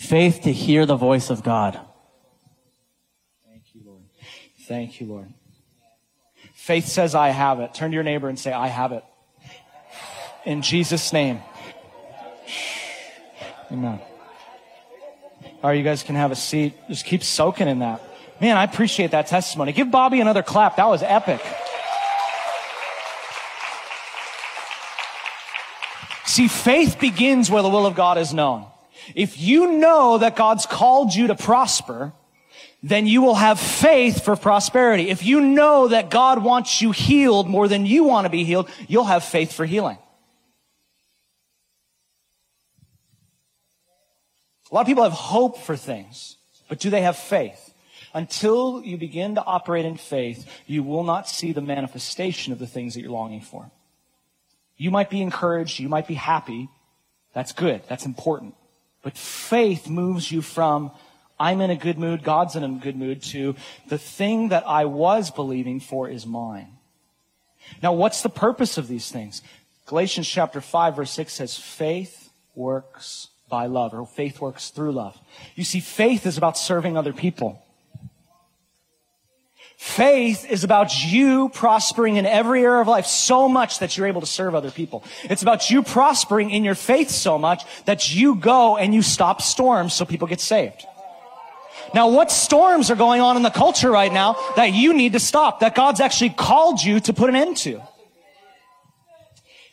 Faith 0.02 0.42
to 0.42 0.52
hear 0.52 0.88
the 0.88 0.96
voice 0.96 1.30
of 1.30 1.44
God. 1.44 1.80
Thank 3.48 3.64
you, 3.76 3.82
Lord. 3.86 4.02
Thank 4.68 5.00
you, 5.00 5.06
Lord. 5.06 5.28
Faith 6.56 6.88
says, 6.88 7.14
I 7.14 7.30
have 7.30 7.60
it. 7.60 7.76
Turn 7.76 7.92
to 7.92 7.96
your 7.96 8.04
neighbor 8.04 8.28
and 8.28 8.38
say, 8.38 8.52
I 8.52 8.68
have 8.68 8.94
it. 8.94 9.04
In 10.44 10.64
Jesus' 10.64 11.14
name. 11.14 11.40
Amen. 13.72 14.02
All 15.64 15.70
right, 15.70 15.78
you 15.78 15.84
guys 15.84 16.02
can 16.02 16.16
have 16.16 16.32
a 16.32 16.36
seat. 16.36 16.74
Just 16.90 17.06
keep 17.06 17.24
soaking 17.24 17.68
in 17.68 17.80
that. 17.80 18.02
Man, 18.42 18.58
I 18.58 18.64
appreciate 18.64 19.12
that 19.12 19.28
testimony. 19.28 19.72
Give 19.72 19.92
Bobby 19.92 20.20
another 20.20 20.42
clap. 20.42 20.78
That 20.78 20.88
was 20.88 21.04
epic. 21.04 21.42
See, 26.26 26.48
faith 26.48 27.00
begins 27.00 27.52
where 27.52 27.62
the 27.62 27.70
will 27.70 27.86
of 27.86 27.94
God 27.94 28.18
is 28.18 28.34
known. 28.34 28.66
If 29.16 29.40
you 29.40 29.74
know 29.74 30.18
that 30.18 30.36
God's 30.36 30.66
called 30.66 31.14
you 31.14 31.28
to 31.28 31.36
prosper, 31.36 32.14
then 32.84 33.06
you 33.06 33.22
will 33.22 33.36
have 33.36 33.60
faith 33.60 34.24
for 34.24 34.36
prosperity. 34.36 35.10
If 35.10 35.24
you 35.24 35.42
know 35.42 35.88
that 35.90 36.10
God 36.10 36.44
wants 36.44 36.82
you 36.82 36.92
healed 36.92 37.48
more 37.48 37.68
than 37.68 37.86
you 37.86 38.04
want 38.04 38.26
to 38.26 38.30
be 38.30 38.44
healed, 38.44 38.70
you'll 38.88 39.06
have 39.06 39.24
faith 39.24 39.54
for 39.54 39.66
healing. 39.66 39.98
A 44.72 44.76
lot 44.76 44.82
of 44.82 44.88
people 44.88 45.04
have 45.04 45.12
hope 45.12 45.58
for 45.60 45.76
things, 45.76 46.38
but 46.70 46.80
do 46.80 46.90
they 46.90 47.02
have 47.02 47.18
faith? 47.18 47.74
Until 48.14 48.82
you 48.84 48.98
begin 48.98 49.36
to 49.36 49.44
operate 49.44 49.86
in 49.86 49.98
faith, 49.98 50.50
you 50.66 50.84
will 50.84 51.04
not 51.04 51.30
see 51.30 51.52
the 51.54 51.62
manifestation 51.62 52.52
of 52.52 52.60
the 52.60 52.68
things 52.68 52.94
that 52.94 53.02
you're 53.02 53.12
longing 53.12 53.42
for. 53.42 53.70
You 54.78 54.90
might 54.90 55.10
be 55.10 55.22
encouraged, 55.22 55.80
you 55.80 55.90
might 55.90 56.08
be 56.08 56.16
happy. 56.16 56.70
That's 57.34 57.52
good, 57.52 57.82
that's 57.88 58.06
important. 58.06 58.56
But 59.02 59.18
faith 59.18 59.90
moves 59.90 60.32
you 60.32 60.42
from, 60.42 60.92
I'm 61.40 61.62
in 61.62 61.72
a 61.72 61.76
good 61.76 61.98
mood, 61.98 62.24
God's 62.24 62.56
in 62.56 62.64
a 62.64 62.70
good 62.70 62.96
mood, 62.96 63.24
to 63.24 63.56
the 63.88 63.98
thing 63.98 64.50
that 64.50 64.68
I 64.68 64.86
was 64.86 65.32
believing 65.32 65.80
for 65.80 66.08
is 66.08 66.26
mine. 66.26 66.78
Now, 67.82 67.94
what's 67.94 68.22
the 68.22 68.30
purpose 68.30 68.78
of 68.78 68.88
these 68.88 69.10
things? 69.12 69.42
Galatians 69.88 70.28
chapter 70.28 70.62
5 70.62 70.96
verse 70.96 71.12
6 71.12 71.34
says, 71.34 71.58
faith 71.58 72.32
works 72.56 73.30
by 73.50 73.66
love, 73.66 73.94
or 73.94 74.06
faith 74.06 74.40
works 74.40 74.70
through 74.70 74.94
love. 74.94 75.20
You 75.56 75.64
see, 75.64 75.80
faith 75.80 76.26
is 76.26 76.38
about 76.38 76.58
serving 76.58 76.96
other 76.96 77.12
people. 77.12 77.64
Faith 79.82 80.46
is 80.48 80.64
about 80.64 81.04
you 81.06 81.50
prospering 81.50 82.18
in 82.18 82.28
every 82.28 82.64
area 82.64 82.82
of 82.82 82.88
life 82.88 83.08
so 83.08 83.50
much 83.50 83.80
that 83.80 83.98
you're 83.98 84.06
able 84.06 84.22
to 84.22 84.28
serve 84.28 84.54
other 84.54 84.70
people. 84.70 85.04
It's 85.24 85.42
about 85.42 85.72
you 85.72 85.82
prospering 85.82 86.52
in 86.52 86.64
your 86.64 86.76
faith 86.76 87.10
so 87.10 87.40
much 87.40 87.64
that 87.86 88.14
you 88.14 88.36
go 88.36 88.78
and 88.78 88.94
you 88.94 89.02
stop 89.02 89.42
storms 89.42 89.96
so 89.96 90.06
people 90.06 90.28
get 90.28 90.40
saved. 90.40 90.86
Now, 91.96 92.10
what 92.10 92.32
storms 92.32 92.92
are 92.92 92.96
going 92.96 93.22
on 93.22 93.38
in 93.38 93.42
the 93.42 93.50
culture 93.50 93.90
right 93.90 94.14
now 94.14 94.36
that 94.56 94.72
you 94.72 94.94
need 94.94 95.14
to 95.14 95.20
stop, 95.20 95.62
that 95.62 95.74
God's 95.74 96.00
actually 96.00 96.30
called 96.30 96.80
you 96.84 97.00
to 97.00 97.12
put 97.12 97.30
an 97.30 97.36
end 97.36 97.58
to? 97.58 97.82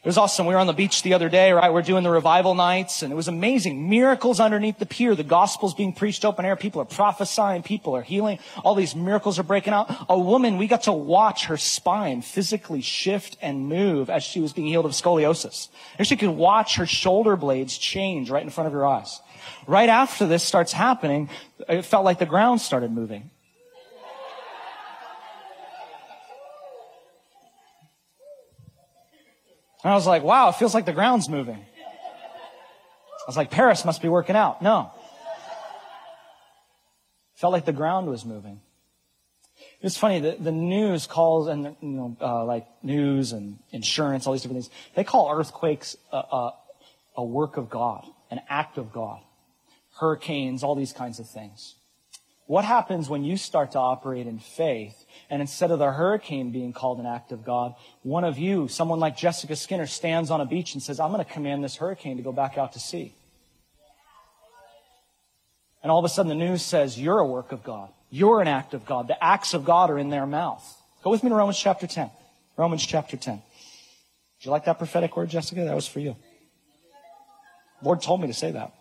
It 0.09 0.17
was 0.17 0.17
awesome. 0.17 0.47
We 0.47 0.55
were 0.55 0.61
on 0.61 0.67
the 0.67 0.73
beach 0.73 1.03
the 1.03 1.13
other 1.13 1.29
day, 1.29 1.53
right? 1.53 1.71
We're 1.71 1.83
doing 1.83 2.03
the 2.03 2.09
revival 2.09 2.55
nights 2.55 3.03
and 3.03 3.13
it 3.13 3.15
was 3.15 3.29
amazing. 3.29 3.91
Miracles 3.91 4.41
underneath 4.41 4.79
the 4.79 4.87
pier. 4.87 5.15
The 5.15 5.23
gospel's 5.23 5.75
being 5.75 5.93
preached 5.93 6.25
open 6.25 6.47
air. 6.47 6.57
People 6.57 6.81
are 6.81 6.87
prophesying. 6.87 7.63
People 7.63 7.95
are 7.95 8.01
healing. 8.01 8.39
All 8.65 8.75
these 8.75 8.97
miracles 8.97 9.39
are 9.39 9.43
breaking 9.43 9.75
out. 9.75 9.95
A 10.09 10.19
woman, 10.19 10.57
we 10.57 10.67
got 10.67 10.85
to 10.85 10.95
watch 10.95 11.45
her 11.45 11.59
spine 11.59 12.23
physically 12.23 12.81
shift 12.81 13.37
and 13.43 13.69
move 13.69 14.09
as 14.09 14.23
she 14.23 14.41
was 14.41 14.55
being 14.55 14.69
healed 14.69 14.87
of 14.87 14.93
scoliosis. 14.93 15.69
And 15.99 16.07
she 16.07 16.17
could 16.17 16.31
watch 16.31 16.77
her 16.77 16.87
shoulder 16.87 17.37
blades 17.37 17.77
change 17.77 18.31
right 18.31 18.43
in 18.43 18.49
front 18.49 18.67
of 18.67 18.73
your 18.73 18.87
eyes. 18.87 19.21
Right 19.67 19.91
after 19.91 20.27
this 20.27 20.43
starts 20.43 20.73
happening, 20.73 21.29
it 21.69 21.83
felt 21.83 22.07
like 22.07 22.19
the 22.19 22.25
ground 22.25 22.63
started 22.63 22.93
moving. 22.93 23.29
And 29.85 29.93
I 29.93 29.95
was 29.95 30.07
like, 30.07 30.23
wow, 30.23 30.49
it 30.49 30.57
feels 30.57 30.75
like 30.75 30.87
the 30.87 30.93
ground's 30.93 31.29
moving. 31.29 31.57
I 31.57 33.27
was 33.27 33.37
like, 33.37 33.51
Paris 33.51 33.85
must 33.85 34.03
be 34.03 34.09
working 34.09 34.37
out. 34.37 34.63
No. 34.63 34.91
Felt 37.35 37.53
like 37.53 37.65
the 37.65 37.73
ground 37.73 38.09
was 38.09 38.25
moving. 38.25 38.61
It's 39.81 39.97
funny, 39.97 40.19
the, 40.19 40.37
the 40.41 40.51
news 40.51 41.07
calls, 41.07 41.47
and 41.47 41.77
you 41.81 41.89
know, 41.89 42.17
uh, 42.21 42.45
like 42.45 42.67
news 42.83 43.33
and 43.33 43.59
insurance, 43.71 44.27
all 44.27 44.33
these 44.33 44.43
different 44.43 44.65
things, 44.65 44.75
they 44.97 45.05
call 45.05 45.31
earthquakes 45.31 45.97
a, 46.13 46.17
a, 46.17 46.55
a 47.19 47.25
work 47.25 47.57
of 47.57 47.71
God, 47.71 48.05
an 48.31 48.41
act 48.49 48.77
of 48.77 48.93
God. 48.93 49.21
Hurricanes, 50.01 50.63
all 50.63 50.75
these 50.75 50.93
kinds 50.93 51.21
of 51.21 51.29
things. 51.29 51.75
What 52.47 52.65
happens 52.65 53.09
when 53.09 53.25
you 53.25 53.37
start 53.37 53.73
to 53.73 53.79
operate 53.79 54.27
in 54.27 54.39
faith 54.39 55.05
and 55.31 55.43
instead 55.43 55.71
of 55.71 55.79
the 55.79 55.91
hurricane 55.91 56.53
being 56.53 56.73
called 56.73 57.01
an 57.01 57.07
act 57.07 57.33
of 57.33 57.45
God, 57.45 57.75
one 58.03 58.25
of 58.25 58.39
you, 58.39 58.69
someone 58.69 58.99
like 58.99 59.17
Jessica 59.17 59.57
Skinner, 59.57 59.87
stands 59.87 60.31
on 60.31 60.41
a 60.41 60.47
beach 60.47 60.75
and 60.75 60.83
says, 60.83 60.99
I'm 60.99 61.13
going 61.13 61.25
to 61.25 61.31
command 61.31 61.63
this 61.63 61.77
hurricane 61.77 62.17
to 62.17 62.23
go 62.23 62.33
back 62.33 62.57
out 62.57 62.73
to 62.73 62.81
sea. 62.81 63.15
And 65.83 65.93
all 65.93 65.99
of 65.99 66.05
a 66.05 66.09
sudden 66.09 66.29
the 66.29 66.35
news 66.35 66.63
says, 66.63 66.99
You're 66.99 67.19
a 67.19 67.27
work 67.27 67.53
of 67.53 67.63
God. 67.63 67.91
You're 68.11 68.41
an 68.41 68.49
act 68.49 68.73
of 68.73 68.87
God. 68.87 69.07
The 69.07 69.23
acts 69.23 69.53
of 69.53 69.65
God 69.65 69.91
are 69.91 69.99
in 69.99 70.09
their 70.09 70.27
mouth. 70.27 70.65
Go 71.05 71.11
with 71.11 71.23
me 71.23 71.29
to 71.29 71.35
Romans 71.35 71.59
chapter 71.59 71.87
10. 71.87 72.11
Romans 72.57 72.85
chapter 72.85 73.17
10. 73.17 73.37
Did 73.37 74.45
you 74.47 74.51
like 74.51 74.65
that 74.65 74.79
prophetic 74.79 75.17
word, 75.17 75.29
Jessica? 75.29 75.65
That 75.65 75.75
was 75.75 75.87
for 75.87 76.01
you. 76.01 76.17
Lord 77.83 78.03
told 78.03 78.21
me 78.21 78.27
to 78.29 78.35
say 78.35 78.51
that. 78.53 78.73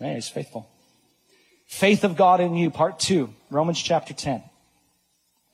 Man, 0.00 0.14
he's 0.14 0.28
faithful. 0.28 0.68
Faith 1.66 2.04
of 2.04 2.16
God 2.16 2.40
in 2.40 2.54
you, 2.54 2.70
part 2.70 3.00
two, 3.00 3.32
Romans 3.50 3.80
chapter 3.80 4.12
10. 4.12 4.42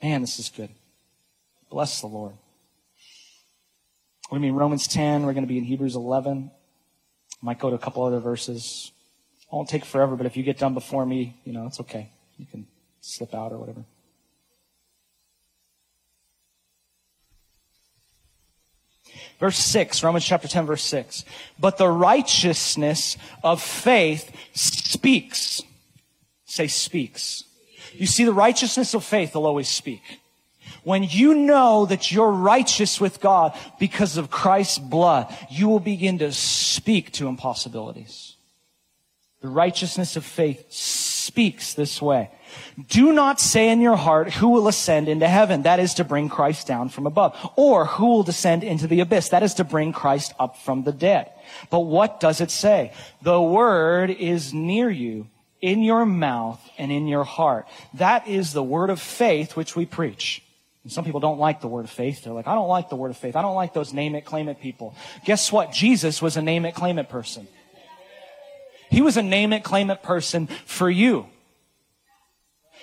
Man, 0.02 0.20
this 0.20 0.38
is 0.38 0.48
good. 0.48 0.70
Bless 1.70 2.00
the 2.00 2.06
Lord. 2.06 2.34
We're 4.30 4.38
going 4.38 4.42
to 4.42 4.44
be 4.46 4.48
in 4.48 4.56
Romans 4.56 4.86
10. 4.86 5.24
We're 5.24 5.32
going 5.32 5.44
to 5.44 5.48
be 5.48 5.58
in 5.58 5.64
Hebrews 5.64 5.96
11. 5.96 6.50
Might 7.40 7.58
go 7.58 7.70
to 7.70 7.76
a 7.76 7.78
couple 7.78 8.04
other 8.04 8.20
verses. 8.20 8.92
It 9.40 9.54
won't 9.54 9.68
take 9.68 9.84
forever, 9.84 10.16
but 10.16 10.26
if 10.26 10.36
you 10.36 10.42
get 10.42 10.58
done 10.58 10.74
before 10.74 11.04
me, 11.06 11.36
you 11.44 11.52
know, 11.52 11.66
it's 11.66 11.80
okay. 11.80 12.10
You 12.36 12.46
can 12.46 12.66
slip 13.00 13.34
out 13.34 13.52
or 13.52 13.58
whatever. 13.58 13.84
Verse 19.40 19.56
6, 19.56 20.02
Romans 20.02 20.24
chapter 20.24 20.48
10, 20.48 20.66
verse 20.66 20.82
6. 20.82 21.24
But 21.58 21.78
the 21.78 21.88
righteousness 21.88 23.16
of 23.42 23.62
faith 23.62 24.34
speaks. 24.52 25.62
Say 26.44 26.66
speaks. 26.66 27.44
You 27.98 28.06
see, 28.06 28.24
the 28.24 28.32
righteousness 28.32 28.94
of 28.94 29.04
faith 29.04 29.34
will 29.34 29.46
always 29.46 29.68
speak. 29.68 30.02
When 30.84 31.02
you 31.02 31.34
know 31.34 31.86
that 31.86 32.12
you're 32.12 32.30
righteous 32.30 33.00
with 33.00 33.20
God 33.20 33.58
because 33.78 34.16
of 34.16 34.30
Christ's 34.30 34.78
blood, 34.78 35.34
you 35.50 35.68
will 35.68 35.80
begin 35.80 36.18
to 36.18 36.32
speak 36.32 37.12
to 37.12 37.26
impossibilities. 37.26 38.36
The 39.40 39.48
righteousness 39.48 40.16
of 40.16 40.24
faith 40.24 40.66
speaks 40.70 41.74
this 41.74 42.00
way. 42.00 42.30
Do 42.88 43.12
not 43.12 43.40
say 43.40 43.70
in 43.70 43.80
your 43.80 43.96
heart, 43.96 44.32
who 44.32 44.48
will 44.48 44.68
ascend 44.68 45.08
into 45.08 45.28
heaven? 45.28 45.62
That 45.62 45.80
is 45.80 45.94
to 45.94 46.04
bring 46.04 46.28
Christ 46.28 46.66
down 46.66 46.88
from 46.88 47.06
above. 47.06 47.36
Or 47.56 47.84
who 47.84 48.06
will 48.06 48.22
descend 48.22 48.64
into 48.64 48.86
the 48.86 49.00
abyss? 49.00 49.28
That 49.30 49.42
is 49.42 49.54
to 49.54 49.64
bring 49.64 49.92
Christ 49.92 50.32
up 50.38 50.56
from 50.56 50.84
the 50.84 50.92
dead. 50.92 51.30
But 51.70 51.80
what 51.80 52.20
does 52.20 52.40
it 52.40 52.50
say? 52.50 52.92
The 53.22 53.40
word 53.40 54.10
is 54.10 54.54
near 54.54 54.88
you 54.88 55.28
in 55.60 55.82
your 55.82 56.06
mouth 56.06 56.60
and 56.78 56.92
in 56.92 57.06
your 57.06 57.24
heart. 57.24 57.66
That 57.94 58.28
is 58.28 58.52
the 58.52 58.62
word 58.62 58.90
of 58.90 59.00
faith 59.00 59.56
which 59.56 59.74
we 59.74 59.86
preach. 59.86 60.42
And 60.84 60.92
some 60.92 61.04
people 61.04 61.20
don't 61.20 61.38
like 61.38 61.60
the 61.60 61.68
word 61.68 61.84
of 61.84 61.90
faith. 61.90 62.24
They're 62.24 62.32
like, 62.32 62.46
I 62.46 62.54
don't 62.54 62.68
like 62.68 62.88
the 62.88 62.96
word 62.96 63.10
of 63.10 63.16
faith. 63.16 63.36
I 63.36 63.42
don't 63.42 63.56
like 63.56 63.74
those 63.74 63.92
name 63.92 64.14
it, 64.14 64.24
claim 64.24 64.48
it 64.48 64.60
people. 64.60 64.94
Guess 65.24 65.52
what? 65.52 65.72
Jesus 65.72 66.22
was 66.22 66.36
a 66.36 66.42
name 66.42 66.64
it, 66.64 66.74
claim 66.74 66.98
it 66.98 67.08
person. 67.08 67.46
He 68.90 69.02
was 69.02 69.16
a 69.16 69.22
name 69.22 69.52
it, 69.52 69.64
claim 69.64 69.90
it 69.90 70.02
person 70.02 70.46
for 70.64 70.88
you. 70.88 71.26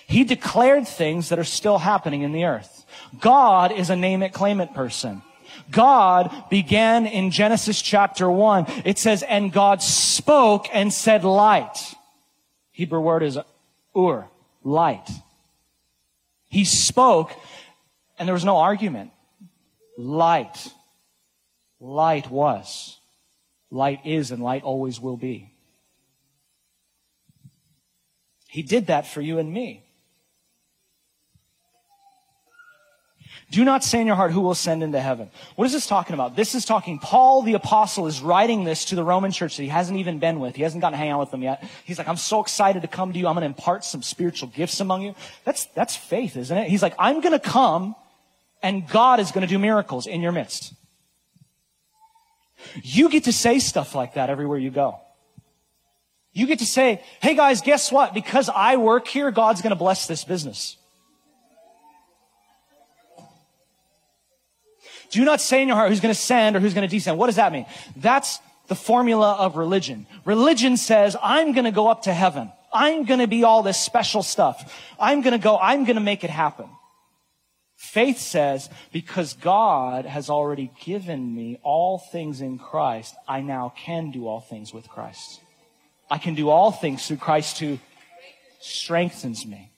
He 0.07 0.23
declared 0.23 0.87
things 0.87 1.29
that 1.29 1.39
are 1.39 1.43
still 1.43 1.79
happening 1.79 2.21
in 2.21 2.31
the 2.31 2.45
earth. 2.45 2.85
God 3.19 3.71
is 3.71 3.89
a 3.89 3.95
name 3.95 4.21
it, 4.21 4.33
claim 4.33 4.61
it 4.61 4.73
person. 4.75 5.23
God 5.71 6.31
began 6.51 7.07
in 7.07 7.31
Genesis 7.31 7.81
chapter 7.81 8.29
1. 8.29 8.67
It 8.85 8.99
says, 8.99 9.23
and 9.23 9.51
God 9.51 9.81
spoke 9.81 10.67
and 10.71 10.93
said 10.93 11.23
light. 11.23 11.94
Hebrew 12.75 12.99
word 12.99 13.23
is 13.23 13.39
ur, 13.95 14.27
light. 14.61 15.09
He 16.49 16.65
spoke 16.65 17.31
and 18.19 18.27
there 18.27 18.33
was 18.33 18.43
no 18.43 18.57
argument. 18.57 19.11
Light. 19.97 20.73
light 21.79 22.29
was, 22.29 22.99
light 23.71 24.05
is, 24.05 24.31
and 24.31 24.43
light 24.43 24.63
always 24.63 24.99
will 24.99 25.15
be. 25.15 25.53
He 28.49 28.61
did 28.61 28.87
that 28.87 29.07
for 29.07 29.21
you 29.21 29.39
and 29.39 29.53
me. 29.53 29.84
Do 33.55 33.63
not 33.63 33.85
say 33.85 34.01
in 34.01 34.05
your 34.05 34.17
heart, 34.17 34.33
who 34.33 34.41
will 34.41 34.51
ascend 34.51 34.83
into 34.83 34.99
heaven? 34.99 35.29
What 35.55 35.63
is 35.63 35.71
this 35.71 35.87
talking 35.87 36.13
about? 36.13 36.35
This 36.35 36.55
is 36.55 36.65
talking, 36.65 36.99
Paul 36.99 37.41
the 37.41 37.53
apostle 37.53 38.05
is 38.05 38.19
writing 38.19 38.65
this 38.65 38.83
to 38.85 38.95
the 38.95 39.03
Roman 39.05 39.31
church 39.31 39.55
that 39.55 39.63
he 39.63 39.69
hasn't 39.69 39.97
even 39.97 40.19
been 40.19 40.41
with. 40.41 40.57
He 40.57 40.63
hasn't 40.63 40.81
gotten 40.81 40.91
to 40.91 40.97
hang 40.97 41.11
out 41.11 41.21
with 41.21 41.31
them 41.31 41.41
yet. 41.41 41.63
He's 41.85 41.97
like, 41.97 42.09
I'm 42.09 42.17
so 42.17 42.41
excited 42.41 42.81
to 42.81 42.89
come 42.89 43.13
to 43.13 43.17
you. 43.17 43.27
I'm 43.27 43.33
going 43.33 43.43
to 43.43 43.45
impart 43.45 43.85
some 43.85 44.03
spiritual 44.03 44.49
gifts 44.49 44.81
among 44.81 45.03
you. 45.03 45.15
That's, 45.45 45.67
that's 45.67 45.95
faith, 45.95 46.35
isn't 46.35 46.57
it? 46.57 46.67
He's 46.67 46.81
like, 46.81 46.95
I'm 46.99 47.21
going 47.21 47.31
to 47.31 47.39
come 47.39 47.95
and 48.61 48.85
God 48.89 49.21
is 49.21 49.31
going 49.31 49.47
to 49.47 49.47
do 49.47 49.57
miracles 49.57 50.05
in 50.05 50.19
your 50.19 50.33
midst. 50.33 50.73
You 52.83 53.07
get 53.07 53.23
to 53.23 53.31
say 53.31 53.59
stuff 53.59 53.95
like 53.95 54.15
that 54.15 54.29
everywhere 54.29 54.57
you 54.57 54.69
go. 54.69 54.99
You 56.33 56.45
get 56.45 56.59
to 56.59 56.65
say, 56.65 57.01
hey 57.21 57.35
guys, 57.35 57.61
guess 57.61 57.89
what? 57.89 58.13
Because 58.13 58.49
I 58.49 58.75
work 58.75 59.07
here, 59.07 59.31
God's 59.31 59.61
going 59.61 59.69
to 59.69 59.77
bless 59.77 60.07
this 60.07 60.25
business. 60.25 60.75
Do 65.11 65.23
not 65.23 65.41
say 65.41 65.61
in 65.61 65.67
your 65.67 65.77
heart 65.77 65.89
who's 65.89 65.99
going 65.99 66.13
to 66.13 66.19
send 66.19 66.55
or 66.55 66.59
who's 66.59 66.73
going 66.73 66.87
to 66.87 66.95
descend. 66.95 67.17
What 67.17 67.27
does 67.27 67.37
that 67.37 67.51
mean? 67.51 67.65
That's 67.95 68.39
the 68.67 68.75
formula 68.75 69.33
of 69.33 69.57
religion. 69.57 70.07
Religion 70.25 70.77
says, 70.77 71.15
I'm 71.21 71.53
going 71.53 71.65
to 71.65 71.71
go 71.71 71.87
up 71.87 72.03
to 72.03 72.13
heaven. 72.13 72.51
I'm 72.73 73.05
going 73.05 73.19
to 73.19 73.27
be 73.27 73.43
all 73.43 73.63
this 73.63 73.79
special 73.79 74.23
stuff. 74.23 74.73
I'm 74.99 75.21
going 75.21 75.31
to 75.33 75.43
go, 75.43 75.57
I'm 75.57 75.85
going 75.85 75.95
to 75.95 76.01
make 76.01 76.23
it 76.23 76.29
happen. 76.29 76.67
Faith 77.77 78.19
says, 78.19 78.69
because 78.91 79.33
God 79.33 80.05
has 80.05 80.29
already 80.29 80.71
given 80.83 81.35
me 81.35 81.59
all 81.63 81.99
things 81.99 82.41
in 82.41 82.57
Christ, 82.57 83.15
I 83.27 83.41
now 83.41 83.73
can 83.77 84.11
do 84.11 84.27
all 84.27 84.41
things 84.41 84.73
with 84.73 84.89
Christ. 84.89 85.41
I 86.09 86.17
can 86.17 86.35
do 86.35 86.49
all 86.49 86.71
things 86.71 87.07
through 87.07 87.17
Christ 87.17 87.59
who 87.59 87.79
strengthens 88.59 89.45
me. 89.45 89.71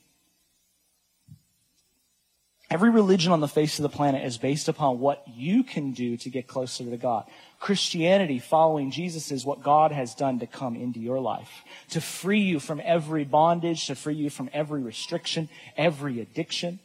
Every 2.70 2.90
religion 2.90 3.32
on 3.32 3.40
the 3.40 3.48
face 3.48 3.80
of 3.80 3.84
the 3.84 3.90
planet 3.90 4.26
is 4.26 4.38
based 4.38 4.68
upon 4.68 5.00
what 5.00 5.24
you 5.26 5.64
can 5.64 5.94
do 5.94 6.18
to 6.18 6.30
get 6.30 6.48
closer 6.48 6.84
to 6.84 6.98
God. 6.98 7.24
Christianity, 7.62 8.40
following 8.40 8.92
Jesus, 8.92 9.32
is 9.32 9.46
what 9.46 9.64
God 9.64 9.94
has 9.94 10.14
done 10.14 10.40
to 10.40 10.48
come 10.48 10.76
into 10.76 11.00
your 11.00 11.20
life, 11.22 11.50
to 11.92 12.02
free 12.02 12.42
you 12.42 12.60
from 12.60 12.82
every 12.84 13.24
bondage, 13.24 13.88
to 13.88 13.96
free 13.96 14.16
you 14.16 14.30
from 14.30 14.50
every 14.52 14.82
restriction, 14.82 15.48
every 15.78 16.20
addiction, 16.20 16.80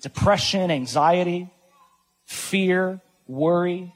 depression, 0.00 0.70
anxiety, 0.70 1.50
fear, 2.24 3.02
worry. 3.28 3.92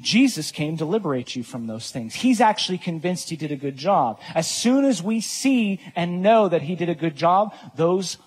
Jesus 0.00 0.50
came 0.50 0.76
to 0.78 0.84
liberate 0.84 1.36
you 1.36 1.44
from 1.44 1.68
those 1.68 1.92
things. 1.92 2.16
He's 2.16 2.40
actually 2.40 2.78
convinced 2.78 3.30
he 3.30 3.36
did 3.36 3.52
a 3.52 3.56
good 3.56 3.76
job. 3.76 4.20
As 4.34 4.50
soon 4.50 4.84
as 4.84 5.02
we 5.02 5.20
see 5.20 5.80
and 5.94 6.20
know 6.20 6.48
that 6.48 6.62
he 6.62 6.74
did 6.74 6.88
a 6.88 6.94
good 6.96 7.14
job, 7.14 7.54
those 7.76 8.18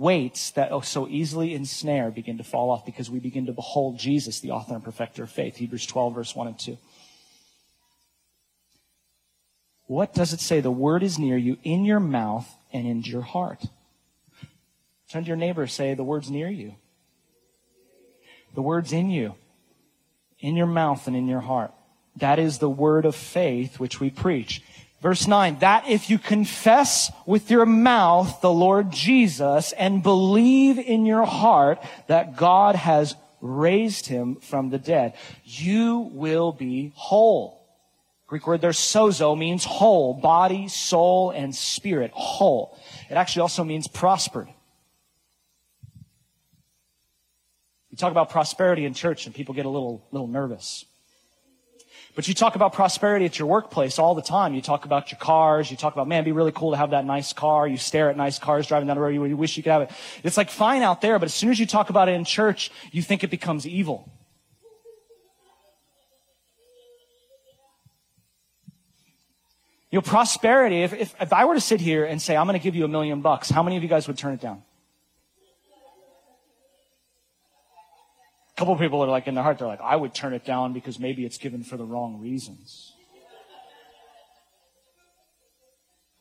weights 0.00 0.50
that 0.52 0.72
oh, 0.72 0.80
so 0.80 1.08
easily 1.08 1.54
ensnare 1.54 2.10
begin 2.10 2.38
to 2.38 2.44
fall 2.44 2.70
off 2.70 2.84
because 2.84 3.10
we 3.10 3.18
begin 3.18 3.46
to 3.46 3.52
behold 3.52 3.98
Jesus, 3.98 4.40
the 4.40 4.50
author 4.50 4.74
and 4.74 4.84
perfecter 4.84 5.24
of 5.24 5.30
faith. 5.30 5.56
Hebrews 5.56 5.86
12, 5.86 6.14
verse 6.14 6.36
1 6.36 6.46
and 6.48 6.58
2. 6.58 6.78
What 9.86 10.14
does 10.14 10.32
it 10.32 10.40
say? 10.40 10.60
The 10.60 10.70
word 10.70 11.02
is 11.02 11.18
near 11.18 11.36
you, 11.36 11.58
in 11.62 11.84
your 11.84 12.00
mouth 12.00 12.48
and 12.72 12.86
in 12.86 13.02
your 13.02 13.22
heart. 13.22 13.62
Turn 15.10 15.24
to 15.24 15.28
your 15.28 15.36
neighbor, 15.36 15.66
say, 15.66 15.94
the 15.94 16.04
word's 16.04 16.30
near 16.30 16.48
you. 16.48 16.74
The 18.54 18.62
word's 18.62 18.92
in 18.92 19.10
you, 19.10 19.34
in 20.40 20.56
your 20.56 20.66
mouth 20.66 21.06
and 21.06 21.16
in 21.16 21.28
your 21.28 21.40
heart. 21.40 21.72
That 22.16 22.38
is 22.38 22.58
the 22.58 22.70
word 22.70 23.04
of 23.04 23.14
faith 23.14 23.78
which 23.78 24.00
we 24.00 24.10
preach. 24.10 24.62
Verse 25.04 25.26
9, 25.26 25.58
that 25.58 25.86
if 25.86 26.08
you 26.08 26.18
confess 26.18 27.12
with 27.26 27.50
your 27.50 27.66
mouth 27.66 28.40
the 28.40 28.50
Lord 28.50 28.90
Jesus 28.90 29.72
and 29.72 30.02
believe 30.02 30.78
in 30.78 31.04
your 31.04 31.26
heart 31.26 31.78
that 32.06 32.36
God 32.38 32.74
has 32.74 33.14
raised 33.42 34.06
him 34.06 34.36
from 34.36 34.70
the 34.70 34.78
dead, 34.78 35.12
you 35.44 36.08
will 36.10 36.52
be 36.52 36.90
whole. 36.94 37.68
Greek 38.28 38.46
word 38.46 38.62
there, 38.62 38.70
sozo, 38.70 39.36
means 39.36 39.66
whole, 39.66 40.14
body, 40.14 40.68
soul, 40.68 41.32
and 41.32 41.54
spirit, 41.54 42.10
whole. 42.14 42.74
It 43.10 43.16
actually 43.16 43.42
also 43.42 43.62
means 43.62 43.86
prospered. 43.86 44.48
We 47.90 47.98
talk 47.98 48.10
about 48.10 48.30
prosperity 48.30 48.86
in 48.86 48.94
church 48.94 49.26
and 49.26 49.34
people 49.34 49.54
get 49.54 49.66
a 49.66 49.68
little, 49.68 50.08
little 50.12 50.28
nervous. 50.28 50.86
But 52.14 52.28
you 52.28 52.34
talk 52.34 52.54
about 52.54 52.72
prosperity 52.72 53.24
at 53.24 53.38
your 53.40 53.48
workplace 53.48 53.98
all 53.98 54.14
the 54.14 54.22
time. 54.22 54.54
You 54.54 54.62
talk 54.62 54.84
about 54.84 55.10
your 55.10 55.18
cars. 55.18 55.70
You 55.70 55.76
talk 55.76 55.94
about, 55.94 56.06
man, 56.06 56.18
it'd 56.18 56.26
be 56.26 56.32
really 56.32 56.52
cool 56.52 56.70
to 56.70 56.76
have 56.76 56.90
that 56.90 57.04
nice 57.04 57.32
car. 57.32 57.66
You 57.66 57.76
stare 57.76 58.08
at 58.08 58.16
nice 58.16 58.38
cars 58.38 58.68
driving 58.68 58.86
down 58.86 58.96
the 58.96 59.02
road. 59.02 59.14
You, 59.14 59.24
you 59.24 59.36
wish 59.36 59.56
you 59.56 59.64
could 59.64 59.72
have 59.72 59.82
it. 59.82 59.90
It's 60.22 60.36
like 60.36 60.48
fine 60.48 60.82
out 60.82 61.00
there, 61.00 61.18
but 61.18 61.26
as 61.26 61.34
soon 61.34 61.50
as 61.50 61.58
you 61.58 61.66
talk 61.66 61.90
about 61.90 62.08
it 62.08 62.12
in 62.12 62.24
church, 62.24 62.70
you 62.92 63.02
think 63.02 63.24
it 63.24 63.30
becomes 63.30 63.66
evil. 63.66 64.08
You 69.90 69.98
know, 69.98 70.02
prosperity, 70.02 70.82
if, 70.82 70.92
if, 70.92 71.14
if 71.20 71.32
I 71.32 71.44
were 71.44 71.54
to 71.54 71.60
sit 71.60 71.80
here 71.80 72.04
and 72.04 72.20
say, 72.20 72.36
I'm 72.36 72.46
going 72.46 72.58
to 72.58 72.62
give 72.62 72.74
you 72.74 72.84
a 72.84 72.88
million 72.88 73.20
bucks, 73.22 73.50
how 73.50 73.62
many 73.62 73.76
of 73.76 73.82
you 73.82 73.88
guys 73.88 74.06
would 74.08 74.18
turn 74.18 74.34
it 74.34 74.40
down? 74.40 74.62
A 78.54 78.58
couple 78.58 78.76
people 78.76 79.02
are 79.02 79.08
like 79.08 79.26
in 79.26 79.34
their 79.34 79.42
heart, 79.42 79.58
they're 79.58 79.66
like, 79.66 79.80
I 79.80 79.96
would 79.96 80.14
turn 80.14 80.32
it 80.32 80.44
down 80.44 80.72
because 80.72 81.00
maybe 81.00 81.24
it's 81.24 81.38
given 81.38 81.64
for 81.64 81.76
the 81.76 81.84
wrong 81.84 82.20
reasons. 82.20 82.92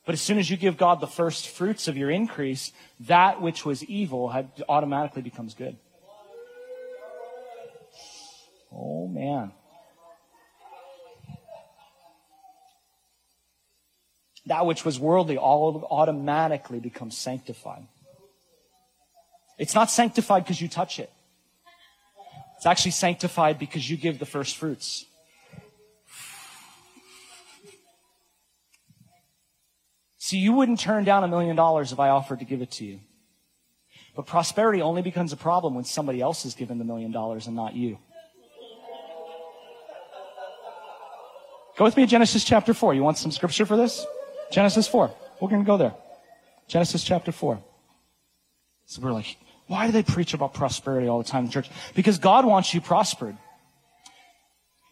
But 0.05 0.13
as 0.13 0.21
soon 0.21 0.37
as 0.37 0.49
you 0.49 0.57
give 0.57 0.75
God 0.75 0.99
the 0.99 1.07
first 1.07 1.47
fruits 1.47 1.87
of 1.87 1.95
your 1.95 2.09
increase, 2.09 2.73
that 3.01 3.41
which 3.41 3.65
was 3.65 3.83
evil 3.85 4.29
had, 4.29 4.49
automatically 4.67 5.21
becomes 5.21 5.53
good. 5.53 5.77
Oh 8.71 9.07
man. 9.07 9.51
That 14.47 14.65
which 14.65 14.83
was 14.83 14.99
worldly 14.99 15.37
all 15.37 15.87
automatically 15.89 16.79
becomes 16.79 17.17
sanctified. 17.17 17.87
It's 19.57 19.75
not 19.75 19.89
sanctified 19.89 20.43
because 20.43 20.59
you 20.59 20.67
touch 20.67 20.99
it. 20.99 21.11
It's 22.63 22.67
actually 22.69 22.91
sanctified 22.91 23.59
because 23.59 23.89
you 23.89 23.97
give 23.97 24.19
the 24.19 24.25
first 24.25 24.55
fruits. 24.55 25.03
See, 30.17 30.37
you 30.37 30.53
wouldn't 30.53 30.79
turn 30.79 31.03
down 31.03 31.25
a 31.25 31.27
million 31.27 31.57
dollars 31.57 31.91
if 31.91 31.99
I 31.99 32.07
offered 32.07 32.39
to 32.39 32.45
give 32.45 32.61
it 32.61 32.71
to 32.71 32.85
you. 32.85 33.01
But 34.15 34.27
prosperity 34.27 34.81
only 34.81 35.01
becomes 35.01 35.33
a 35.33 35.35
problem 35.35 35.75
when 35.75 35.83
somebody 35.83 36.21
else 36.21 36.45
is 36.45 36.53
given 36.53 36.77
the 36.77 36.85
million 36.85 37.11
dollars 37.11 37.47
and 37.47 37.55
not 37.57 37.75
you. 37.75 37.97
Go 41.75 41.83
with 41.83 41.97
me 41.97 42.03
to 42.03 42.09
Genesis 42.09 42.45
chapter 42.45 42.73
4. 42.73 42.93
You 42.93 43.03
want 43.03 43.17
some 43.17 43.31
scripture 43.31 43.65
for 43.65 43.75
this? 43.75 44.05
Genesis 44.53 44.87
4. 44.87 45.11
We're 45.41 45.49
going 45.49 45.63
to 45.63 45.67
go 45.67 45.75
there. 45.75 45.95
Genesis 46.69 47.03
chapter 47.03 47.33
4. 47.33 47.61
So 48.85 49.01
we're 49.01 49.11
like, 49.11 49.35
why 49.67 49.85
do 49.85 49.91
they 49.91 50.03
preach 50.03 50.33
about 50.33 50.53
prosperity 50.53 51.07
all 51.07 51.17
the 51.17 51.29
time 51.29 51.45
in 51.45 51.51
church? 51.51 51.69
Because 51.95 52.17
God 52.17 52.45
wants 52.45 52.73
you 52.73 52.81
prospered. 52.81 53.37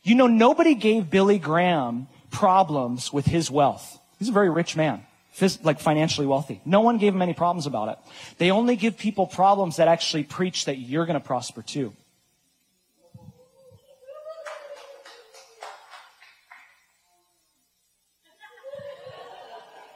You 0.04 0.16
know, 0.16 0.28
nobody 0.28 0.76
gave 0.76 1.10
Billy 1.10 1.38
Graham 1.38 2.08
problems 2.32 3.14
with 3.14 3.26
his 3.26 3.52
wealth. 3.52 4.00
He's 4.18 4.30
a 4.30 4.32
very 4.32 4.50
rich 4.50 4.76
man, 4.76 5.06
like 5.64 5.80
financially 5.80 6.26
wealthy. 6.26 6.62
No 6.66 6.82
one 6.82 6.98
gave 6.98 7.14
him 7.14 7.22
any 7.22 7.34
problems 7.34 7.68
about 7.68 7.90
it. 7.90 7.98
They 8.38 8.52
only 8.52 8.76
give 8.76 8.98
people 8.98 9.28
problems 9.28 9.78
that 9.78 9.88
actually 9.88 10.24
preach 10.24 10.66
that 10.66 10.78
you're 10.78 11.06
going 11.06 11.20
to 11.20 11.26
prosper 11.26 11.62
too. 11.62 11.94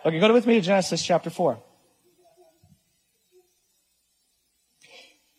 Okay, 0.05 0.19
go 0.19 0.32
with 0.32 0.45
me 0.45 0.53
to 0.53 0.61
Genesis 0.61 1.03
chapter 1.03 1.32
4. 1.32 1.57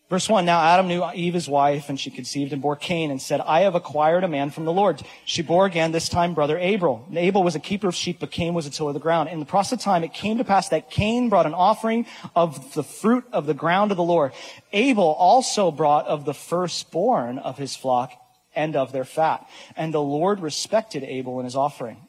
Verse 0.09 0.29
1, 0.29 0.45
now 0.45 0.61
Adam 0.61 0.87
knew 0.87 1.03
Eve 1.13 1.33
his 1.33 1.49
wife, 1.49 1.89
and 1.89 1.99
she 1.99 2.09
conceived 2.09 2.53
and 2.53 2.61
bore 2.61 2.77
Cain, 2.77 3.11
and 3.11 3.21
said, 3.21 3.41
I 3.41 3.61
have 3.61 3.75
acquired 3.75 4.23
a 4.23 4.29
man 4.29 4.51
from 4.51 4.63
the 4.63 4.71
Lord. 4.71 5.01
She 5.25 5.41
bore 5.41 5.65
again 5.65 5.91
this 5.91 6.07
time 6.07 6.33
brother 6.33 6.57
Abel. 6.57 7.05
And 7.09 7.17
Abel 7.17 7.43
was 7.43 7.55
a 7.55 7.59
keeper 7.59 7.89
of 7.89 7.95
sheep, 7.95 8.21
but 8.21 8.31
Cain 8.31 8.53
was 8.53 8.65
a 8.65 8.69
tiller 8.69 8.91
of 8.91 8.93
the 8.93 9.01
ground. 9.01 9.27
In 9.27 9.39
the 9.41 9.45
process 9.45 9.79
of 9.79 9.83
time, 9.83 10.05
it 10.05 10.13
came 10.13 10.37
to 10.37 10.45
pass 10.45 10.69
that 10.69 10.89
Cain 10.89 11.27
brought 11.27 11.45
an 11.45 11.53
offering 11.53 12.05
of 12.37 12.73
the 12.73 12.83
fruit 12.83 13.25
of 13.33 13.47
the 13.47 13.53
ground 13.53 13.89
to 13.89 13.95
the 13.95 14.03
Lord. 14.03 14.31
Abel 14.71 15.03
also 15.03 15.71
brought 15.71 16.07
of 16.07 16.23
the 16.23 16.33
firstborn 16.33 17.37
of 17.37 17.57
his 17.57 17.75
flock 17.75 18.13
and 18.55 18.77
of 18.77 18.93
their 18.93 19.03
fat. 19.03 19.45
And 19.75 19.93
the 19.93 20.01
Lord 20.01 20.39
respected 20.39 21.03
Abel 21.03 21.37
and 21.39 21.45
his 21.45 21.57
offering. 21.57 22.07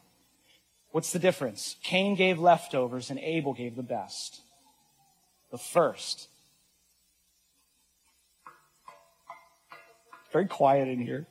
What's 0.92 1.12
the 1.12 1.18
difference? 1.18 1.74
Cain 1.82 2.14
gave 2.14 2.38
leftovers, 2.38 3.10
and 3.10 3.18
Abel 3.18 3.54
gave 3.54 3.74
the 3.74 3.82
best. 3.82 4.40
The 5.50 5.58
first. 5.58 6.28
Very 10.32 10.46
quiet 10.46 10.88
in 10.88 11.00
here. 11.00 11.26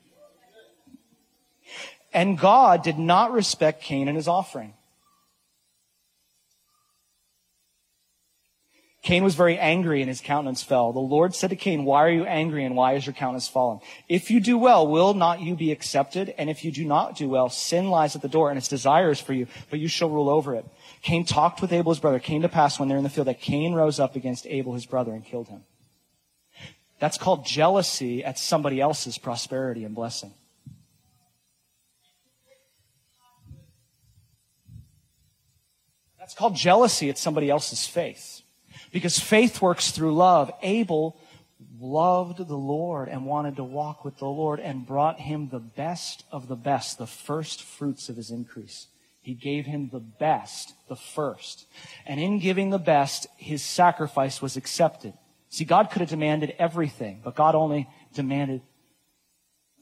And 2.14 2.38
God 2.38 2.84
did 2.84 2.98
not 2.98 3.32
respect 3.32 3.84
Cain 3.84 4.08
and 4.08 4.16
his 4.16 4.28
offering. 4.28 4.74
Cain 9.08 9.24
was 9.24 9.36
very 9.36 9.58
angry 9.58 10.02
and 10.02 10.10
his 10.10 10.20
countenance 10.20 10.64
fell. 10.64 10.92
The 10.92 11.00
Lord 11.00 11.34
said 11.34 11.52
to 11.52 11.56
Cain, 11.56 11.86
why 11.86 12.04
are 12.04 12.10
you 12.10 12.26
angry 12.26 12.66
and 12.66 12.76
why 12.76 12.94
is 12.94 13.06
your 13.06 13.14
countenance 13.14 13.48
fallen? 13.48 13.80
If 14.10 14.30
you 14.30 14.42
do 14.42 14.58
well, 14.58 14.86
will 14.86 15.14
not 15.14 15.40
you 15.40 15.56
be 15.56 15.72
accepted? 15.72 16.34
And 16.38 16.50
if 16.50 16.66
you 16.66 16.74
do 16.74 16.84
not 16.84 17.16
do 17.16 17.30
well, 17.30 17.48
sin 17.48 17.90
lies 17.90 18.18
at 18.18 18.22
the 18.22 18.28
door 18.28 18.50
and 18.50 18.58
its 18.58 18.68
desires 18.68 19.22
for 19.22 19.32
you, 19.32 19.48
but 19.70 19.80
you 19.80 19.88
shall 19.88 20.10
rule 20.10 20.30
over 20.30 20.56
it. 20.56 20.66
Cain 21.04 21.24
talked 21.24 21.62
with 21.62 21.72
Abel 21.72 21.94
his 21.94 22.02
brother. 22.02 22.20
Came 22.20 22.42
to 22.42 22.50
pass 22.50 22.80
when 22.80 22.90
they're 22.90 22.98
in 22.98 23.06
the 23.06 23.10
field 23.10 23.28
that 23.28 23.40
Cain 23.40 23.74
rose 23.74 23.98
up 23.98 24.18
against 24.18 24.46
Abel 24.48 24.74
his 24.74 24.86
brother 24.86 25.14
and 25.14 25.24
killed 25.24 25.48
him. 25.48 25.64
That's 27.00 27.18
called 27.18 27.46
jealousy 27.46 28.24
at 28.24 28.40
somebody 28.40 28.82
else's 28.82 29.18
prosperity 29.18 29.84
and 29.84 29.94
blessing. 29.94 30.34
That's 36.20 36.34
called 36.34 36.56
jealousy 36.56 37.10
at 37.10 37.18
somebody 37.18 37.50
else's 37.50 37.88
faith. 37.88 38.42
Because 38.92 39.20
faith 39.20 39.62
works 39.62 39.92
through 39.92 40.16
love. 40.16 40.52
Abel 40.62 41.18
loved 41.80 42.46
the 42.48 42.58
Lord 42.58 43.10
and 43.10 43.26
wanted 43.26 43.56
to 43.58 43.64
walk 43.64 44.04
with 44.04 44.18
the 44.18 44.26
Lord 44.26 44.60
and 44.60 44.86
brought 44.86 45.20
him 45.20 45.50
the 45.50 45.60
best 45.60 46.26
of 46.32 46.48
the 46.48 46.56
best, 46.56 46.98
the 46.98 47.08
first 47.08 47.64
fruits 47.64 48.10
of 48.10 48.16
his 48.16 48.32
increase. 48.32 48.88
He 49.22 49.34
gave 49.34 49.66
him 49.66 49.90
the 49.92 50.00
best, 50.00 50.74
the 50.88 50.96
first. 50.96 51.66
And 52.06 52.20
in 52.20 52.40
giving 52.40 52.70
the 52.70 52.78
best, 52.78 53.28
his 53.38 53.62
sacrifice 53.62 54.42
was 54.42 54.58
accepted. 54.58 55.14
See, 55.50 55.66
God 55.66 55.90
could 55.92 56.02
have 56.02 56.10
demanded 56.10 56.54
everything, 56.60 57.22
but 57.24 57.36
God 57.36 57.56
only 57.56 57.90
demanded 58.14 58.62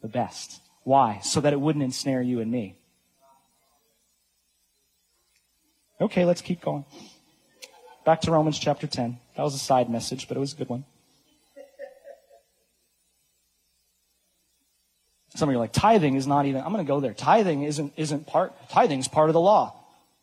the 0.02 0.08
best. 0.08 0.62
Why? 0.84 1.20
So 1.24 1.42
that 1.42 1.54
it 1.54 1.60
wouldn't 1.60 1.84
ensnare 1.84 2.22
you 2.22 2.40
and 2.40 2.52
me. 2.52 2.76
Okay, 6.00 6.26
let's 6.26 6.42
keep 6.42 6.62
going. 6.62 6.86
Back 8.06 8.22
to 8.22 8.32
Romans 8.32 8.60
chapter 8.60 8.86
10. 8.86 9.18
That 9.36 9.44
was 9.44 9.56
a 9.56 9.60
side 9.60 9.90
message, 9.90 10.28
but 10.28 10.38
it 10.38 10.40
was 10.40 10.54
a 10.54 10.56
good 10.56 10.70
one. 10.70 10.86
Some 15.36 15.50
of 15.50 15.54
you 15.54 15.58
are 15.58 15.62
like, 15.62 15.74
tithing 15.74 16.16
is 16.16 16.28
not 16.28 16.46
even, 16.46 16.62
I'm 16.62 16.72
going 16.72 16.86
to 16.86 16.88
go 16.88 17.02
there. 17.02 17.14
Tithing 17.14 17.64
isn't, 17.64 17.94
isn't 17.98 18.26
part, 18.26 18.54
tithing 18.70 19.00
is 19.00 19.08
part 19.08 19.30
of 19.30 19.34
the 19.34 19.42
law. 19.42 19.74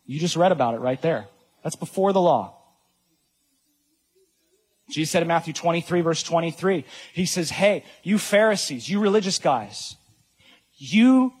You 0.05 0.19
just 0.19 0.35
read 0.35 0.51
about 0.51 0.73
it 0.73 0.79
right 0.79 1.01
there. 1.01 1.27
That's 1.63 1.75
before 1.75 2.13
the 2.13 2.21
law. 2.21 2.55
Jesus 4.89 5.11
said 5.11 5.21
in 5.21 5.27
Matthew 5.27 5.53
23 5.53 6.01
verse 6.01 6.23
23, 6.23 6.85
He 7.13 7.25
says, 7.25 7.49
Hey, 7.49 7.83
you 8.03 8.17
Pharisees, 8.17 8.89
you 8.89 8.99
religious 8.99 9.39
guys, 9.39 9.95
you 10.75 11.33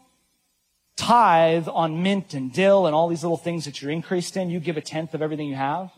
tithe 0.95 1.67
on 1.67 2.03
mint 2.03 2.33
and 2.33 2.53
dill 2.53 2.85
and 2.85 2.95
all 2.95 3.07
these 3.07 3.23
little 3.23 3.37
things 3.37 3.65
that 3.65 3.81
you're 3.81 3.91
increased 3.91 4.37
in. 4.37 4.49
You 4.49 4.59
give 4.59 4.77
a 4.77 4.81
tenth 4.81 5.13
of 5.13 5.21
everything 5.21 5.47
you 5.47 5.55
have 5.55 5.91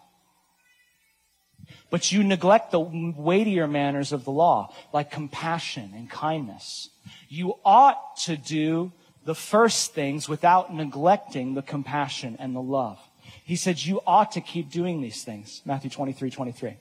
but 1.89 2.12
you 2.12 2.24
neglect 2.24 2.72
the 2.72 2.80
weightier 2.80 3.68
manners 3.68 4.12
of 4.12 4.26
the 4.26 4.32
law, 4.32 4.74
like 4.93 5.12
compassion 5.12 5.93
and 5.96 6.10
kindness. 6.10 6.89
You 7.30 7.56
ought 7.64 8.18
to 8.24 8.38
do 8.38 8.91
the 9.24 9.36
first 9.36 9.93
things 9.93 10.28
without 10.28 10.74
neglecting 10.74 11.54
the 11.54 11.62
compassion 11.62 12.36
and 12.39 12.56
the 12.56 12.62
love. 12.62 13.00
He 13.43 13.56
said 13.56 13.82
you 13.82 14.02
ought 14.06 14.32
to 14.34 14.41
keep 14.41 14.72
doing 14.72 15.02
these 15.02 15.24
things. 15.24 15.62
Matthew 15.66 15.89
23, 15.89 16.30
23. 16.30 16.78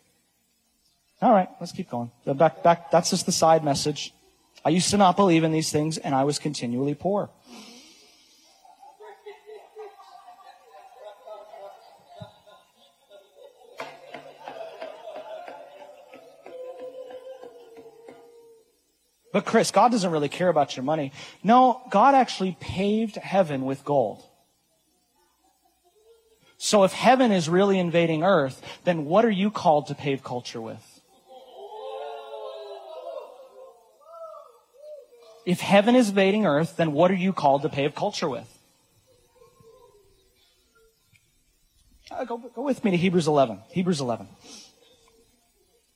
All 1.24 1.32
right, 1.32 1.48
let's 1.58 1.72
keep 1.72 1.88
going. 1.88 2.10
Back, 2.26 2.62
back, 2.62 2.90
that's 2.90 3.08
just 3.08 3.24
the 3.24 3.32
side 3.32 3.64
message. 3.64 4.12
I 4.62 4.68
used 4.68 4.90
to 4.90 4.98
not 4.98 5.16
believe 5.16 5.42
in 5.42 5.52
these 5.52 5.72
things 5.72 5.96
and 5.96 6.14
I 6.14 6.24
was 6.24 6.38
continually 6.38 6.94
poor. 6.94 7.30
But 19.32 19.46
Chris, 19.46 19.70
God 19.70 19.92
doesn't 19.92 20.10
really 20.10 20.28
care 20.28 20.50
about 20.50 20.76
your 20.76 20.84
money. 20.84 21.10
No, 21.42 21.80
God 21.88 22.14
actually 22.14 22.58
paved 22.60 23.16
heaven 23.16 23.64
with 23.64 23.82
gold. 23.82 24.22
So 26.58 26.84
if 26.84 26.92
heaven 26.92 27.32
is 27.32 27.48
really 27.48 27.78
invading 27.78 28.22
earth, 28.22 28.60
then 28.84 29.06
what 29.06 29.24
are 29.24 29.30
you 29.30 29.50
called 29.50 29.86
to 29.86 29.94
pave 29.94 30.22
culture 30.22 30.60
with? 30.60 30.93
If 35.46 35.60
heaven 35.60 35.94
is 35.94 36.10
invading 36.10 36.46
earth, 36.46 36.76
then 36.76 36.92
what 36.92 37.10
are 37.10 37.16
you 37.16 37.32
called 37.32 37.62
to 37.62 37.68
pave 37.68 37.94
culture 37.94 38.28
with? 38.28 38.50
Uh, 42.10 42.24
go, 42.24 42.38
go 42.38 42.62
with 42.62 42.84
me 42.84 42.90
to 42.92 42.96
Hebrews 42.96 43.26
11. 43.26 43.60
Hebrews 43.70 44.00
11. 44.00 44.28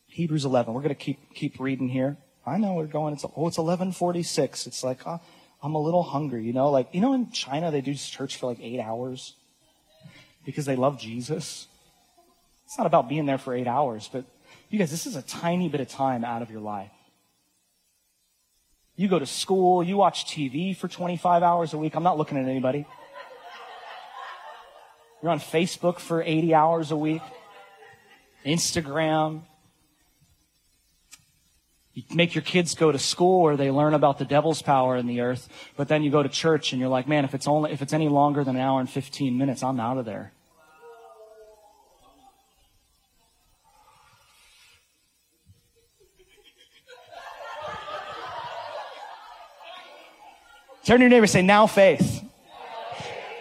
Hebrews 0.08 0.44
11. 0.44 0.74
We're 0.74 0.80
going 0.80 0.94
to 0.94 0.94
keep, 0.94 1.34
keep 1.34 1.60
reading 1.60 1.88
here. 1.88 2.16
I 2.48 2.56
know 2.56 2.74
we're 2.74 2.86
going. 2.86 3.14
It's 3.14 3.24
oh, 3.24 3.46
it's 3.46 3.58
11:46. 3.58 4.66
It's 4.66 4.82
like 4.82 5.06
oh, 5.06 5.20
I'm 5.62 5.74
a 5.74 5.80
little 5.80 6.02
hungry. 6.02 6.44
You 6.44 6.52
know, 6.52 6.70
like 6.70 6.88
you 6.92 7.00
know, 7.00 7.12
in 7.12 7.30
China 7.30 7.70
they 7.70 7.80
do 7.80 7.94
church 7.94 8.36
for 8.36 8.46
like 8.46 8.58
eight 8.60 8.80
hours 8.80 9.34
because 10.44 10.64
they 10.64 10.76
love 10.76 10.98
Jesus. 10.98 11.68
It's 12.64 12.78
not 12.78 12.86
about 12.86 13.08
being 13.08 13.26
there 13.26 13.38
for 13.38 13.54
eight 13.54 13.66
hours, 13.66 14.08
but 14.10 14.24
you 14.70 14.78
guys, 14.78 14.90
this 14.90 15.06
is 15.06 15.16
a 15.16 15.22
tiny 15.22 15.68
bit 15.68 15.80
of 15.80 15.88
time 15.88 16.24
out 16.24 16.42
of 16.42 16.50
your 16.50 16.60
life. 16.60 16.90
You 18.98 19.06
go 19.06 19.20
to 19.20 19.26
school, 19.26 19.84
you 19.84 19.96
watch 19.96 20.26
TV 20.26 20.76
for 20.76 20.88
25 20.88 21.44
hours 21.44 21.72
a 21.72 21.78
week. 21.78 21.94
I'm 21.94 22.02
not 22.02 22.18
looking 22.18 22.36
at 22.36 22.48
anybody. 22.48 22.84
You're 25.22 25.30
on 25.30 25.38
Facebook 25.38 26.00
for 26.00 26.20
80 26.20 26.52
hours 26.52 26.90
a 26.90 26.96
week. 26.96 27.22
Instagram, 28.44 29.42
you 31.94 32.02
make 32.12 32.34
your 32.34 32.42
kids 32.42 32.74
go 32.74 32.90
to 32.90 32.98
school 32.98 33.42
where 33.42 33.56
they 33.56 33.70
learn 33.70 33.94
about 33.94 34.18
the 34.18 34.24
devil's 34.24 34.62
power 34.62 34.96
in 34.96 35.06
the 35.06 35.20
earth, 35.20 35.48
but 35.76 35.86
then 35.86 36.02
you 36.02 36.10
go 36.10 36.24
to 36.24 36.28
church 36.28 36.72
and 36.72 36.80
you're 36.80 36.88
like, 36.88 37.06
man, 37.06 37.24
if 37.24 37.34
it's 37.34 37.46
only, 37.46 37.70
if 37.70 37.80
it's 37.80 37.92
any 37.92 38.08
longer 38.08 38.42
than 38.42 38.56
an 38.56 38.62
hour 38.62 38.80
and 38.80 38.90
15 38.90 39.38
minutes, 39.38 39.62
I'm 39.62 39.78
out 39.78 39.98
of 39.98 40.06
there. 40.06 40.32
Turn 50.88 51.00
to 51.00 51.02
your 51.02 51.10
neighbor 51.10 51.24
and 51.24 51.30
say, 51.30 51.42
now 51.42 51.66
faith. 51.66 52.24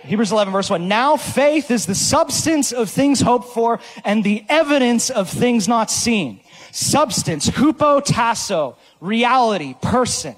Hebrews 0.03 0.33
11 0.33 0.51
verse 0.51 0.69
1. 0.69 0.89
Now 0.89 1.15
faith 1.15 1.71
is 1.71 1.85
the 1.85 1.95
substance 1.95 2.73
of 2.73 2.89
things 2.89 3.21
hoped 3.21 3.47
for 3.53 3.79
and 4.03 4.21
the 4.21 4.43
evidence 4.49 5.09
of 5.09 5.29
things 5.29 5.65
not 5.65 5.89
seen 5.89 6.41
substance, 6.73 7.49
hupotasso, 7.49 8.75
reality, 8.99 9.75
person. 9.81 10.35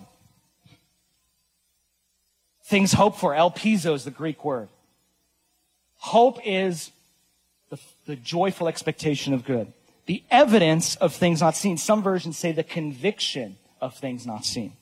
Things 2.65 2.93
hoped 2.93 3.17
for. 3.17 3.33
Elpizo 3.33 3.95
is 3.95 4.03
the 4.03 4.11
Greek 4.11 4.45
word. 4.45 4.69
Hope 5.95 6.37
is 6.45 6.91
the, 7.71 7.79
the 8.05 8.17
joyful 8.17 8.67
expectation 8.67 9.33
of 9.33 9.45
good. 9.45 9.73
The 10.05 10.21
evidence 10.29 10.95
of 10.97 11.15
things 11.15 11.41
not 11.41 11.55
seen. 11.55 11.77
Some 11.79 12.03
versions 12.03 12.37
say 12.37 12.51
the 12.51 12.63
conviction 12.63 13.57
of 13.81 13.95
things 13.95 14.27
not 14.27 14.45
seen. 14.45 14.73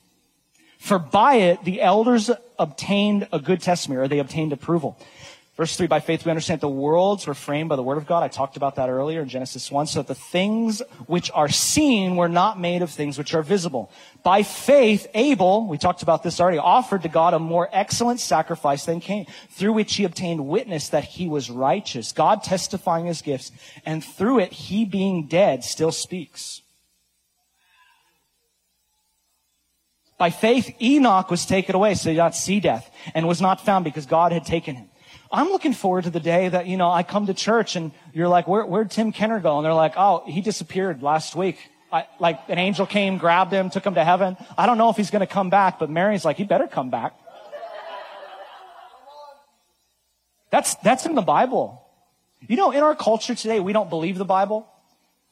For 0.88 0.98
by 0.98 1.34
it, 1.34 1.64
the 1.64 1.82
elders 1.82 2.30
obtained 2.58 3.28
a 3.30 3.38
good 3.38 3.60
testimony, 3.60 4.00
or 4.00 4.08
they 4.08 4.20
obtained 4.20 4.54
approval. 4.54 4.98
Verse 5.54 5.76
3, 5.76 5.86
by 5.86 6.00
faith 6.00 6.24
we 6.24 6.30
understand 6.30 6.62
the 6.62 6.68
worlds 6.68 7.26
were 7.26 7.34
framed 7.34 7.68
by 7.68 7.76
the 7.76 7.82
word 7.82 7.98
of 7.98 8.06
God. 8.06 8.22
I 8.22 8.28
talked 8.28 8.56
about 8.56 8.76
that 8.76 8.88
earlier 8.88 9.20
in 9.20 9.28
Genesis 9.28 9.70
1. 9.70 9.86
So 9.88 9.98
that 9.98 10.06
the 10.06 10.14
things 10.14 10.80
which 11.06 11.30
are 11.34 11.50
seen 11.50 12.16
were 12.16 12.28
not 12.28 12.58
made 12.58 12.80
of 12.80 12.90
things 12.90 13.18
which 13.18 13.34
are 13.34 13.42
visible. 13.42 13.90
By 14.22 14.42
faith, 14.42 15.06
Abel, 15.12 15.66
we 15.68 15.76
talked 15.76 16.02
about 16.02 16.22
this 16.22 16.40
already, 16.40 16.56
offered 16.56 17.02
to 17.02 17.10
God 17.10 17.34
a 17.34 17.38
more 17.38 17.68
excellent 17.70 18.20
sacrifice 18.20 18.86
than 18.86 19.00
Cain, 19.00 19.26
through 19.50 19.74
which 19.74 19.94
he 19.96 20.04
obtained 20.04 20.48
witness 20.48 20.88
that 20.88 21.04
he 21.04 21.28
was 21.28 21.50
righteous, 21.50 22.12
God 22.12 22.42
testifying 22.42 23.04
his 23.04 23.20
gifts, 23.20 23.52
and 23.84 24.02
through 24.02 24.38
it, 24.38 24.54
he 24.54 24.86
being 24.86 25.26
dead 25.26 25.64
still 25.64 25.92
speaks. 25.92 26.62
By 30.18 30.30
faith, 30.30 30.74
Enoch 30.82 31.30
was 31.30 31.46
taken 31.46 31.76
away 31.76 31.94
so 31.94 32.10
he 32.10 32.16
did 32.16 32.18
not 32.18 32.34
see 32.34 32.58
death 32.58 32.90
and 33.14 33.28
was 33.28 33.40
not 33.40 33.64
found 33.64 33.84
because 33.84 34.04
God 34.04 34.32
had 34.32 34.44
taken 34.44 34.74
him. 34.74 34.90
I'm 35.30 35.48
looking 35.48 35.74
forward 35.74 36.04
to 36.04 36.10
the 36.10 36.20
day 36.20 36.48
that, 36.48 36.66
you 36.66 36.76
know, 36.76 36.90
I 36.90 37.04
come 37.04 37.26
to 37.26 37.34
church 37.34 37.76
and 37.76 37.92
you're 38.12 38.28
like, 38.28 38.48
Where, 38.48 38.66
where'd 38.66 38.90
Tim 38.90 39.12
Kenner 39.12 39.38
go? 39.38 39.58
And 39.58 39.64
they're 39.64 39.74
like, 39.74 39.94
oh, 39.96 40.24
he 40.26 40.40
disappeared 40.40 41.02
last 41.02 41.36
week. 41.36 41.58
I, 41.92 42.06
like 42.18 42.40
an 42.48 42.58
angel 42.58 42.84
came, 42.84 43.16
grabbed 43.16 43.52
him, 43.52 43.70
took 43.70 43.86
him 43.86 43.94
to 43.94 44.04
heaven. 44.04 44.36
I 44.58 44.66
don't 44.66 44.76
know 44.76 44.90
if 44.90 44.96
he's 44.96 45.10
going 45.10 45.20
to 45.20 45.32
come 45.32 45.50
back, 45.50 45.78
but 45.78 45.88
Mary's 45.88 46.24
like, 46.24 46.36
he 46.36 46.44
better 46.44 46.66
come 46.66 46.90
back. 46.90 47.14
That's, 50.50 50.74
that's 50.76 51.06
in 51.06 51.14
the 51.14 51.22
Bible. 51.22 51.82
You 52.46 52.56
know, 52.56 52.70
in 52.72 52.82
our 52.82 52.94
culture 52.94 53.34
today, 53.34 53.60
we 53.60 53.72
don't 53.72 53.90
believe 53.90 54.18
the 54.18 54.24
Bible. 54.24 54.66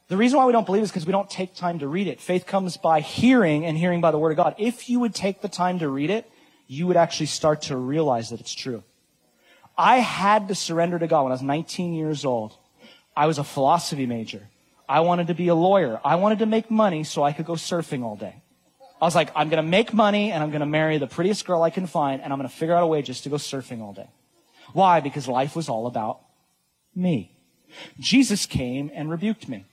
The 0.08 0.16
reason 0.16 0.38
why 0.38 0.46
we 0.46 0.52
don't 0.52 0.66
believe 0.66 0.84
is 0.84 0.90
because 0.90 1.06
we 1.06 1.12
don't 1.12 1.28
take 1.28 1.54
time 1.54 1.80
to 1.80 1.88
read 1.88 2.06
it. 2.06 2.20
Faith 2.20 2.46
comes 2.46 2.76
by 2.76 3.00
hearing 3.00 3.66
and 3.66 3.76
hearing 3.76 4.00
by 4.00 4.12
the 4.12 4.18
Word 4.18 4.30
of 4.30 4.36
God. 4.36 4.54
If 4.56 4.88
you 4.88 5.00
would 5.00 5.14
take 5.14 5.40
the 5.40 5.48
time 5.48 5.80
to 5.80 5.88
read 5.88 6.10
it, 6.10 6.30
you 6.68 6.86
would 6.86 6.96
actually 6.96 7.26
start 7.26 7.62
to 7.62 7.76
realize 7.76 8.30
that 8.30 8.40
it's 8.40 8.54
true. 8.54 8.84
I 9.76 9.98
had 9.98 10.48
to 10.48 10.54
surrender 10.54 10.98
to 10.98 11.06
God 11.06 11.24
when 11.24 11.32
I 11.32 11.34
was 11.34 11.42
19 11.42 11.92
years 11.92 12.24
old. 12.24 12.56
I 13.16 13.26
was 13.26 13.38
a 13.38 13.44
philosophy 13.44 14.06
major. 14.06 14.48
I 14.88 15.00
wanted 15.00 15.26
to 15.26 15.34
be 15.34 15.48
a 15.48 15.54
lawyer. 15.54 16.00
I 16.04 16.14
wanted 16.16 16.38
to 16.38 16.46
make 16.46 16.70
money 16.70 17.02
so 17.02 17.24
I 17.24 17.32
could 17.32 17.46
go 17.46 17.54
surfing 17.54 18.04
all 18.04 18.14
day. 18.14 18.42
I 19.00 19.04
was 19.04 19.14
like, 19.14 19.30
I'm 19.34 19.48
going 19.48 19.62
to 19.62 19.68
make 19.68 19.92
money 19.92 20.30
and 20.32 20.42
I'm 20.42 20.50
going 20.50 20.60
to 20.60 20.66
marry 20.66 20.98
the 20.98 21.06
prettiest 21.06 21.44
girl 21.44 21.62
I 21.62 21.70
can 21.70 21.86
find 21.86 22.22
and 22.22 22.32
I'm 22.32 22.38
going 22.38 22.48
to 22.48 22.54
figure 22.54 22.74
out 22.74 22.82
a 22.82 22.86
way 22.86 23.02
just 23.02 23.24
to 23.24 23.28
go 23.28 23.36
surfing 23.36 23.82
all 23.82 23.92
day. 23.92 24.08
Why? 24.72 25.00
Because 25.00 25.28
life 25.28 25.56
was 25.56 25.68
all 25.68 25.86
about 25.86 26.20
me. 26.94 27.32
Jesus 27.98 28.46
came 28.46 28.90
and 28.94 29.10
rebuked 29.10 29.48
me. 29.48 29.66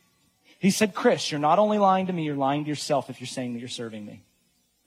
He 0.64 0.72
said, 0.72 0.93
Chris, 0.93 1.30
you're 1.30 1.41
not 1.41 1.59
only 1.59 1.78
lying 1.78 2.07
to 2.07 2.14
me, 2.14 2.24
you're 2.24 2.38
lying 2.38 2.64
to 2.64 2.70
yourself 2.70 3.09
if 3.09 3.20
you're 3.20 3.28
saying 3.28 3.51
that 3.51 3.59
you're 3.59 3.68
serving 3.68 4.05
me. 4.05 4.22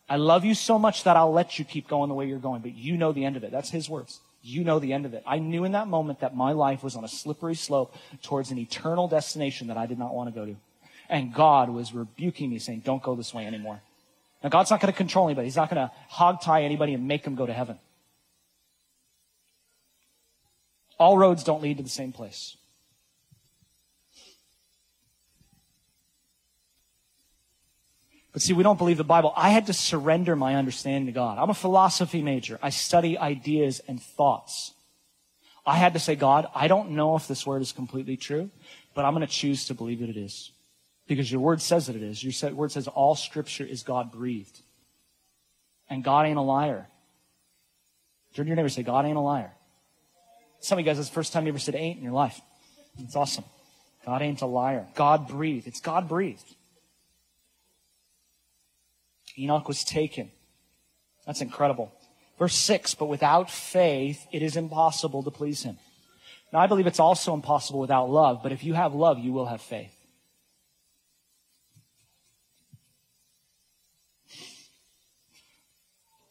I 0.09 0.17
love 0.17 0.43
you 0.43 0.55
so 0.55 0.79
much 0.79 1.05
that 1.05 1.19
I'll 1.19 1.35
let 1.35 1.59
you 1.59 1.67
keep 1.67 1.87
going 1.87 2.09
the 2.09 2.15
way 2.15 2.27
you're 2.27 2.39
going, 2.39 2.63
but 2.63 2.75
you 2.75 2.97
know 2.97 3.13
the 3.13 3.27
end 3.27 3.37
of 3.37 3.45
it. 3.45 3.51
That's 3.51 3.69
his 3.69 3.87
words. 3.87 4.21
You 4.41 4.65
know 4.65 4.79
the 4.79 4.95
end 4.95 5.05
of 5.05 5.13
it. 5.13 5.23
I 5.27 5.39
knew 5.39 5.65
in 5.65 5.73
that 5.73 5.87
moment 5.87 6.21
that 6.21 6.35
my 6.35 6.53
life 6.53 6.83
was 6.83 6.97
on 6.97 7.05
a 7.05 7.09
slippery 7.09 7.55
slope 7.55 7.95
towards 8.23 8.51
an 8.51 8.57
eternal 8.57 9.07
destination 9.07 9.67
that 9.67 9.77
I 9.77 9.85
did 9.85 9.99
not 9.99 10.15
want 10.15 10.35
to 10.35 10.41
go 10.41 10.47
to. 10.47 10.57
And 11.11 11.35
God 11.35 11.69
was 11.69 11.93
rebuking 11.93 12.49
me, 12.49 12.59
saying, 12.59 12.81
Don't 12.83 13.03
go 13.03 13.15
this 13.15 13.35
way 13.35 13.45
anymore. 13.45 13.83
Now, 14.43 14.49
God's 14.49 14.71
not 14.71 14.81
going 14.81 14.91
to 14.91 14.97
control 14.97 15.27
anybody. 15.27 15.47
He's 15.47 15.57
not 15.57 15.69
going 15.69 15.87
to 15.87 15.93
hog 16.09 16.41
tie 16.41 16.63
anybody 16.63 16.95
and 16.95 17.07
make 17.07 17.23
them 17.23 17.35
go 17.35 17.45
to 17.45 17.53
heaven. 17.53 17.79
All 20.99 21.19
roads 21.19 21.45
don't 21.45 21.61
lead 21.61 21.77
to 21.77 21.83
the 21.83 21.91
same 21.91 22.13
place. 22.13 22.57
But 28.37 28.43
see, 28.43 28.53
we 28.53 28.63
don't 28.63 28.77
believe 28.77 28.99
the 28.99 29.03
Bible. 29.03 29.33
I 29.35 29.49
had 29.49 29.65
to 29.69 29.73
surrender 29.73 30.37
my 30.37 30.57
understanding 30.57 31.07
to 31.07 31.13
God. 31.13 31.39
I'm 31.39 31.49
a 31.49 31.55
philosophy 31.55 32.21
major. 32.21 32.59
I 32.61 32.69
study 32.69 33.17
ideas 33.17 33.81
and 33.89 33.99
thoughts. 33.99 34.75
I 35.65 35.77
had 35.77 35.95
to 35.95 35.99
say, 35.99 36.17
God, 36.17 36.47
I 36.55 36.69
don't 36.69 36.91
know 36.91 37.17
if 37.17 37.29
this 37.29 37.47
word 37.47 37.63
is 37.63 37.73
completely 37.73 38.19
true, 38.19 38.51
but 38.93 39.07
I'm 39.07 39.15
going 39.15 39.27
to 39.27 39.33
choose 39.33 39.65
to 39.69 39.75
believe 39.75 40.01
that 40.01 40.11
it 40.11 40.19
is. 40.19 40.53
Because 41.07 41.33
your 41.33 41.41
word 41.41 41.63
says 41.63 41.87
that 41.87 41.97
it 41.97 42.03
is. 42.03 42.23
Your 42.23 42.53
word 42.53 42.73
says 42.73 42.89
all 42.89 43.15
scripture 43.15 43.65
is 43.65 43.83
God 43.83 44.13
breathed. 44.13 44.61
And 45.89 46.05
God 46.05 46.27
ain't 46.27 46.37
a 46.37 46.43
liar. 46.43 46.89
Turn 48.35 48.45
to 48.45 48.49
your 48.49 48.57
neighbor 48.57 48.67
and 48.67 48.73
say, 48.75 48.83
God 48.83 49.07
ain't 49.07 49.17
a 49.17 49.21
liar. 49.21 49.53
Some 50.61 50.79
of 50.79 50.85
you 50.85 50.91
guys, 50.91 50.99
it's 50.99 51.09
the 51.09 51.15
first 51.15 51.33
time 51.33 51.47
you 51.47 51.53
ever 51.53 51.59
said 51.59 51.75
ain't 51.75 51.97
in 51.97 52.05
your 52.05 52.13
life. 52.13 52.39
It's 52.99 53.17
awesome. 53.17 53.45
God 54.05 54.21
ain't 54.21 54.43
a 54.43 54.47
liar. 54.47 54.87
God 54.95 55.27
breathed. 55.27 55.67
It's 55.67 55.81
God 55.81 56.07
breathed. 56.07 56.56
Enoch 59.39 59.69
was 59.69 59.85
taken. 59.85 60.31
That's 61.27 61.41
incredible. 61.41 61.93
Verse 62.39 62.55
6 62.55 62.95
But 62.95 63.07
without 63.07 63.51
faith, 63.51 64.27
it 64.33 64.43
is 64.43 64.57
impossible 64.57 65.23
to 65.23 65.31
please 65.31 65.63
him. 65.63 65.79
Now, 66.53 66.61
I 66.61 66.67
believe 66.67 66.87
it's 66.87 67.01
also 67.01 67.35
impossible 67.35 67.81
without 67.81 68.09
love, 68.09 68.43
but 68.43 68.53
if 68.53 68.63
you 68.63 68.75
have 68.75 68.95
love, 68.95 69.19
you 69.19 69.33
will 69.33 69.47
have 69.47 69.61
faith. 69.61 69.93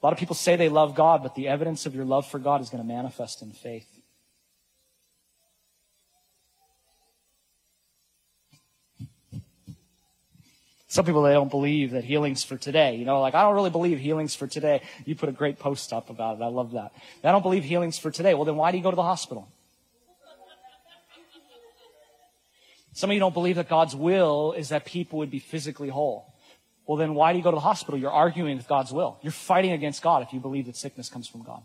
A 0.01 0.05
lot 0.05 0.13
of 0.13 0.19
people 0.19 0.35
say 0.35 0.55
they 0.55 0.69
love 0.69 0.93
God, 0.95 1.23
but 1.23 1.33
the 1.35 1.47
evidence 1.47 1.85
of 1.85 1.95
your 1.95 2.05
love 2.05 2.27
for 2.27 2.37
God 2.37 2.61
is 2.61 2.69
going 2.69 2.81
to 2.81 2.87
manifest 2.87 3.41
in 3.41 3.51
faith. 3.51 3.87
Some 10.95 11.03
people, 11.03 11.23
they 11.23 11.33
don't 11.33 11.51
believe 11.51 11.91
that 11.91 12.05
healing's 12.05 12.45
for 12.45 12.55
today. 12.55 12.95
You 12.95 13.03
know, 13.03 13.19
like, 13.19 13.35
I 13.35 13.41
don't 13.41 13.53
really 13.53 13.69
believe 13.69 13.99
healing's 13.99 14.33
for 14.33 14.47
today. 14.47 14.81
You 15.03 15.13
put 15.13 15.27
a 15.27 15.33
great 15.33 15.59
post 15.59 15.91
up 15.91 16.09
about 16.09 16.37
it. 16.37 16.41
I 16.41 16.47
love 16.47 16.71
that. 16.71 16.93
I 17.21 17.33
don't 17.33 17.41
believe 17.41 17.65
healing's 17.65 17.99
for 17.99 18.11
today. 18.11 18.33
Well, 18.33 18.45
then 18.45 18.55
why 18.55 18.71
do 18.71 18.77
you 18.77 18.83
go 18.83 18.91
to 18.91 18.95
the 18.95 19.03
hospital? 19.03 19.49
Some 22.93 23.09
of 23.09 23.13
you 23.13 23.19
don't 23.19 23.33
believe 23.33 23.57
that 23.57 23.67
God's 23.67 23.93
will 23.93 24.53
is 24.53 24.69
that 24.69 24.85
people 24.85 25.19
would 25.19 25.29
be 25.29 25.39
physically 25.39 25.89
whole. 25.89 26.33
Well, 26.87 26.95
then 26.95 27.13
why 27.13 27.33
do 27.33 27.39
you 27.39 27.43
go 27.43 27.51
to 27.51 27.55
the 27.55 27.59
hospital? 27.59 27.99
You're 27.99 28.09
arguing 28.09 28.55
with 28.55 28.69
God's 28.69 28.93
will. 28.93 29.19
You're 29.21 29.33
fighting 29.33 29.73
against 29.73 30.01
God 30.01 30.23
if 30.23 30.31
you 30.31 30.39
believe 30.39 30.67
that 30.67 30.77
sickness 30.77 31.09
comes 31.09 31.27
from 31.27 31.43
God. 31.43 31.61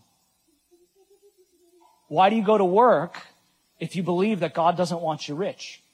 Why 2.09 2.31
do 2.31 2.35
you 2.35 2.43
go 2.43 2.59
to 2.59 2.65
work 2.65 3.29
if 3.79 3.95
you 3.95 4.03
believe 4.03 4.41
that 4.41 4.55
God 4.55 4.77
doesn't 4.77 5.01
want 5.01 5.29
you 5.29 5.37
rich? 5.37 5.85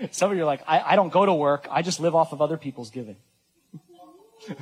Some 0.10 0.30
of 0.30 0.36
you 0.36 0.42
are 0.42 0.46
like, 0.46 0.62
I, 0.66 0.80
I 0.80 0.96
don't 0.96 1.12
go 1.12 1.26
to 1.26 1.34
work. 1.34 1.68
I 1.70 1.82
just 1.82 2.00
live 2.00 2.14
off 2.14 2.32
of 2.32 2.40
other 2.42 2.56
people's 2.56 2.90
giving. 2.90 3.16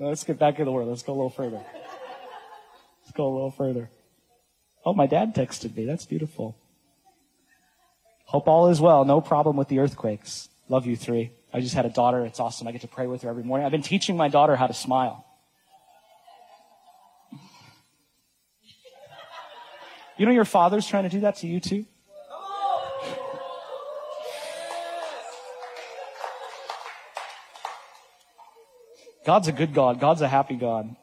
Let's 0.00 0.24
get 0.24 0.38
back 0.38 0.58
in 0.58 0.64
the 0.64 0.72
word. 0.72 0.86
Let's 0.86 1.02
go 1.02 1.12
a 1.12 1.14
little 1.14 1.30
further. 1.30 1.60
Let's 3.02 3.12
go 3.14 3.26
a 3.26 3.32
little 3.32 3.50
further. 3.50 3.90
Oh, 4.84 4.92
my 4.92 5.06
dad 5.06 5.34
texted 5.34 5.76
me. 5.76 5.84
That's 5.84 6.04
beautiful. 6.04 6.56
Hope 8.26 8.48
all 8.48 8.68
is 8.68 8.80
well. 8.80 9.04
No 9.04 9.20
problem 9.20 9.56
with 9.56 9.68
the 9.68 9.78
earthquakes. 9.78 10.48
Love 10.68 10.86
you 10.86 10.96
three. 10.96 11.30
I 11.52 11.60
just 11.60 11.74
had 11.74 11.86
a 11.86 11.90
daughter. 11.90 12.26
It's 12.26 12.40
awesome. 12.40 12.66
I 12.66 12.72
get 12.72 12.80
to 12.80 12.88
pray 12.88 13.06
with 13.06 13.22
her 13.22 13.30
every 13.30 13.44
morning. 13.44 13.64
I've 13.64 13.72
been 13.72 13.82
teaching 13.82 14.16
my 14.16 14.28
daughter 14.28 14.56
how 14.56 14.66
to 14.66 14.74
smile. 14.74 15.23
You 20.16 20.26
know 20.26 20.32
your 20.32 20.44
father's 20.44 20.86
trying 20.86 21.04
to 21.04 21.08
do 21.08 21.20
that 21.20 21.36
to 21.36 21.46
you 21.46 21.60
too? 21.60 21.86
God's 29.24 29.48
a 29.48 29.52
good 29.52 29.72
God. 29.72 30.00
God's 30.00 30.20
a 30.20 30.28
happy 30.28 30.54
God. 30.54 30.94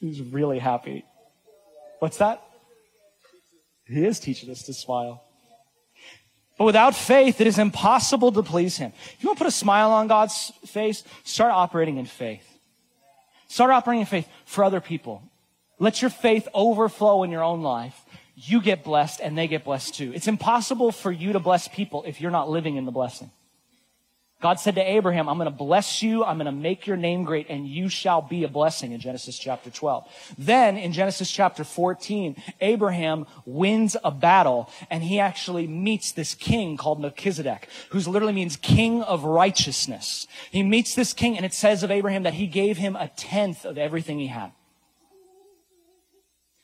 He's 0.00 0.20
really 0.22 0.58
happy. 0.58 1.04
What's 1.98 2.16
that? 2.18 2.42
He 3.86 4.04
is 4.04 4.18
teaching 4.18 4.50
us 4.50 4.62
to 4.62 4.72
smile. 4.72 5.22
But 6.56 6.64
without 6.64 6.94
faith, 6.94 7.40
it 7.40 7.46
is 7.46 7.58
impossible 7.58 8.32
to 8.32 8.42
please 8.42 8.76
Him. 8.76 8.92
If 8.94 9.22
you 9.22 9.28
want 9.28 9.38
to 9.38 9.44
put 9.44 9.48
a 9.48 9.50
smile 9.50 9.92
on 9.92 10.08
God's 10.08 10.52
face, 10.66 11.04
start 11.24 11.52
operating 11.52 11.98
in 11.98 12.06
faith. 12.06 12.46
Start 13.48 13.70
operating 13.70 14.00
in 14.00 14.06
faith 14.06 14.28
for 14.44 14.64
other 14.64 14.80
people. 14.80 15.22
Let 15.80 16.02
your 16.02 16.10
faith 16.10 16.46
overflow 16.54 17.24
in 17.24 17.30
your 17.30 17.42
own 17.42 17.62
life. 17.62 18.04
You 18.36 18.60
get 18.60 18.84
blessed 18.84 19.20
and 19.20 19.36
they 19.36 19.48
get 19.48 19.64
blessed 19.64 19.94
too. 19.94 20.12
It's 20.14 20.28
impossible 20.28 20.92
for 20.92 21.10
you 21.10 21.32
to 21.32 21.40
bless 21.40 21.66
people 21.68 22.04
if 22.06 22.20
you're 22.20 22.30
not 22.30 22.48
living 22.48 22.76
in 22.76 22.84
the 22.84 22.92
blessing. 22.92 23.30
God 24.42 24.58
said 24.58 24.74
to 24.76 24.82
Abraham, 24.82 25.28
I'm 25.28 25.36
going 25.36 25.50
to 25.50 25.56
bless 25.56 26.02
you. 26.02 26.24
I'm 26.24 26.36
going 26.36 26.46
to 26.46 26.52
make 26.52 26.86
your 26.86 26.96
name 26.96 27.24
great 27.24 27.46
and 27.50 27.66
you 27.66 27.90
shall 27.90 28.22
be 28.22 28.44
a 28.44 28.48
blessing 28.48 28.92
in 28.92 29.00
Genesis 29.00 29.38
chapter 29.38 29.68
12. 29.70 30.34
Then 30.38 30.78
in 30.78 30.92
Genesis 30.92 31.30
chapter 31.30 31.62
14, 31.62 32.42
Abraham 32.60 33.26
wins 33.44 33.96
a 34.02 34.10
battle 34.10 34.70
and 34.90 35.02
he 35.02 35.20
actually 35.20 35.66
meets 35.66 36.12
this 36.12 36.34
king 36.34 36.78
called 36.78 37.00
Melchizedek, 37.00 37.68
who 37.90 37.98
literally 38.00 38.32
means 38.32 38.56
king 38.56 39.02
of 39.02 39.24
righteousness. 39.24 40.26
He 40.50 40.62
meets 40.62 40.94
this 40.94 41.12
king 41.12 41.36
and 41.36 41.44
it 41.44 41.52
says 41.52 41.82
of 41.82 41.90
Abraham 41.90 42.22
that 42.22 42.34
he 42.34 42.46
gave 42.46 42.78
him 42.78 42.96
a 42.96 43.08
tenth 43.08 43.66
of 43.66 43.76
everything 43.76 44.18
he 44.18 44.28
had. 44.28 44.52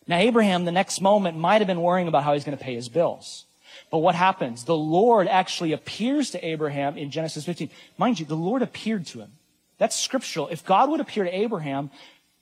Now, 0.07 0.19
Abraham, 0.19 0.65
the 0.65 0.73
next 0.73 1.01
moment, 1.01 1.37
might 1.37 1.61
have 1.61 1.67
been 1.67 1.83
worrying 1.83 2.09
about 2.09 2.23
how 2.23 2.35
he's 2.35 2.45
going 2.45 2.57
to 2.57 2.63
pay 2.63 2.75
his 2.75 2.89
bills. 2.89 3.45
But 3.91 3.99
what 3.99 4.15
happens? 4.15 4.65
The 4.65 4.77
Lord 4.77 5.29
actually 5.29 5.73
appears 5.73 6.31
to 6.31 6.45
Abraham 6.45 6.97
in 6.97 7.11
Genesis 7.11 7.45
15. 7.45 7.71
Mind 7.99 8.21
you, 8.21 8.27
the 8.27 8.35
Lord 8.37 8.63
appeared 8.63 9.07
to 9.07 9.21
him. 9.21 9.33
That's 9.79 9.99
scriptural. 9.99 10.49
If 10.49 10.65
God 10.65 10.91
would 10.91 11.01
appear 11.01 11.25
to 11.25 11.37
Abraham, 11.37 11.91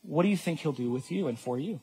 what 0.03 0.23
do 0.23 0.29
you 0.29 0.37
think 0.37 0.61
he'll 0.61 0.73
do 0.73 0.91
with 0.91 1.11
you 1.11 1.27
and 1.27 1.39
for 1.39 1.59
you? 1.59 1.81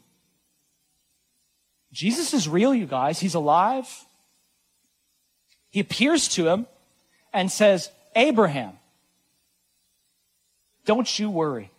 Jesus 1.91 2.33
is 2.33 2.47
real, 2.47 2.73
you 2.73 2.85
guys. 2.85 3.19
He's 3.19 3.33
alive. 3.33 3.87
He 5.71 5.79
appears 5.79 6.27
to 6.29 6.47
him 6.47 6.67
and 7.33 7.51
says, 7.51 7.89
Abraham, 8.15 8.73
don't 10.85 11.19
you 11.19 11.29
worry. 11.29 11.71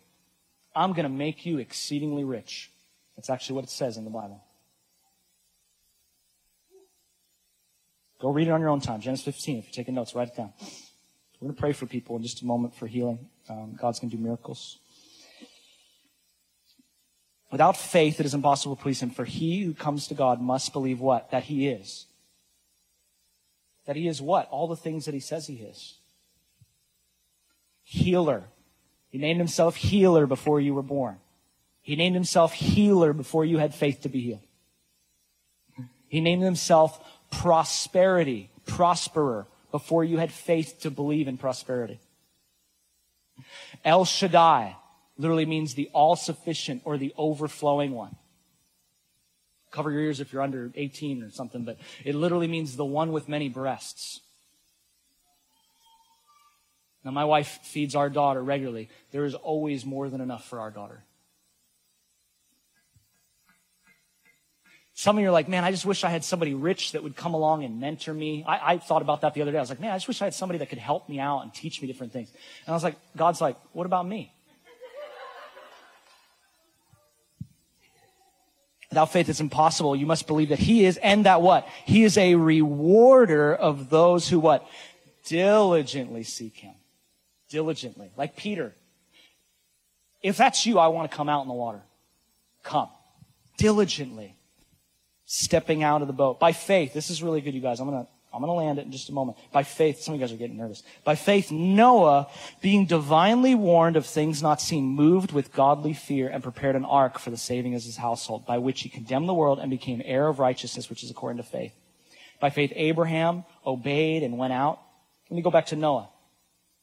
I'm 0.75 0.93
going 0.93 1.05
to 1.05 1.11
make 1.11 1.47
you 1.47 1.59
exceedingly 1.59 2.25
rich. 2.25 2.71
That's 3.17 3.31
actually 3.31 3.57
what 3.57 3.65
it 3.65 3.71
says 3.71 3.97
in 3.97 4.05
the 4.05 4.11
Bible. 4.11 4.43
Go 8.21 8.31
read 8.31 8.47
it 8.47 8.51
on 8.53 8.61
your 8.61 8.71
own 8.71 8.81
time. 8.81 9.01
Genesis 9.01 9.25
15. 9.25 9.59
If 9.59 9.65
you're 9.67 9.73
taking 9.73 9.95
notes, 9.95 10.15
write 10.15 10.29
it 10.29 10.37
down. 10.37 10.53
We're 11.41 11.49
going 11.49 11.57
to 11.57 11.61
pray 11.61 11.73
for 11.73 11.87
people 11.87 12.15
in 12.17 12.23
just 12.23 12.43
a 12.43 12.47
moment 12.47 12.75
for 12.77 12.87
healing. 12.87 13.29
Um, 13.49 13.77
God's 13.79 13.99
going 13.99 14.11
to 14.11 14.17
do 14.17 14.23
miracles. 14.23 14.79
Without 17.51 17.77
faith, 17.77 18.21
it 18.21 18.27
is 18.27 18.33
impossible 18.33 18.77
to 18.77 18.83
please 18.83 19.03
Him. 19.03 19.11
For 19.11 19.25
he 19.25 19.63
who 19.63 19.75
comes 19.75 20.07
to 20.07 20.15
God 20.15 20.41
must 20.41 20.73
believe 20.73 21.01
what? 21.01 21.33
That 21.33 21.43
He 21.45 21.69
is. 21.69 22.07
That 23.87 23.97
He 23.97 24.07
is 24.07 24.23
what? 24.23 24.49
All 24.51 24.69
the 24.69 24.77
things 24.77 25.05
that 25.05 25.15
He 25.15 25.21
says 25.21 25.49
He 25.49 25.57
is. 25.57 25.99
Healer, 27.83 28.45
He 29.11 29.19
named 29.19 29.39
himself 29.39 29.75
healer 29.75 30.27
before 30.27 30.61
you 30.61 30.73
were 30.75 30.83
born. 30.83 31.19
He 31.83 31.97
named 31.97 32.15
himself 32.15 32.53
healer 32.53 33.13
before 33.13 33.45
you 33.45 33.59
had 33.59 33.75
faith 33.75 34.03
to 34.03 34.09
be 34.09 34.21
healed. 34.21 34.47
He 36.09 36.21
named 36.21 36.43
himself 36.43 37.01
prosperity, 37.31 38.51
prosperer, 38.67 39.47
before 39.71 40.05
you 40.05 40.19
had 40.19 40.31
faith 40.31 40.81
to 40.83 40.91
believe 40.91 41.27
in 41.27 41.39
prosperity. 41.39 41.99
El 43.85 44.05
Shaddai 44.05 44.77
literally 45.17 45.47
means 45.47 45.75
the 45.75 45.91
all 45.93 46.15
sufficient 46.15 46.83
or 46.85 46.99
the 46.99 47.13
overflowing 47.17 47.93
one. 47.93 48.17
Cover 49.71 49.91
your 49.91 50.03
ears 50.03 50.21
if 50.21 50.33
you're 50.33 50.43
under 50.43 50.71
18 50.75 51.23
or 51.23 51.31
something, 51.31 51.65
but 51.65 51.79
it 52.05 52.15
literally 52.15 52.47
means 52.47 52.77
the 52.77 52.85
one 52.85 53.11
with 53.11 53.29
many 53.29 53.49
breasts. 53.49 54.21
Now, 57.05 57.11
my 57.11 57.25
wife 57.25 57.59
feeds 57.65 57.97
our 57.97 58.11
daughter 58.11 58.43
regularly. 58.43 58.91
There 59.11 59.25
is 59.25 59.35
always 59.35 59.85
more 59.85 60.09
than 60.09 60.21
enough 60.21 60.47
for 60.47 60.61
our 60.61 60.71
daughter. 60.71 61.03
Some 64.95 65.17
of 65.17 65.23
you 65.23 65.29
are 65.29 65.33
like, 65.33 65.49
man, 65.49 65.65
I 65.65 65.71
just 65.71 65.87
wish 65.87 66.05
I 66.05 66.11
had 66.11 66.23
somebody 66.23 66.55
rich 66.55 66.93
that 66.93 67.03
would 67.03 67.17
come 67.17 67.33
along 67.33 67.65
and 67.65 67.81
mentor 67.81 68.13
me. 68.13 68.45
I, 68.47 68.75
I, 68.75 68.79
thought 68.79 69.01
about 69.01 69.23
that 69.23 69.33
the 69.33 69.41
other 69.41 69.51
day. 69.51 69.57
I 69.57 69.61
was 69.61 69.71
like, 69.71 69.81
man, 69.81 69.91
I 69.91 69.97
just 69.97 70.07
wish 70.07 70.21
I 70.21 70.27
had 70.27 70.35
somebody 70.35 70.59
that 70.59 70.69
could 70.69 70.79
help 70.79 71.09
me 71.09 71.19
out 71.19 71.41
and 71.41 71.53
teach 71.53 71.81
me 71.81 71.89
different 71.89 72.13
things. 72.13 72.31
And 72.67 72.73
I 72.73 72.73
was 72.73 72.85
like, 72.85 72.97
God's 73.17 73.41
like, 73.41 73.57
what 73.73 73.87
about 73.87 74.07
me? 74.07 74.35
Without 78.91 79.11
faith, 79.11 79.31
it's 79.31 79.41
impossible. 79.41 79.97
You 79.97 80.05
must 80.05 80.27
believe 80.27 80.51
that 80.51 80.59
He 80.59 80.85
is, 80.85 80.99
and 80.99 81.25
that 81.25 81.41
what? 81.41 81.67
He 81.87 82.05
is 82.05 82.19
a 82.19 82.35
rewarder 82.35 83.55
of 83.55 83.89
those 83.89 84.29
who 84.29 84.39
what? 84.39 84.69
Diligently 85.25 86.25
seek 86.25 86.57
Him. 86.57 86.75
Diligently. 87.49 88.11
Like 88.19 88.37
Peter. 88.37 88.75
If 90.23 90.37
that's 90.37 90.67
you, 90.67 90.79
I 90.79 90.89
want 90.89 91.11
to 91.11 91.17
come 91.17 91.31
out 91.31 91.41
in 91.41 91.49
the 91.49 91.55
water. 91.55 91.81
Come. 92.63 92.91
Diligently 93.57 94.37
stepping 95.33 95.83
out 95.83 96.03
of 96.03 96.09
the 96.09 96.13
boat. 96.13 96.39
By 96.39 96.53
faith, 96.53 96.93
this 96.93 97.09
is 97.09 97.23
really 97.23 97.41
good, 97.41 97.55
you 97.55 97.63
guys. 97.63 97.81
I'm 97.81 97.89
going 97.89 98.05
to 98.05 98.11
I'm 98.35 98.41
going 98.41 98.49
to 98.49 98.55
land 98.55 98.79
it 98.79 98.87
in 98.87 98.93
just 98.93 99.11
a 99.11 99.13
moment. 99.13 99.37
By 99.53 99.63
faith, 99.63 100.01
some 100.01 100.15
of 100.15 100.21
you 100.21 100.27
guys 100.27 100.33
are 100.33 100.39
getting 100.39 100.57
nervous. 100.57 100.83
By 101.05 101.17
faith, 101.17 101.51
Noah, 101.51 102.29
being 102.63 102.87
divinely 102.87 103.55
warned 103.55 103.97
of 103.97 104.07
things 104.07 104.43
not 104.43 104.59
seen, 104.59 104.87
moved 104.87 105.33
with 105.33 105.53
godly 105.53 105.93
fear 105.93 106.31
and 106.31 106.43
prepared 106.43 106.75
an 106.75 106.87
ark 106.87 107.19
for 107.19 107.29
the 107.29 107.37
saving 107.37 107.75
of 107.75 107.83
his 107.83 107.99
household, 107.99 108.47
by 108.47 108.57
which 108.57 108.81
he 108.81 108.89
condemned 108.89 109.29
the 109.29 109.35
world 109.35 109.59
and 109.59 109.71
became 109.71 110.01
heir 110.05 110.29
of 110.29 110.39
righteousness, 110.39 110.89
which 110.89 111.05
is 111.05 111.11
according 111.11 111.43
to 111.43 111.49
faith. 111.49 111.75
By 112.41 112.49
faith, 112.49 112.73
Abraham 112.75 113.45
obeyed 113.67 114.23
and 114.23 114.39
went 114.39 114.55
out. 114.55 114.81
Let 115.29 115.37
me 115.37 115.43
go 115.43 115.51
back 115.51 115.67
to 115.67 115.77
Noah. 115.77 116.09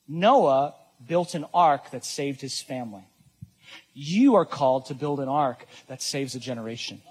Noah 0.08 0.76
built 1.08 1.34
an 1.34 1.46
ark 1.52 1.90
that 1.92 2.06
saved 2.06 2.42
his 2.42 2.62
family. 2.62 3.08
You 3.94 4.36
are 4.36 4.46
called 4.46 4.86
to 4.88 4.94
build 4.94 5.20
an 5.20 5.30
ark 5.30 5.66
that 5.88 6.04
saves 6.04 6.36
a 6.36 6.40
generation. 6.40 7.02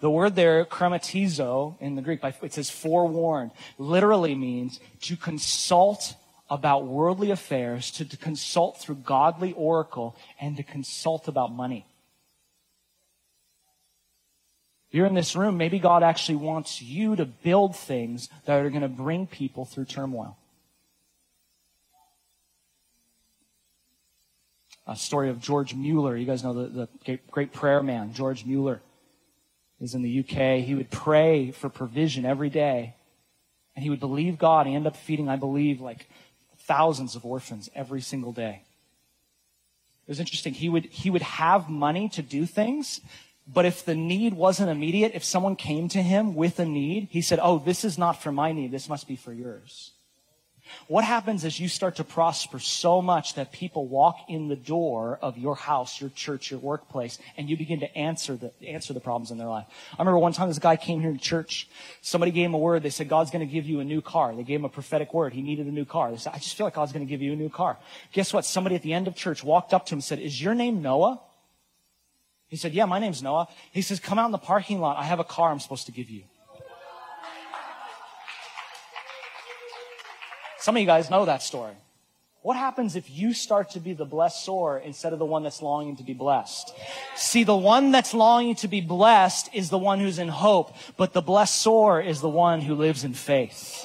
The 0.00 0.10
word 0.10 0.34
there, 0.34 0.64
chrematizo, 0.64 1.80
in 1.80 1.94
the 1.94 2.02
Greek, 2.02 2.20
it 2.22 2.52
says 2.52 2.70
forewarned, 2.70 3.52
literally 3.78 4.34
means 4.34 4.80
to 5.02 5.16
consult 5.16 6.14
about 6.50 6.86
worldly 6.86 7.30
affairs, 7.30 7.90
to, 7.92 8.04
to 8.04 8.16
consult 8.16 8.78
through 8.78 8.96
godly 8.96 9.52
oracle, 9.52 10.16
and 10.40 10.56
to 10.56 10.62
consult 10.62 11.26
about 11.26 11.52
money. 11.52 11.86
You're 14.90 15.06
in 15.06 15.14
this 15.14 15.34
room, 15.34 15.56
maybe 15.56 15.78
God 15.78 16.02
actually 16.02 16.36
wants 16.36 16.80
you 16.80 17.16
to 17.16 17.24
build 17.24 17.74
things 17.74 18.28
that 18.44 18.64
are 18.64 18.70
going 18.70 18.82
to 18.82 18.88
bring 18.88 19.26
people 19.26 19.64
through 19.64 19.86
turmoil. 19.86 20.36
A 24.86 24.96
story 24.96 25.30
of 25.30 25.40
George 25.40 25.74
Mueller. 25.74 26.16
You 26.16 26.26
guys 26.26 26.44
know 26.44 26.52
the, 26.52 26.88
the 27.06 27.18
great 27.30 27.52
prayer 27.52 27.82
man, 27.82 28.12
George 28.12 28.44
Mueller 28.44 28.82
is 29.80 29.94
in 29.94 30.02
the 30.02 30.20
UK. 30.20 30.64
He 30.64 30.74
would 30.74 30.90
pray 30.90 31.50
for 31.50 31.68
provision 31.68 32.24
every 32.24 32.50
day. 32.50 32.94
And 33.74 33.82
he 33.82 33.90
would 33.90 34.00
believe 34.00 34.38
God. 34.38 34.66
He 34.66 34.74
ended 34.74 34.92
up 34.92 34.96
feeding, 34.96 35.28
I 35.28 35.36
believe, 35.36 35.80
like 35.80 36.08
thousands 36.58 37.16
of 37.16 37.24
orphans 37.24 37.68
every 37.74 38.00
single 38.00 38.32
day. 38.32 38.62
It 40.06 40.10
was 40.10 40.20
interesting. 40.20 40.54
He 40.54 40.68
would, 40.68 40.84
he 40.86 41.10
would 41.10 41.22
have 41.22 41.68
money 41.68 42.08
to 42.10 42.22
do 42.22 42.46
things, 42.46 43.00
but 43.46 43.64
if 43.64 43.84
the 43.84 43.94
need 43.94 44.34
wasn't 44.34 44.70
immediate, 44.70 45.12
if 45.14 45.24
someone 45.24 45.56
came 45.56 45.88
to 45.88 46.02
him 46.02 46.34
with 46.34 46.58
a 46.58 46.64
need, 46.64 47.08
he 47.10 47.20
said, 47.20 47.38
Oh, 47.42 47.58
this 47.58 47.84
is 47.84 47.98
not 47.98 48.22
for 48.22 48.30
my 48.30 48.52
need. 48.52 48.70
This 48.70 48.88
must 48.88 49.08
be 49.08 49.16
for 49.16 49.32
yours. 49.32 49.93
What 50.86 51.04
happens 51.04 51.44
as 51.44 51.58
you 51.58 51.68
start 51.68 51.96
to 51.96 52.04
prosper 52.04 52.58
so 52.58 53.00
much 53.00 53.34
that 53.34 53.52
people 53.52 53.86
walk 53.86 54.18
in 54.28 54.48
the 54.48 54.56
door 54.56 55.18
of 55.22 55.38
your 55.38 55.56
house, 55.56 56.00
your 56.00 56.10
church, 56.10 56.50
your 56.50 56.60
workplace, 56.60 57.18
and 57.36 57.48
you 57.48 57.56
begin 57.56 57.80
to 57.80 57.96
answer 57.96 58.36
the, 58.36 58.52
answer 58.66 58.92
the 58.92 59.00
problems 59.00 59.30
in 59.30 59.38
their 59.38 59.48
life? 59.48 59.66
I 59.92 60.02
remember 60.02 60.18
one 60.18 60.32
time 60.32 60.48
this 60.48 60.58
guy 60.58 60.76
came 60.76 61.00
here 61.00 61.12
to 61.12 61.18
church. 61.18 61.68
Somebody 62.02 62.32
gave 62.32 62.46
him 62.46 62.54
a 62.54 62.58
word. 62.58 62.82
They 62.82 62.90
said, 62.90 63.08
God's 63.08 63.30
going 63.30 63.46
to 63.46 63.52
give 63.52 63.66
you 63.66 63.80
a 63.80 63.84
new 63.84 64.00
car. 64.00 64.34
They 64.34 64.42
gave 64.42 64.60
him 64.60 64.64
a 64.64 64.70
prophetic 64.70 65.14
word. 65.14 65.32
He 65.32 65.42
needed 65.42 65.66
a 65.66 65.70
new 65.70 65.84
car. 65.84 66.10
They 66.10 66.18
said, 66.18 66.32
I 66.34 66.38
just 66.38 66.56
feel 66.56 66.66
like 66.66 66.74
God's 66.74 66.92
going 66.92 67.06
to 67.06 67.10
give 67.10 67.22
you 67.22 67.32
a 67.32 67.36
new 67.36 67.50
car. 67.50 67.78
Guess 68.12 68.32
what? 68.32 68.44
Somebody 68.44 68.74
at 68.74 68.82
the 68.82 68.92
end 68.92 69.06
of 69.06 69.14
church 69.14 69.44
walked 69.44 69.72
up 69.72 69.86
to 69.86 69.94
him 69.94 69.98
and 69.98 70.04
said, 70.04 70.18
Is 70.18 70.40
your 70.40 70.54
name 70.54 70.82
Noah? 70.82 71.20
He 72.48 72.56
said, 72.56 72.72
Yeah, 72.72 72.84
my 72.84 72.98
name's 72.98 73.22
Noah. 73.22 73.48
He 73.72 73.82
says, 73.82 74.00
Come 74.00 74.18
out 74.18 74.26
in 74.26 74.32
the 74.32 74.38
parking 74.38 74.80
lot. 74.80 74.96
I 74.96 75.04
have 75.04 75.18
a 75.18 75.24
car 75.24 75.50
I'm 75.50 75.60
supposed 75.60 75.86
to 75.86 75.92
give 75.92 76.10
you. 76.10 76.24
Some 80.64 80.76
of 80.76 80.80
you 80.80 80.86
guys 80.86 81.10
know 81.10 81.26
that 81.26 81.42
story. 81.42 81.74
What 82.40 82.56
happens 82.56 82.96
if 82.96 83.10
you 83.10 83.34
start 83.34 83.72
to 83.72 83.80
be 83.80 83.92
the 83.92 84.06
blessor 84.06 84.82
instead 84.82 85.12
of 85.12 85.18
the 85.18 85.26
one 85.26 85.42
that's 85.42 85.60
longing 85.60 85.96
to 85.96 86.02
be 86.02 86.14
blessed? 86.14 86.72
See, 87.16 87.44
the 87.44 87.54
one 87.54 87.90
that's 87.90 88.14
longing 88.14 88.54
to 88.54 88.68
be 88.68 88.80
blessed 88.80 89.50
is 89.52 89.68
the 89.68 89.76
one 89.76 90.00
who's 90.00 90.18
in 90.18 90.28
hope, 90.28 90.74
but 90.96 91.12
the 91.12 91.22
blessor 91.22 92.02
is 92.02 92.22
the 92.22 92.30
one 92.30 92.62
who 92.62 92.76
lives 92.76 93.04
in 93.04 93.12
faith. 93.12 93.84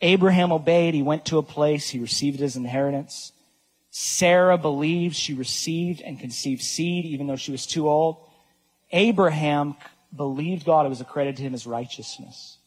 Abraham 0.00 0.52
obeyed. 0.52 0.94
He 0.94 1.02
went 1.02 1.24
to 1.24 1.38
a 1.38 1.42
place. 1.42 1.88
He 1.88 1.98
received 1.98 2.38
his 2.38 2.54
inheritance. 2.54 3.32
Sarah 3.90 4.58
believed. 4.58 5.16
She 5.16 5.34
received 5.34 6.00
and 6.02 6.20
conceived 6.20 6.62
seed 6.62 7.04
even 7.04 7.26
though 7.26 7.34
she 7.34 7.50
was 7.50 7.66
too 7.66 7.88
old. 7.88 8.18
Abraham 8.92 9.74
believed 10.14 10.64
God, 10.64 10.86
it 10.86 10.88
was 10.88 11.00
accredited 11.00 11.36
to 11.38 11.42
him 11.42 11.54
as 11.54 11.66
righteousness. 11.66 12.58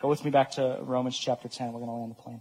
Go 0.00 0.08
with 0.08 0.24
me 0.24 0.30
back 0.30 0.52
to 0.52 0.78
Romans 0.82 1.18
chapter 1.18 1.48
10. 1.48 1.72
We're 1.72 1.80
going 1.80 1.86
to 1.86 1.92
land 1.92 2.10
the 2.12 2.14
plane. 2.14 2.40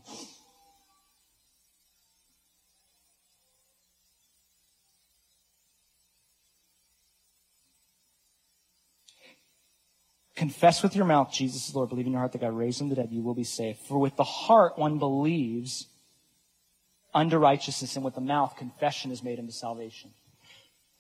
Confess 10.38 10.83
with 10.83 10.95
your 10.95 11.05
mouth 11.05 11.33
Jesus 11.33 11.67
is 11.67 11.75
Lord, 11.75 11.89
believe 11.89 12.05
in 12.05 12.13
your 12.13 12.21
heart 12.21 12.31
that 12.31 12.41
God 12.41 12.53
raised 12.53 12.79
him 12.79 12.88
from 12.88 12.95
the 12.95 13.01
dead, 13.01 13.11
you 13.11 13.23
will 13.23 13.33
be 13.33 13.43
saved. 13.43 13.79
For 13.79 13.97
with 13.97 14.15
the 14.15 14.23
heart 14.23 14.77
one 14.77 14.99
believes 14.99 15.88
unto 17.13 17.38
righteousness, 17.38 17.95
and 17.95 18.05
with 18.05 18.15
the 18.15 18.21
mouth 18.21 18.55
confession 18.55 19.11
is 19.11 19.23
made 19.23 19.39
unto 19.39 19.51
salvation. 19.51 20.11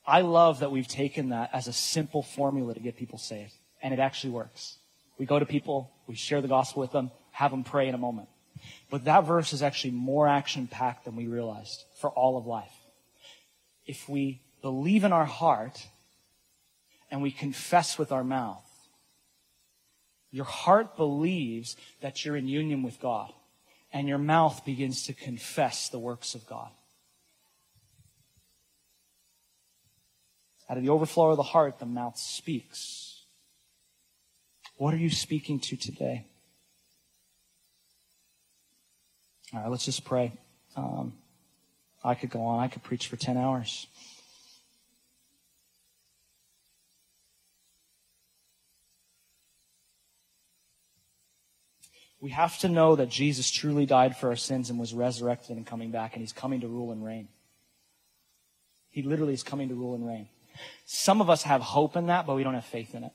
I 0.05 0.21
love 0.21 0.59
that 0.59 0.71
we've 0.71 0.87
taken 0.87 1.29
that 1.29 1.51
as 1.53 1.67
a 1.67 1.73
simple 1.73 2.23
formula 2.23 2.73
to 2.73 2.79
get 2.79 2.97
people 2.97 3.19
saved, 3.19 3.53
and 3.81 3.93
it 3.93 3.99
actually 3.99 4.31
works. 4.31 4.79
We 5.19 5.25
go 5.25 5.37
to 5.37 5.45
people, 5.45 5.91
we 6.07 6.15
share 6.15 6.41
the 6.41 6.47
gospel 6.47 6.81
with 6.81 6.91
them, 6.91 7.11
have 7.31 7.51
them 7.51 7.63
pray 7.63 7.87
in 7.87 7.93
a 7.93 7.99
moment. 7.99 8.29
But 8.89 9.05
that 9.05 9.25
verse 9.25 9.53
is 9.53 9.61
actually 9.61 9.91
more 9.91 10.27
action 10.27 10.67
packed 10.67 11.05
than 11.05 11.15
we 11.15 11.27
realized 11.27 11.83
for 12.01 12.09
all 12.09 12.37
of 12.37 12.47
life. 12.47 12.73
If 13.85 14.09
we 14.09 14.41
believe 14.61 15.03
in 15.03 15.13
our 15.13 15.25
heart 15.25 15.85
and 17.11 17.21
we 17.21 17.31
confess 17.31 17.97
with 17.99 18.11
our 18.11 18.23
mouth, 18.23 18.66
your 20.31 20.45
heart 20.45 20.97
believes 20.97 21.75
that 22.01 22.23
you're 22.23 22.35
in 22.35 22.47
union 22.47 22.83
with 22.83 22.99
God, 22.99 23.31
and 23.93 24.07
your 24.07 24.17
mouth 24.17 24.65
begins 24.65 25.03
to 25.03 25.13
confess 25.13 25.89
the 25.89 25.99
works 25.99 26.35
of 26.35 26.45
God. 26.47 26.69
Out 30.69 30.77
of 30.77 30.83
the 30.83 30.89
overflow 30.89 31.31
of 31.31 31.37
the 31.37 31.43
heart, 31.43 31.79
the 31.79 31.85
mouth 31.85 32.17
speaks. 32.17 33.23
What 34.75 34.93
are 34.93 34.97
you 34.97 35.09
speaking 35.09 35.59
to 35.61 35.77
today? 35.77 36.25
All 39.53 39.61
right, 39.61 39.71
let's 39.71 39.85
just 39.85 40.03
pray. 40.03 40.33
Um, 40.75 41.13
I 42.03 42.15
could 42.15 42.29
go 42.29 42.43
on. 42.43 42.63
I 42.63 42.67
could 42.67 42.83
preach 42.83 43.07
for 43.07 43.15
10 43.15 43.37
hours. 43.37 43.87
We 52.19 52.31
have 52.31 52.57
to 52.59 52.69
know 52.69 52.95
that 52.95 53.09
Jesus 53.09 53.51
truly 53.51 53.85
died 53.85 54.17
for 54.17 54.29
our 54.29 54.35
sins 54.35 54.69
and 54.69 54.79
was 54.79 54.93
resurrected 54.93 55.55
and 55.55 55.65
coming 55.65 55.91
back, 55.91 56.13
and 56.13 56.21
he's 56.21 56.33
coming 56.33 56.61
to 56.61 56.67
rule 56.67 56.91
and 56.91 57.03
reign. 57.05 57.27
He 58.89 59.03
literally 59.03 59.33
is 59.33 59.43
coming 59.43 59.69
to 59.69 59.75
rule 59.75 59.93
and 59.93 60.07
reign. 60.07 60.27
Some 60.85 61.21
of 61.21 61.29
us 61.29 61.43
have 61.43 61.61
hope 61.61 61.95
in 61.95 62.07
that, 62.07 62.25
but 62.25 62.35
we 62.35 62.43
don't 62.43 62.55
have 62.55 62.65
faith 62.65 62.95
in 62.95 63.03
it. 63.03 63.11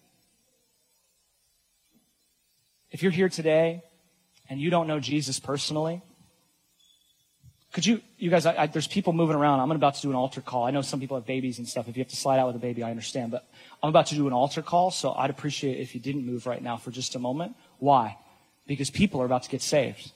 If 2.92 3.02
you're 3.02 3.10
here 3.10 3.28
today 3.28 3.82
and 4.48 4.60
you 4.60 4.70
don't 4.70 4.86
know 4.86 5.00
Jesus 5.00 5.40
personally, 5.40 6.02
could 7.72 7.86
you, 7.86 8.02
you 8.18 8.28
guys, 8.28 8.44
I, 8.44 8.54
I, 8.54 8.66
there's 8.66 8.86
people 8.86 9.14
moving 9.14 9.34
around. 9.34 9.60
I'm 9.60 9.70
about 9.70 9.94
to 9.94 10.02
do 10.02 10.10
an 10.10 10.14
altar 10.14 10.42
call. 10.42 10.64
I 10.64 10.70
know 10.70 10.82
some 10.82 11.00
people 11.00 11.16
have 11.16 11.24
babies 11.24 11.58
and 11.58 11.66
stuff. 11.66 11.88
If 11.88 11.96
you 11.96 12.02
have 12.02 12.10
to 12.10 12.16
slide 12.16 12.38
out 12.38 12.48
with 12.48 12.56
a 12.56 12.60
baby, 12.60 12.82
I 12.82 12.90
understand. 12.90 13.30
But 13.30 13.48
I'm 13.82 13.88
about 13.88 14.06
to 14.08 14.14
do 14.14 14.26
an 14.26 14.34
altar 14.34 14.60
call, 14.60 14.90
so 14.90 15.12
I'd 15.12 15.30
appreciate 15.30 15.80
if 15.80 15.94
you 15.94 16.00
didn't 16.00 16.26
move 16.26 16.46
right 16.46 16.62
now 16.62 16.76
for 16.76 16.90
just 16.90 17.14
a 17.14 17.18
moment. 17.18 17.56
Why? 17.78 18.18
Because 18.66 18.90
people 18.90 19.20
are 19.20 19.26
about 19.26 19.42
to 19.44 19.50
get 19.50 19.62
saved. 19.62 20.12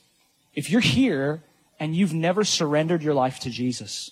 If 0.54 0.70
you're 0.70 0.80
here 0.80 1.42
and 1.78 1.94
you've 1.94 2.14
never 2.14 2.44
surrendered 2.44 3.02
your 3.02 3.14
life 3.14 3.40
to 3.40 3.50
Jesus, 3.50 4.10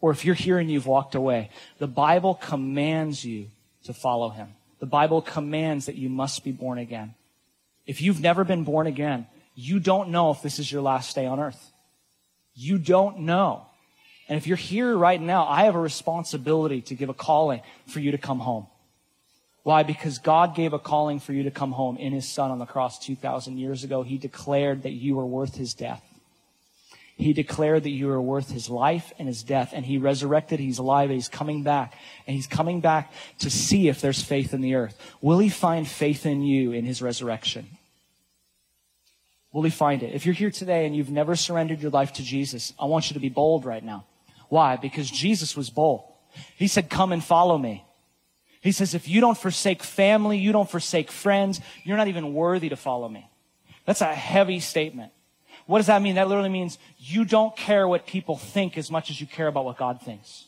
or 0.00 0.10
if 0.10 0.24
you're 0.24 0.34
here 0.34 0.58
and 0.58 0.70
you've 0.70 0.86
walked 0.86 1.14
away, 1.14 1.50
the 1.78 1.86
Bible 1.86 2.34
commands 2.34 3.24
you 3.24 3.48
to 3.84 3.94
follow 3.94 4.30
him. 4.30 4.48
The 4.80 4.86
Bible 4.86 5.22
commands 5.22 5.86
that 5.86 5.94
you 5.94 6.08
must 6.08 6.44
be 6.44 6.52
born 6.52 6.78
again. 6.78 7.14
If 7.86 8.00
you've 8.02 8.20
never 8.20 8.44
been 8.44 8.64
born 8.64 8.86
again, 8.86 9.26
you 9.54 9.80
don't 9.80 10.10
know 10.10 10.30
if 10.30 10.42
this 10.42 10.58
is 10.58 10.70
your 10.70 10.82
last 10.82 11.14
day 11.14 11.26
on 11.26 11.40
earth. 11.40 11.72
You 12.54 12.78
don't 12.78 13.20
know. 13.20 13.66
And 14.28 14.36
if 14.38 14.46
you're 14.46 14.56
here 14.56 14.96
right 14.96 15.20
now, 15.20 15.46
I 15.46 15.64
have 15.64 15.74
a 15.74 15.80
responsibility 15.80 16.80
to 16.82 16.94
give 16.94 17.08
a 17.08 17.14
calling 17.14 17.60
for 17.86 18.00
you 18.00 18.12
to 18.12 18.18
come 18.18 18.40
home. 18.40 18.66
Why? 19.62 19.82
Because 19.82 20.18
God 20.18 20.56
gave 20.56 20.72
a 20.72 20.78
calling 20.78 21.20
for 21.20 21.32
you 21.32 21.44
to 21.44 21.50
come 21.50 21.72
home 21.72 21.96
in 21.96 22.12
His 22.12 22.28
Son 22.28 22.50
on 22.50 22.58
the 22.58 22.66
cross 22.66 22.98
2,000 22.98 23.58
years 23.58 23.84
ago. 23.84 24.02
He 24.02 24.18
declared 24.18 24.82
that 24.82 24.92
you 24.92 25.14
were 25.14 25.26
worth 25.26 25.56
His 25.56 25.74
death. 25.74 26.02
He 27.16 27.32
declared 27.32 27.84
that 27.84 27.90
you 27.90 28.08
were 28.08 28.20
worth 28.20 28.50
his 28.50 28.68
life 28.68 29.12
and 29.18 29.28
his 29.28 29.42
death, 29.42 29.72
and 29.72 29.84
he 29.84 29.98
resurrected. 29.98 30.58
He's 30.58 30.78
alive, 30.78 31.10
he's 31.10 31.28
coming 31.28 31.62
back. 31.62 31.94
And 32.26 32.34
he's 32.34 32.46
coming 32.46 32.80
back 32.80 33.12
to 33.40 33.50
see 33.50 33.88
if 33.88 34.00
there's 34.00 34.22
faith 34.22 34.54
in 34.54 34.60
the 34.60 34.74
earth. 34.74 34.98
Will 35.20 35.38
he 35.38 35.48
find 35.48 35.86
faith 35.86 36.26
in 36.26 36.42
you 36.42 36.72
in 36.72 36.84
his 36.84 37.02
resurrection? 37.02 37.66
Will 39.52 39.62
he 39.62 39.70
find 39.70 40.02
it? 40.02 40.14
If 40.14 40.24
you're 40.24 40.34
here 40.34 40.50
today 40.50 40.86
and 40.86 40.96
you've 40.96 41.10
never 41.10 41.36
surrendered 41.36 41.80
your 41.80 41.90
life 41.90 42.14
to 42.14 42.22
Jesus, 42.22 42.72
I 42.78 42.86
want 42.86 43.10
you 43.10 43.14
to 43.14 43.20
be 43.20 43.28
bold 43.28 43.66
right 43.66 43.84
now. 43.84 44.06
Why? 44.48 44.76
Because 44.76 45.10
Jesus 45.10 45.56
was 45.56 45.68
bold. 45.68 46.04
He 46.56 46.66
said, 46.66 46.88
Come 46.88 47.12
and 47.12 47.22
follow 47.22 47.58
me. 47.58 47.84
He 48.62 48.72
says, 48.72 48.94
If 48.94 49.08
you 49.08 49.20
don't 49.20 49.36
forsake 49.36 49.82
family, 49.82 50.38
you 50.38 50.52
don't 50.52 50.70
forsake 50.70 51.10
friends, 51.10 51.60
you're 51.84 51.96
not 51.96 52.08
even 52.08 52.32
worthy 52.32 52.70
to 52.70 52.76
follow 52.76 53.08
me. 53.08 53.28
That's 53.84 54.00
a 54.00 54.14
heavy 54.14 54.60
statement. 54.60 55.12
What 55.66 55.78
does 55.78 55.88
that 55.88 56.00
mean? 56.00 56.14
That 56.14 56.28
literally 56.28 56.48
means 56.48 56.78
you 56.98 57.24
don't 57.24 57.56
care 57.56 57.86
what 57.86 58.06
people 58.06 58.36
think 58.36 58.78
as 58.78 58.90
much 58.90 59.10
as 59.10 59.20
you 59.20 59.26
care 59.26 59.48
about 59.48 59.64
what 59.64 59.76
God 59.76 60.00
thinks. 60.00 60.46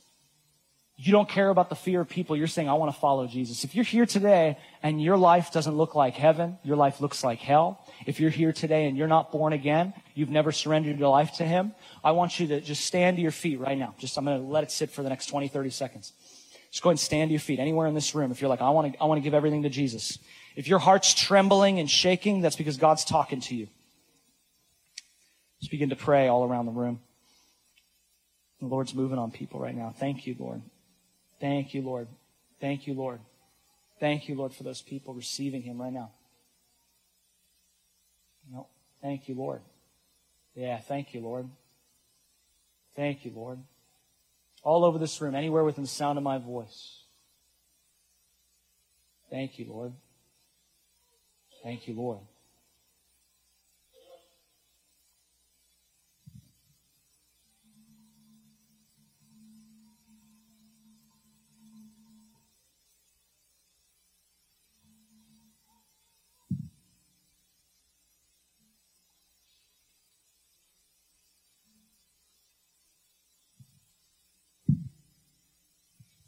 You 0.97 1.11
don't 1.11 1.29
care 1.29 1.49
about 1.49 1.71
the 1.71 1.75
fear 1.75 2.01
of 2.01 2.09
people. 2.09 2.37
You're 2.37 2.47
saying, 2.47 2.69
I 2.69 2.75
want 2.75 2.95
to 2.95 3.01
follow 3.01 3.27
Jesus. 3.27 3.65
If 3.65 3.75
you're 3.75 3.85
here 3.85 4.07
today 4.07 4.59
and 4.81 5.03
your 5.03 5.17
life 5.17 5.51
doesn't 5.51 5.77
look 5.77 5.97
like 5.97 6.15
heaven, 6.15 6.57
your 6.63 6.77
life 6.77 7.01
looks 7.01 7.25
like 7.25 7.41
hell. 7.41 7.85
If 8.07 8.21
you're 8.21 8.31
here 8.31 8.53
today 8.53 8.87
and 8.87 8.97
you're 8.97 9.09
not 9.09 9.33
born 9.33 9.53
again, 9.53 9.93
you've 10.15 10.31
never 10.31 10.53
surrendered 10.53 11.01
your 11.01 11.09
life 11.09 11.33
to 11.39 11.45
Him, 11.45 11.75
I 12.05 12.13
want 12.13 12.39
you 12.39 12.47
to 12.49 12.61
just 12.61 12.85
stand 12.85 13.17
to 13.17 13.23
your 13.23 13.33
feet 13.33 13.59
right 13.59 13.77
now. 13.77 13.97
Just, 13.99 14.17
I'm 14.17 14.25
going 14.25 14.41
to 14.41 14.47
let 14.47 14.63
it 14.63 14.71
sit 14.71 14.91
for 14.91 15.03
the 15.03 15.09
next 15.09 15.27
20, 15.27 15.49
30 15.49 15.71
seconds. 15.71 16.13
Just 16.75 16.83
go 16.83 16.89
ahead 16.89 16.95
and 16.95 17.01
stand 17.01 17.29
to 17.29 17.33
your 17.33 17.41
feet 17.41 17.61
anywhere 17.61 17.87
in 17.87 17.95
this 17.95 18.17
room. 18.17 18.33
If 18.33 18.41
you're 18.41 18.49
like, 18.49 18.61
I 18.61 18.71
want 18.71 18.95
to, 18.95 19.01
I 19.01 19.05
want 19.05 19.19
to 19.19 19.23
give 19.23 19.33
everything 19.33 19.63
to 19.63 19.69
Jesus. 19.69 20.19
If 20.57 20.67
your 20.67 20.81
heart's 20.81 21.15
trembling 21.15 21.79
and 21.79 21.89
shaking, 21.89 22.41
that's 22.41 22.57
because 22.57 22.79
God's 22.79 23.05
talking 23.05 23.41
to 23.43 23.55
you. 23.55 23.69
Just 25.61 25.71
begin 25.71 25.91
to 25.91 25.95
pray 25.95 26.27
all 26.27 26.43
around 26.43 26.67
the 26.67 26.73
room. 26.73 26.99
The 28.59 28.67
Lord's 28.67 28.93
moving 28.93 29.21
on 29.21 29.31
people 29.31 29.61
right 29.61 29.77
now. 29.77 29.95
Thank 29.97 30.27
you, 30.27 30.35
Lord. 30.37 30.63
Thank 31.41 31.75
you, 31.75 31.83
Lord. 31.83 32.09
Thank 32.61 32.89
you, 32.89 32.95
Lord. 32.95 33.21
Thank 34.01 34.29
you, 34.29 34.35
Lord, 34.35 34.53
for 34.53 34.65
those 34.65 34.83
people 34.83 35.15
receiving 35.15 35.63
Him 35.63 35.81
right 35.81 35.93
now. 35.93 36.11
No, 38.53 38.67
thank 39.01 39.29
you, 39.29 39.37
Lord. 39.37 39.61
Yeah, 40.57 40.81
thank 40.81 41.15
you, 41.15 41.21
Lord. 41.21 41.49
Thank 42.97 43.25
you, 43.25 43.31
Lord. 43.33 43.61
All 44.65 44.85
over 44.85 44.99
this 44.99 45.21
room, 45.21 45.35
anywhere 45.35 45.63
within 45.63 45.85
the 45.85 45.89
sound 45.89 46.19
of 46.19 46.25
my 46.25 46.39
voice. 46.39 47.03
Thank 49.31 49.59
you, 49.59 49.67
Lord. 49.69 49.93
Thank 51.63 51.87
you, 51.87 51.95
Lord. 51.95 52.21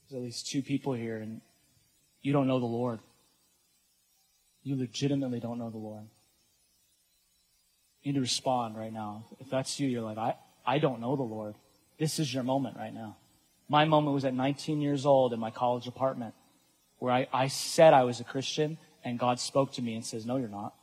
There's 0.09 0.21
at 0.21 0.25
least 0.25 0.49
two 0.49 0.63
people 0.63 0.93
here, 0.93 1.17
and 1.17 1.41
you 2.23 2.33
don't 2.33 2.47
know 2.47 2.61
the 2.61 2.67
Lord. 2.67 3.01
You 4.63 4.77
legitimately 4.77 5.41
don't 5.41 5.59
know 5.59 5.71
the 5.71 5.79
Lord. 5.79 6.07
You 8.03 8.13
need 8.13 8.19
to 8.19 8.21
respond 8.21 8.77
right 8.77 8.93
now. 8.93 9.25
If 9.41 9.51
that's 9.51 9.81
you, 9.81 9.89
you're 9.89 10.03
like, 10.03 10.19
I, 10.19 10.35
I 10.65 10.79
don't 10.79 11.01
know 11.01 11.17
the 11.17 11.23
Lord. 11.23 11.55
This 11.99 12.19
is 12.19 12.33
your 12.33 12.43
moment 12.43 12.77
right 12.77 12.95
now. 12.95 13.17
My 13.69 13.85
moment 13.85 14.15
was 14.15 14.25
at 14.25 14.35
19 14.35 14.81
years 14.81 15.07
old 15.07 15.33
in 15.33 15.41
my 15.41 15.51
college 15.51 15.87
apartment 15.87 16.35
where 16.99 17.13
I, 17.13 17.27
I 17.33 17.49
said 17.49 17.95
I 17.95 18.05
was 18.05 18.21
a 18.21 18.25
Christian 18.25 18.79
and 19.05 19.19
God 19.19 19.41
spoke 19.41 19.73
to 19.73 19.83
me 19.83 19.95
and 19.95 20.05
says, 20.05 20.25
No, 20.25 20.37
you're 20.37 20.49
not. 20.49 20.75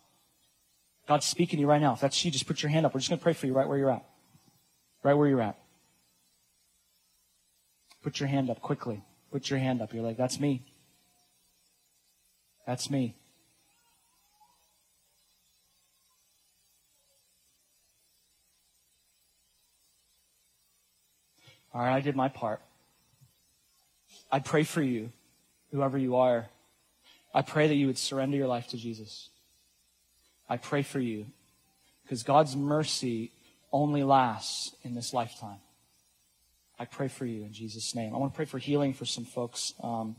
God's 1.08 1.26
speaking 1.26 1.58
to 1.58 1.62
you 1.62 1.68
right 1.68 1.82
now. 1.82 1.94
If 1.94 2.02
that's 2.02 2.24
you, 2.24 2.32
just 2.32 2.48
put 2.48 2.62
your 2.62 2.72
hand 2.72 2.86
up. 2.86 2.94
We're 2.94 3.00
just 3.00 3.10
going 3.10 3.20
to 3.20 3.24
pray 3.24 3.34
for 3.34 3.46
you 3.46 3.54
right 3.54 3.68
where 3.68 3.78
you're 3.78 3.92
at. 3.92 4.06
Right 5.04 5.14
where 5.14 5.28
you're 5.28 5.42
at. 5.42 5.58
Put 8.02 8.20
your 8.20 8.28
hand 8.28 8.50
up 8.50 8.62
quickly. 8.62 9.02
Put 9.34 9.50
your 9.50 9.58
hand 9.58 9.82
up. 9.82 9.92
You're 9.96 10.04
like, 10.04 10.16
that's 10.16 10.40
me. 10.40 10.62
That's 12.68 12.92
me. 12.92 13.16
All 21.74 21.82
right, 21.82 21.96
I 21.96 22.00
did 22.00 22.16
my 22.16 22.30
part. 22.30 22.62
I 24.32 24.38
pray 24.38 24.62
for 24.62 24.84
you, 24.84 25.12
whoever 25.72 25.98
you 25.98 26.18
are. 26.18 26.46
I 27.34 27.42
pray 27.42 27.68
that 27.68 27.74
you 27.74 27.88
would 27.88 27.98
surrender 27.98 28.38
your 28.38 28.46
life 28.46 28.68
to 28.68 28.78
Jesus. 28.78 29.30
I 30.48 30.58
pray 30.58 30.84
for 30.84 31.00
you 31.00 31.26
because 32.04 32.22
God's 32.22 32.56
mercy 32.56 33.32
only 33.72 34.04
lasts 34.04 34.76
in 34.84 34.94
this 34.94 35.12
lifetime. 35.12 35.58
I 36.80 36.86
pray 36.86 37.08
for 37.08 37.26
you 37.26 37.44
in 37.44 37.54
Jesus' 37.54 37.94
name. 37.94 38.14
I 38.14 38.18
want 38.18 38.34
to 38.34 38.36
pray 38.36 38.46
for 38.46 38.58
healing 38.58 38.94
for 38.94 39.06
some 39.06 39.26
folks. 39.26 39.74
Um, 39.82 40.16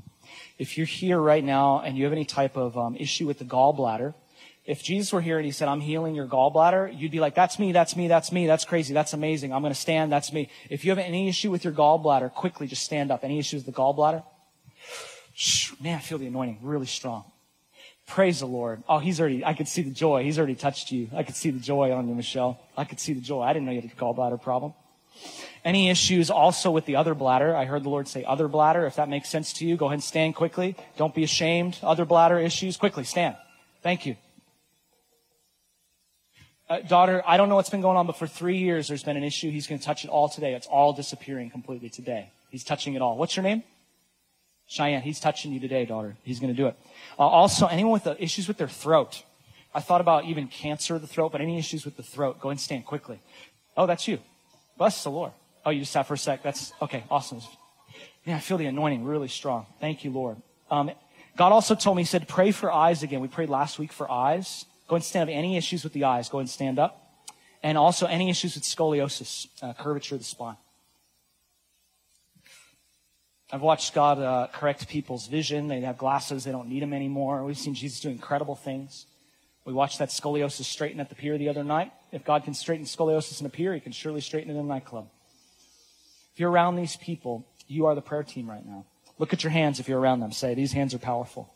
if 0.58 0.78
you're 0.78 0.86
here 0.86 1.18
right 1.18 1.42
now 1.42 1.80
and 1.80 1.96
you 1.96 2.04
have 2.04 2.12
any 2.12 2.24
type 2.24 2.56
of 2.56 2.78
um, 2.78 2.96
issue 2.96 3.26
with 3.26 3.38
the 3.38 3.44
gallbladder, 3.44 4.14
if 4.64 4.82
Jesus 4.82 5.12
were 5.12 5.20
here 5.20 5.36
and 5.36 5.44
he 5.44 5.52
said, 5.52 5.68
I'm 5.68 5.80
healing 5.80 6.14
your 6.14 6.26
gallbladder, 6.26 6.98
you'd 6.98 7.10
be 7.10 7.20
like, 7.20 7.34
that's 7.34 7.58
me, 7.58 7.72
that's 7.72 7.96
me, 7.96 8.08
that's 8.08 8.32
me, 8.32 8.46
that's 8.46 8.64
crazy, 8.64 8.94
that's 8.94 9.12
amazing. 9.12 9.52
I'm 9.52 9.60
going 9.60 9.74
to 9.74 9.78
stand, 9.78 10.10
that's 10.10 10.32
me. 10.32 10.48
If 10.70 10.84
you 10.84 10.90
have 10.90 10.98
any 10.98 11.28
issue 11.28 11.50
with 11.50 11.64
your 11.64 11.72
gallbladder, 11.74 12.32
quickly 12.32 12.66
just 12.66 12.82
stand 12.82 13.10
up. 13.10 13.24
Any 13.24 13.38
issues 13.38 13.64
with 13.64 13.74
the 13.74 13.78
gallbladder? 13.78 14.24
Man, 15.82 15.98
I 15.98 16.00
feel 16.00 16.18
the 16.18 16.28
anointing 16.28 16.60
really 16.62 16.86
strong. 16.86 17.24
Praise 18.06 18.40
the 18.40 18.46
Lord. 18.46 18.82
Oh, 18.88 18.98
he's 18.98 19.20
already, 19.20 19.44
I 19.44 19.54
could 19.54 19.68
see 19.68 19.82
the 19.82 19.90
joy. 19.90 20.22
He's 20.22 20.38
already 20.38 20.54
touched 20.54 20.92
you. 20.92 21.10
I 21.14 21.24
could 21.24 21.36
see 21.36 21.50
the 21.50 21.60
joy 21.60 21.92
on 21.92 22.08
you, 22.08 22.14
Michelle. 22.14 22.60
I 22.76 22.84
could 22.84 23.00
see 23.00 23.12
the 23.12 23.20
joy. 23.20 23.42
I 23.42 23.52
didn't 23.52 23.66
know 23.66 23.72
you 23.72 23.80
had 23.82 23.90
a 23.90 23.94
gallbladder 23.94 24.40
problem. 24.40 24.72
Any 25.64 25.88
issues 25.88 26.30
also 26.30 26.70
with 26.70 26.84
the 26.84 26.96
other 26.96 27.14
bladder? 27.14 27.56
I 27.56 27.64
heard 27.64 27.84
the 27.84 27.88
Lord 27.88 28.06
say 28.06 28.22
other 28.24 28.48
bladder. 28.48 28.86
If 28.86 28.96
that 28.96 29.08
makes 29.08 29.30
sense 29.30 29.52
to 29.54 29.66
you, 29.66 29.76
go 29.76 29.86
ahead 29.86 29.94
and 29.94 30.02
stand 30.02 30.34
quickly. 30.34 30.76
Don't 30.98 31.14
be 31.14 31.24
ashamed. 31.24 31.78
Other 31.82 32.04
bladder 32.04 32.38
issues, 32.38 32.76
quickly 32.76 33.04
stand. 33.04 33.36
Thank 33.82 34.04
you. 34.04 34.16
Uh, 36.68 36.80
daughter, 36.80 37.22
I 37.26 37.36
don't 37.36 37.48
know 37.48 37.54
what's 37.54 37.70
been 37.70 37.80
going 37.80 37.96
on, 37.96 38.06
but 38.06 38.16
for 38.16 38.26
three 38.26 38.58
years 38.58 38.88
there's 38.88 39.02
been 39.02 39.16
an 39.16 39.24
issue. 39.24 39.50
He's 39.50 39.66
going 39.66 39.78
to 39.78 39.84
touch 39.84 40.04
it 40.04 40.08
all 40.08 40.28
today. 40.28 40.54
It's 40.54 40.66
all 40.66 40.92
disappearing 40.92 41.50
completely 41.50 41.88
today. 41.88 42.30
He's 42.50 42.64
touching 42.64 42.94
it 42.94 43.00
all. 43.02 43.16
What's 43.16 43.36
your 43.36 43.42
name? 43.42 43.62
Cheyenne. 44.66 45.02
He's 45.02 45.20
touching 45.20 45.52
you 45.52 45.60
today, 45.60 45.84
daughter. 45.86 46.16
He's 46.24 46.40
going 46.40 46.54
to 46.54 46.56
do 46.56 46.66
it. 46.66 46.76
Uh, 47.18 47.22
also, 47.22 47.66
anyone 47.66 47.92
with 47.92 48.04
the 48.04 48.22
issues 48.22 48.48
with 48.48 48.58
their 48.58 48.68
throat. 48.68 49.22
I 49.74 49.80
thought 49.80 50.00
about 50.00 50.24
even 50.26 50.46
cancer 50.48 50.94
of 50.94 51.00
the 51.00 51.06
throat, 51.06 51.32
but 51.32 51.40
any 51.40 51.58
issues 51.58 51.84
with 51.84 51.96
the 51.96 52.02
throat, 52.02 52.40
go 52.40 52.50
and 52.50 52.60
stand 52.60 52.84
quickly. 52.84 53.18
Oh, 53.76 53.86
that's 53.86 54.06
you. 54.06 54.18
Bless 54.78 55.02
the 55.02 55.10
Lord. 55.10 55.32
Oh, 55.64 55.70
you 55.70 55.80
just 55.80 55.92
sat 55.92 56.06
for 56.06 56.14
a 56.14 56.18
sec. 56.18 56.42
That's 56.42 56.72
okay. 56.82 57.04
Awesome. 57.10 57.40
Yeah, 58.24 58.36
I 58.36 58.40
feel 58.40 58.58
the 58.58 58.66
anointing 58.66 59.04
really 59.04 59.28
strong. 59.28 59.66
Thank 59.80 60.04
you, 60.04 60.10
Lord. 60.10 60.36
Um, 60.70 60.90
God 61.36 61.52
also 61.52 61.74
told 61.74 61.96
me, 61.96 62.02
He 62.02 62.06
said, 62.06 62.28
pray 62.28 62.52
for 62.52 62.70
eyes 62.70 63.02
again. 63.02 63.20
We 63.20 63.28
prayed 63.28 63.48
last 63.48 63.78
week 63.78 63.92
for 63.92 64.10
eyes. 64.10 64.64
Go 64.88 64.96
and 64.96 65.04
stand 65.04 65.30
up. 65.30 65.34
Any 65.34 65.56
issues 65.56 65.84
with 65.84 65.92
the 65.92 66.04
eyes, 66.04 66.28
go 66.28 66.38
and 66.38 66.48
stand 66.48 66.78
up. 66.78 67.00
And 67.62 67.78
also 67.78 68.06
any 68.06 68.28
issues 68.28 68.54
with 68.54 68.64
scoliosis, 68.64 69.46
uh, 69.62 69.72
curvature 69.72 70.16
of 70.16 70.20
the 70.20 70.26
spine. 70.26 70.56
I've 73.50 73.62
watched 73.62 73.94
God 73.94 74.18
uh, 74.18 74.48
correct 74.52 74.88
people's 74.88 75.26
vision. 75.26 75.68
They 75.68 75.80
have 75.80 75.96
glasses, 75.96 76.44
they 76.44 76.52
don't 76.52 76.68
need 76.68 76.82
them 76.82 76.92
anymore. 76.92 77.44
We've 77.44 77.56
seen 77.56 77.74
Jesus 77.74 78.00
do 78.00 78.10
incredible 78.10 78.54
things. 78.54 79.06
We 79.64 79.72
watched 79.72 79.98
that 80.00 80.10
scoliosis 80.10 80.64
straighten 80.64 81.00
at 81.00 81.08
the 81.08 81.14
pier 81.14 81.38
the 81.38 81.48
other 81.48 81.64
night. 81.64 81.92
If 82.12 82.24
God 82.24 82.44
can 82.44 82.52
straighten 82.52 82.84
scoliosis 82.84 83.40
in 83.40 83.46
a 83.46 83.50
pier, 83.50 83.72
he 83.72 83.80
can 83.80 83.92
surely 83.92 84.20
straighten 84.20 84.50
it 84.50 84.54
in 84.54 84.60
a 84.60 84.62
nightclub. 84.62 85.08
If 86.34 86.40
you're 86.40 86.50
around 86.50 86.76
these 86.76 86.96
people, 86.96 87.46
you 87.68 87.86
are 87.86 87.94
the 87.94 88.02
prayer 88.02 88.24
team 88.24 88.50
right 88.50 88.64
now. 88.66 88.84
Look 89.18 89.32
at 89.32 89.44
your 89.44 89.52
hands 89.52 89.78
if 89.78 89.88
you're 89.88 90.00
around 90.00 90.20
them. 90.20 90.32
Say, 90.32 90.54
these 90.54 90.72
hands 90.72 90.92
are 90.92 90.98
powerful. 90.98 91.48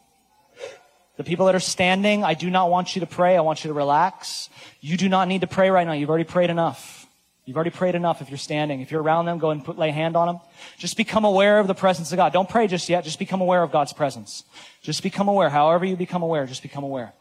The 1.16 1.24
people 1.24 1.47
that 1.47 1.57
are 1.57 1.61
standing, 1.61 2.22
I 2.22 2.35
do 2.35 2.49
not 2.49 2.70
want 2.70 2.95
you 2.95 3.01
to 3.01 3.07
pray. 3.07 3.37
I 3.37 3.41
want 3.41 3.64
you 3.64 3.68
to 3.68 3.74
relax. 3.74 4.49
You 4.81 4.97
do 4.97 5.09
not 5.09 5.26
need 5.26 5.41
to 5.41 5.49
pray 5.49 5.68
right 5.70 5.85
now. 5.85 5.95
You've 5.95 6.09
already 6.09 6.24
prayed 6.24 6.49
enough. 6.49 7.07
You've 7.45 7.57
already 7.57 7.70
prayed 7.70 7.97
enough 7.97 8.22
if 8.22 8.31
you're 8.31 8.39
standing. 8.39 8.81
If 8.83 8.93
you're 8.93 9.03
around 9.03 9.24
them, 9.24 9.39
go 9.39 9.51
and 9.51 9.64
put, 9.64 9.76
lay 9.76 9.91
hand 9.91 10.16
on 10.16 10.29
them. 10.29 10.41
Just 10.79 10.97
become 10.97 11.24
aware 11.24 11.59
of 11.59 11.66
the 11.66 11.74
presence 11.74 12.12
of 12.12 12.16
God. 12.16 12.33
Don't 12.33 12.49
pray 12.49 12.68
just 12.68 12.89
yet. 12.89 13.03
Just 13.03 13.18
become 13.18 13.41
aware 13.41 13.64
of 13.64 13.72
God's 13.72 13.93
presence. 13.93 14.45
Just 14.81 15.03
become 15.03 15.26
aware. 15.26 15.49
However 15.49 15.85
you 15.85 15.97
become 15.97 16.22
aware, 16.22 16.47
just 16.47 16.62
become 16.62 16.85
aware. 16.85 17.14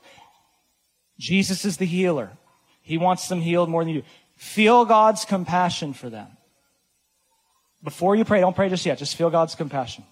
Jesus 1.20 1.66
is 1.66 1.78
the 1.78 1.86
healer. 1.86 2.30
He 2.84 3.00
wants 3.00 3.28
them 3.30 3.42
healed 3.42 3.68
more 3.68 3.84
than 3.84 3.96
you. 3.96 4.04
Feel 4.36 4.86
God's 4.86 5.26
compassion 5.26 5.94
for 5.94 6.12
them. 6.12 6.37
Before 7.84 8.16
you 8.16 8.26
pray, 8.26 8.40
don't 8.42 8.56
pray 8.56 8.70
just 8.70 8.86
yet. 8.86 8.98
Just 8.98 9.16
feel 9.16 9.30
God's 9.30 9.56
compassion. 9.56 10.04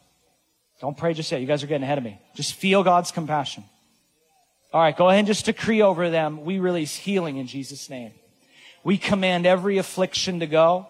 Don't 0.82 0.98
pray 0.98 1.14
just 1.14 1.32
yet. 1.32 1.42
You 1.42 1.48
guys 1.48 1.64
are 1.64 1.68
getting 1.68 1.84
ahead 1.84 1.98
of 1.98 2.04
me. 2.04 2.20
Just 2.36 2.54
feel 2.54 2.84
God's 2.84 3.12
compassion. 3.12 3.64
All 4.74 4.82
right, 4.82 4.96
go 4.96 5.08
ahead 5.08 5.20
and 5.20 5.28
just 5.28 5.46
decree 5.46 5.82
over 5.82 6.10
them. 6.10 6.44
We 6.44 6.60
release 6.60 6.96
healing 6.96 7.38
in 7.38 7.48
Jesus' 7.48 7.90
name. 7.90 8.12
We 8.84 8.98
command 8.98 9.46
every 9.46 9.78
affliction 9.78 10.42
to 10.42 10.48
go. 10.48 10.88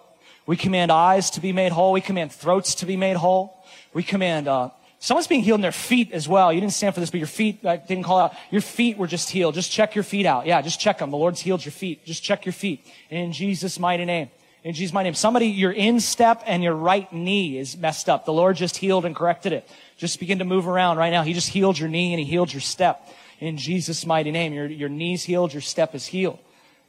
We 0.48 0.58
command 0.58 0.92
eyes 0.92 1.30
to 1.32 1.42
be 1.42 1.52
made 1.52 1.72
whole. 1.72 1.94
We 1.94 2.02
command 2.02 2.32
throats 2.32 2.76
to 2.76 2.86
be 2.86 2.98
made 2.98 3.16
whole. 3.16 3.64
We 3.94 4.04
command 4.04 4.48
uh, 4.48 4.70
Someone's 5.06 5.28
being 5.28 5.44
healed 5.44 5.60
in 5.60 5.62
their 5.62 5.72
feet 5.72 6.12
as 6.14 6.28
well. 6.28 6.52
You 6.52 6.60
didn't 6.60 6.74
stand 6.74 6.96
for 6.96 7.00
this, 7.00 7.12
but 7.12 7.20
your 7.20 7.28
feet, 7.28 7.64
I 7.64 7.78
didn't 7.78 8.06
call 8.06 8.18
out. 8.18 8.34
Your 8.50 8.62
feet 8.62 8.98
were 8.98 9.06
just 9.06 9.30
healed. 9.30 9.54
Just 9.54 9.72
check 9.72 9.94
your 9.94 10.04
feet 10.04 10.26
out. 10.26 10.48
Yeah, 10.48 10.62
just 10.64 10.80
check 10.80 10.98
them. 10.98 11.12
The 11.12 11.18
Lord's 11.18 11.42
healed 11.42 11.64
your 11.64 11.74
feet. 11.74 12.06
Just 12.06 12.24
check 12.24 12.44
your 12.44 12.54
feet. 12.54 12.84
In 13.12 13.32
Jesus' 13.32 13.78
mighty 13.78 14.06
name. 14.06 14.32
In 14.66 14.74
Jesus' 14.74 14.94
mighty 14.94 15.10
name. 15.10 15.14
Somebody, 15.14 15.50
your 15.50 15.72
instep 15.72 16.42
and 16.48 16.64
your 16.64 16.74
right 16.74 17.12
knee 17.14 17.60
is 17.60 17.78
messed 17.78 18.10
up. 18.10 18.26
The 18.26 18.34
Lord 18.34 18.58
just 18.58 18.76
healed 18.78 19.06
and 19.06 19.16
corrected 19.16 19.54
it. 19.54 19.70
Just 19.96 20.20
begin 20.20 20.40
to 20.40 20.46
move 20.46 20.68
around 20.68 20.98
right 20.98 21.12
now. 21.12 21.22
He 21.22 21.34
just 21.34 21.50
healed 21.50 21.78
your 21.78 21.88
knee 21.88 22.14
and 22.14 22.20
He 22.20 22.26
healed 22.26 22.52
your 22.52 22.62
step. 22.62 23.08
In 23.40 23.58
Jesus' 23.58 24.08
mighty 24.08 24.32
name. 24.32 24.54
Your, 24.54 24.66
your 24.66 24.90
knee's 24.90 25.24
healed. 25.24 25.54
Your 25.54 25.62
step 25.62 25.94
is 25.94 26.08
healed. 26.08 26.40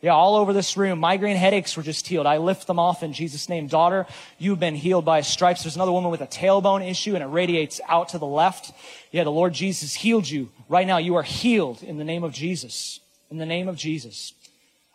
Yeah, 0.00 0.12
all 0.12 0.36
over 0.36 0.54
this 0.54 0.78
room. 0.78 1.00
Migraine 1.00 1.36
headaches 1.36 1.76
were 1.76 1.82
just 1.82 2.06
healed. 2.06 2.26
I 2.26 2.38
lift 2.38 2.66
them 2.66 2.78
off 2.78 3.02
in 3.02 3.12
Jesus' 3.12 3.46
name. 3.46 3.66
Daughter, 3.66 4.06
you've 4.38 4.60
been 4.60 4.74
healed 4.74 5.04
by 5.04 5.20
stripes. 5.20 5.62
There's 5.62 5.76
another 5.76 5.92
woman 5.92 6.10
with 6.10 6.22
a 6.22 6.26
tailbone 6.26 6.88
issue 6.88 7.14
and 7.14 7.22
it 7.22 7.26
radiates 7.26 7.82
out 7.88 8.08
to 8.10 8.18
the 8.18 8.26
left. 8.26 8.72
Yeah, 9.10 9.24
the 9.24 9.30
Lord 9.30 9.52
Jesus 9.52 9.92
healed 9.92 10.26
you. 10.26 10.50
Right 10.70 10.86
now, 10.86 10.96
you 10.96 11.16
are 11.16 11.22
healed 11.22 11.82
in 11.82 11.98
the 11.98 12.04
name 12.04 12.24
of 12.24 12.32
Jesus. 12.32 13.00
In 13.30 13.36
the 13.36 13.44
name 13.44 13.68
of 13.68 13.76
Jesus. 13.76 14.32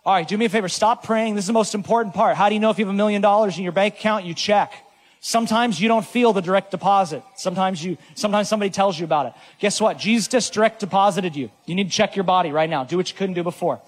All 0.03 0.13
right, 0.13 0.27
do 0.27 0.35
me 0.35 0.45
a 0.45 0.49
favor. 0.49 0.67
Stop 0.67 1.03
praying. 1.03 1.35
This 1.35 1.43
is 1.43 1.47
the 1.47 1.53
most 1.53 1.75
important 1.75 2.15
part. 2.15 2.35
How 2.35 2.49
do 2.49 2.55
you 2.55 2.59
know 2.59 2.71
if 2.71 2.79
you 2.79 2.85
have 2.85 2.93
a 2.93 2.97
million 2.97 3.21
dollars 3.21 3.57
in 3.57 3.63
your 3.63 3.71
bank 3.71 3.95
account? 3.95 4.25
You 4.25 4.33
check. 4.33 4.73
Sometimes 5.19 5.79
you 5.79 5.87
don't 5.87 6.05
feel 6.05 6.33
the 6.33 6.41
direct 6.41 6.71
deposit. 6.71 7.21
Sometimes 7.35 7.83
you, 7.83 7.99
sometimes 8.15 8.49
somebody 8.49 8.71
tells 8.71 8.97
you 8.97 9.05
about 9.05 9.27
it. 9.27 9.33
Guess 9.59 9.79
what? 9.79 9.99
Jesus 9.99 10.27
just 10.27 10.53
direct 10.53 10.79
deposited 10.79 11.35
you. 11.35 11.51
You 11.67 11.75
need 11.75 11.91
to 11.91 11.95
check 11.95 12.15
your 12.15 12.23
body 12.23 12.51
right 12.51 12.67
now. 12.67 12.83
Do 12.83 12.97
what 12.97 13.11
you 13.11 13.15
couldn't 13.15 13.35
do 13.35 13.43
before. 13.43 13.79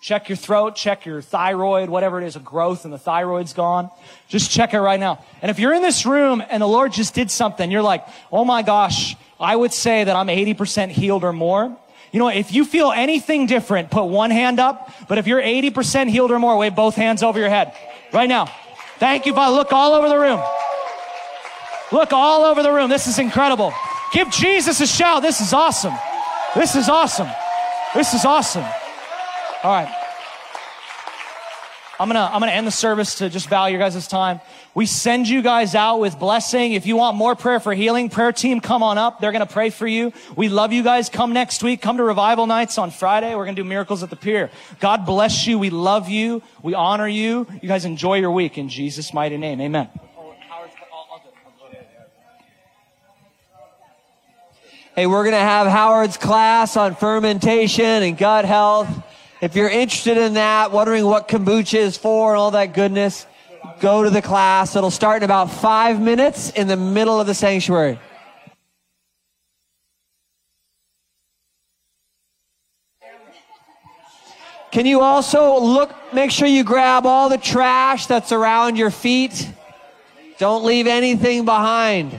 Check 0.00 0.28
your 0.28 0.36
throat, 0.36 0.74
check 0.74 1.06
your 1.06 1.22
thyroid, 1.22 1.88
whatever 1.88 2.20
it 2.20 2.26
is, 2.26 2.34
a 2.34 2.40
growth 2.40 2.84
and 2.84 2.92
the 2.92 2.98
thyroid's 2.98 3.52
gone. 3.52 3.90
Just 4.28 4.50
check 4.50 4.74
it 4.74 4.80
right 4.80 5.00
now. 5.00 5.24
And 5.40 5.50
if 5.50 5.60
you're 5.60 5.72
in 5.72 5.82
this 5.82 6.04
room 6.04 6.42
and 6.50 6.60
the 6.60 6.66
Lord 6.66 6.92
just 6.92 7.14
did 7.14 7.30
something, 7.30 7.70
you're 7.70 7.82
like, 7.82 8.04
oh 8.32 8.44
my 8.44 8.62
gosh, 8.62 9.16
I 9.38 9.54
would 9.54 9.72
say 9.72 10.02
that 10.02 10.16
I'm 10.16 10.26
80% 10.26 10.90
healed 10.90 11.22
or 11.22 11.32
more. 11.32 11.76
You 12.12 12.18
know, 12.18 12.28
if 12.28 12.52
you 12.52 12.64
feel 12.64 12.92
anything 12.92 13.46
different, 13.46 13.90
put 13.90 14.04
one 14.04 14.30
hand 14.30 14.58
up. 14.60 14.90
But 15.08 15.18
if 15.18 15.26
you're 15.26 15.42
80% 15.42 16.08
healed 16.08 16.30
or 16.30 16.38
more, 16.38 16.56
wave 16.56 16.74
both 16.74 16.94
hands 16.94 17.22
over 17.22 17.38
your 17.38 17.48
head. 17.48 17.74
Right 18.12 18.28
now. 18.28 18.46
Thank 18.98 19.26
you, 19.26 19.34
Father. 19.34 19.54
Look 19.54 19.72
all 19.72 19.92
over 19.92 20.08
the 20.08 20.18
room. 20.18 20.40
Look 21.92 22.12
all 22.12 22.44
over 22.44 22.62
the 22.62 22.72
room. 22.72 22.88
This 22.88 23.06
is 23.06 23.18
incredible. 23.18 23.72
Give 24.12 24.30
Jesus 24.30 24.80
a 24.80 24.86
shout. 24.86 25.22
This 25.22 25.40
is 25.40 25.52
awesome. 25.52 25.94
This 26.54 26.74
is 26.74 26.88
awesome. 26.88 27.28
This 27.94 28.14
is 28.14 28.24
awesome. 28.24 28.64
All 29.62 29.72
right. 29.72 30.05
I'm 31.98 32.08
gonna, 32.08 32.28
I'm 32.30 32.40
gonna 32.40 32.52
end 32.52 32.66
the 32.66 32.72
service 32.72 33.16
to 33.16 33.30
just 33.30 33.48
value 33.48 33.78
your 33.78 33.88
guys' 33.88 34.06
time. 34.06 34.40
We 34.74 34.84
send 34.84 35.28
you 35.28 35.40
guys 35.40 35.74
out 35.74 35.98
with 35.98 36.18
blessing. 36.18 36.72
If 36.72 36.84
you 36.86 36.96
want 36.96 37.16
more 37.16 37.34
prayer 37.34 37.58
for 37.58 37.72
healing, 37.72 38.10
prayer 38.10 38.32
team, 38.32 38.60
come 38.60 38.82
on 38.82 38.98
up. 38.98 39.18
They're 39.18 39.32
gonna 39.32 39.46
pray 39.46 39.70
for 39.70 39.86
you. 39.86 40.12
We 40.36 40.48
love 40.50 40.72
you 40.72 40.82
guys. 40.82 41.08
Come 41.08 41.32
next 41.32 41.62
week. 41.62 41.80
Come 41.80 41.96
to 41.96 42.04
revival 42.04 42.46
nights 42.46 42.76
on 42.76 42.90
Friday. 42.90 43.34
We're 43.34 43.46
gonna 43.46 43.56
do 43.56 43.64
miracles 43.64 44.02
at 44.02 44.10
the 44.10 44.16
pier. 44.16 44.50
God 44.78 45.06
bless 45.06 45.46
you. 45.46 45.58
We 45.58 45.70
love 45.70 46.10
you. 46.10 46.42
We 46.62 46.74
honor 46.74 47.08
you. 47.08 47.46
You 47.62 47.68
guys 47.68 47.86
enjoy 47.86 48.18
your 48.18 48.30
week 48.30 48.58
in 48.58 48.68
Jesus' 48.68 49.14
mighty 49.14 49.38
name. 49.38 49.60
Amen. 49.60 49.88
Hey, 54.94 55.06
we're 55.06 55.24
gonna 55.24 55.36
have 55.36 55.66
Howard's 55.66 56.16
class 56.16 56.76
on 56.76 56.94
fermentation 56.94 57.84
and 57.84 58.16
gut 58.16 58.44
health. 58.44 58.88
If 59.40 59.54
you're 59.54 59.68
interested 59.68 60.16
in 60.16 60.34
that, 60.34 60.72
wondering 60.72 61.04
what 61.04 61.28
kombucha 61.28 61.78
is 61.78 61.96
for 61.96 62.32
and 62.32 62.38
all 62.38 62.52
that 62.52 62.72
goodness, 62.72 63.26
go 63.80 64.02
to 64.02 64.08
the 64.08 64.22
class. 64.22 64.76
It'll 64.76 64.90
start 64.90 65.18
in 65.18 65.24
about 65.24 65.50
five 65.50 66.00
minutes 66.00 66.50
in 66.50 66.68
the 66.68 66.76
middle 66.76 67.20
of 67.20 67.26
the 67.26 67.34
sanctuary. 67.34 67.98
Can 74.72 74.84
you 74.84 75.00
also 75.00 75.58
look, 75.58 75.94
make 76.12 76.30
sure 76.30 76.48
you 76.48 76.64
grab 76.64 77.06
all 77.06 77.28
the 77.28 77.38
trash 77.38 78.06
that's 78.06 78.32
around 78.32 78.76
your 78.76 78.90
feet? 78.90 79.50
Don't 80.38 80.64
leave 80.64 80.86
anything 80.86 81.44
behind. 81.44 82.18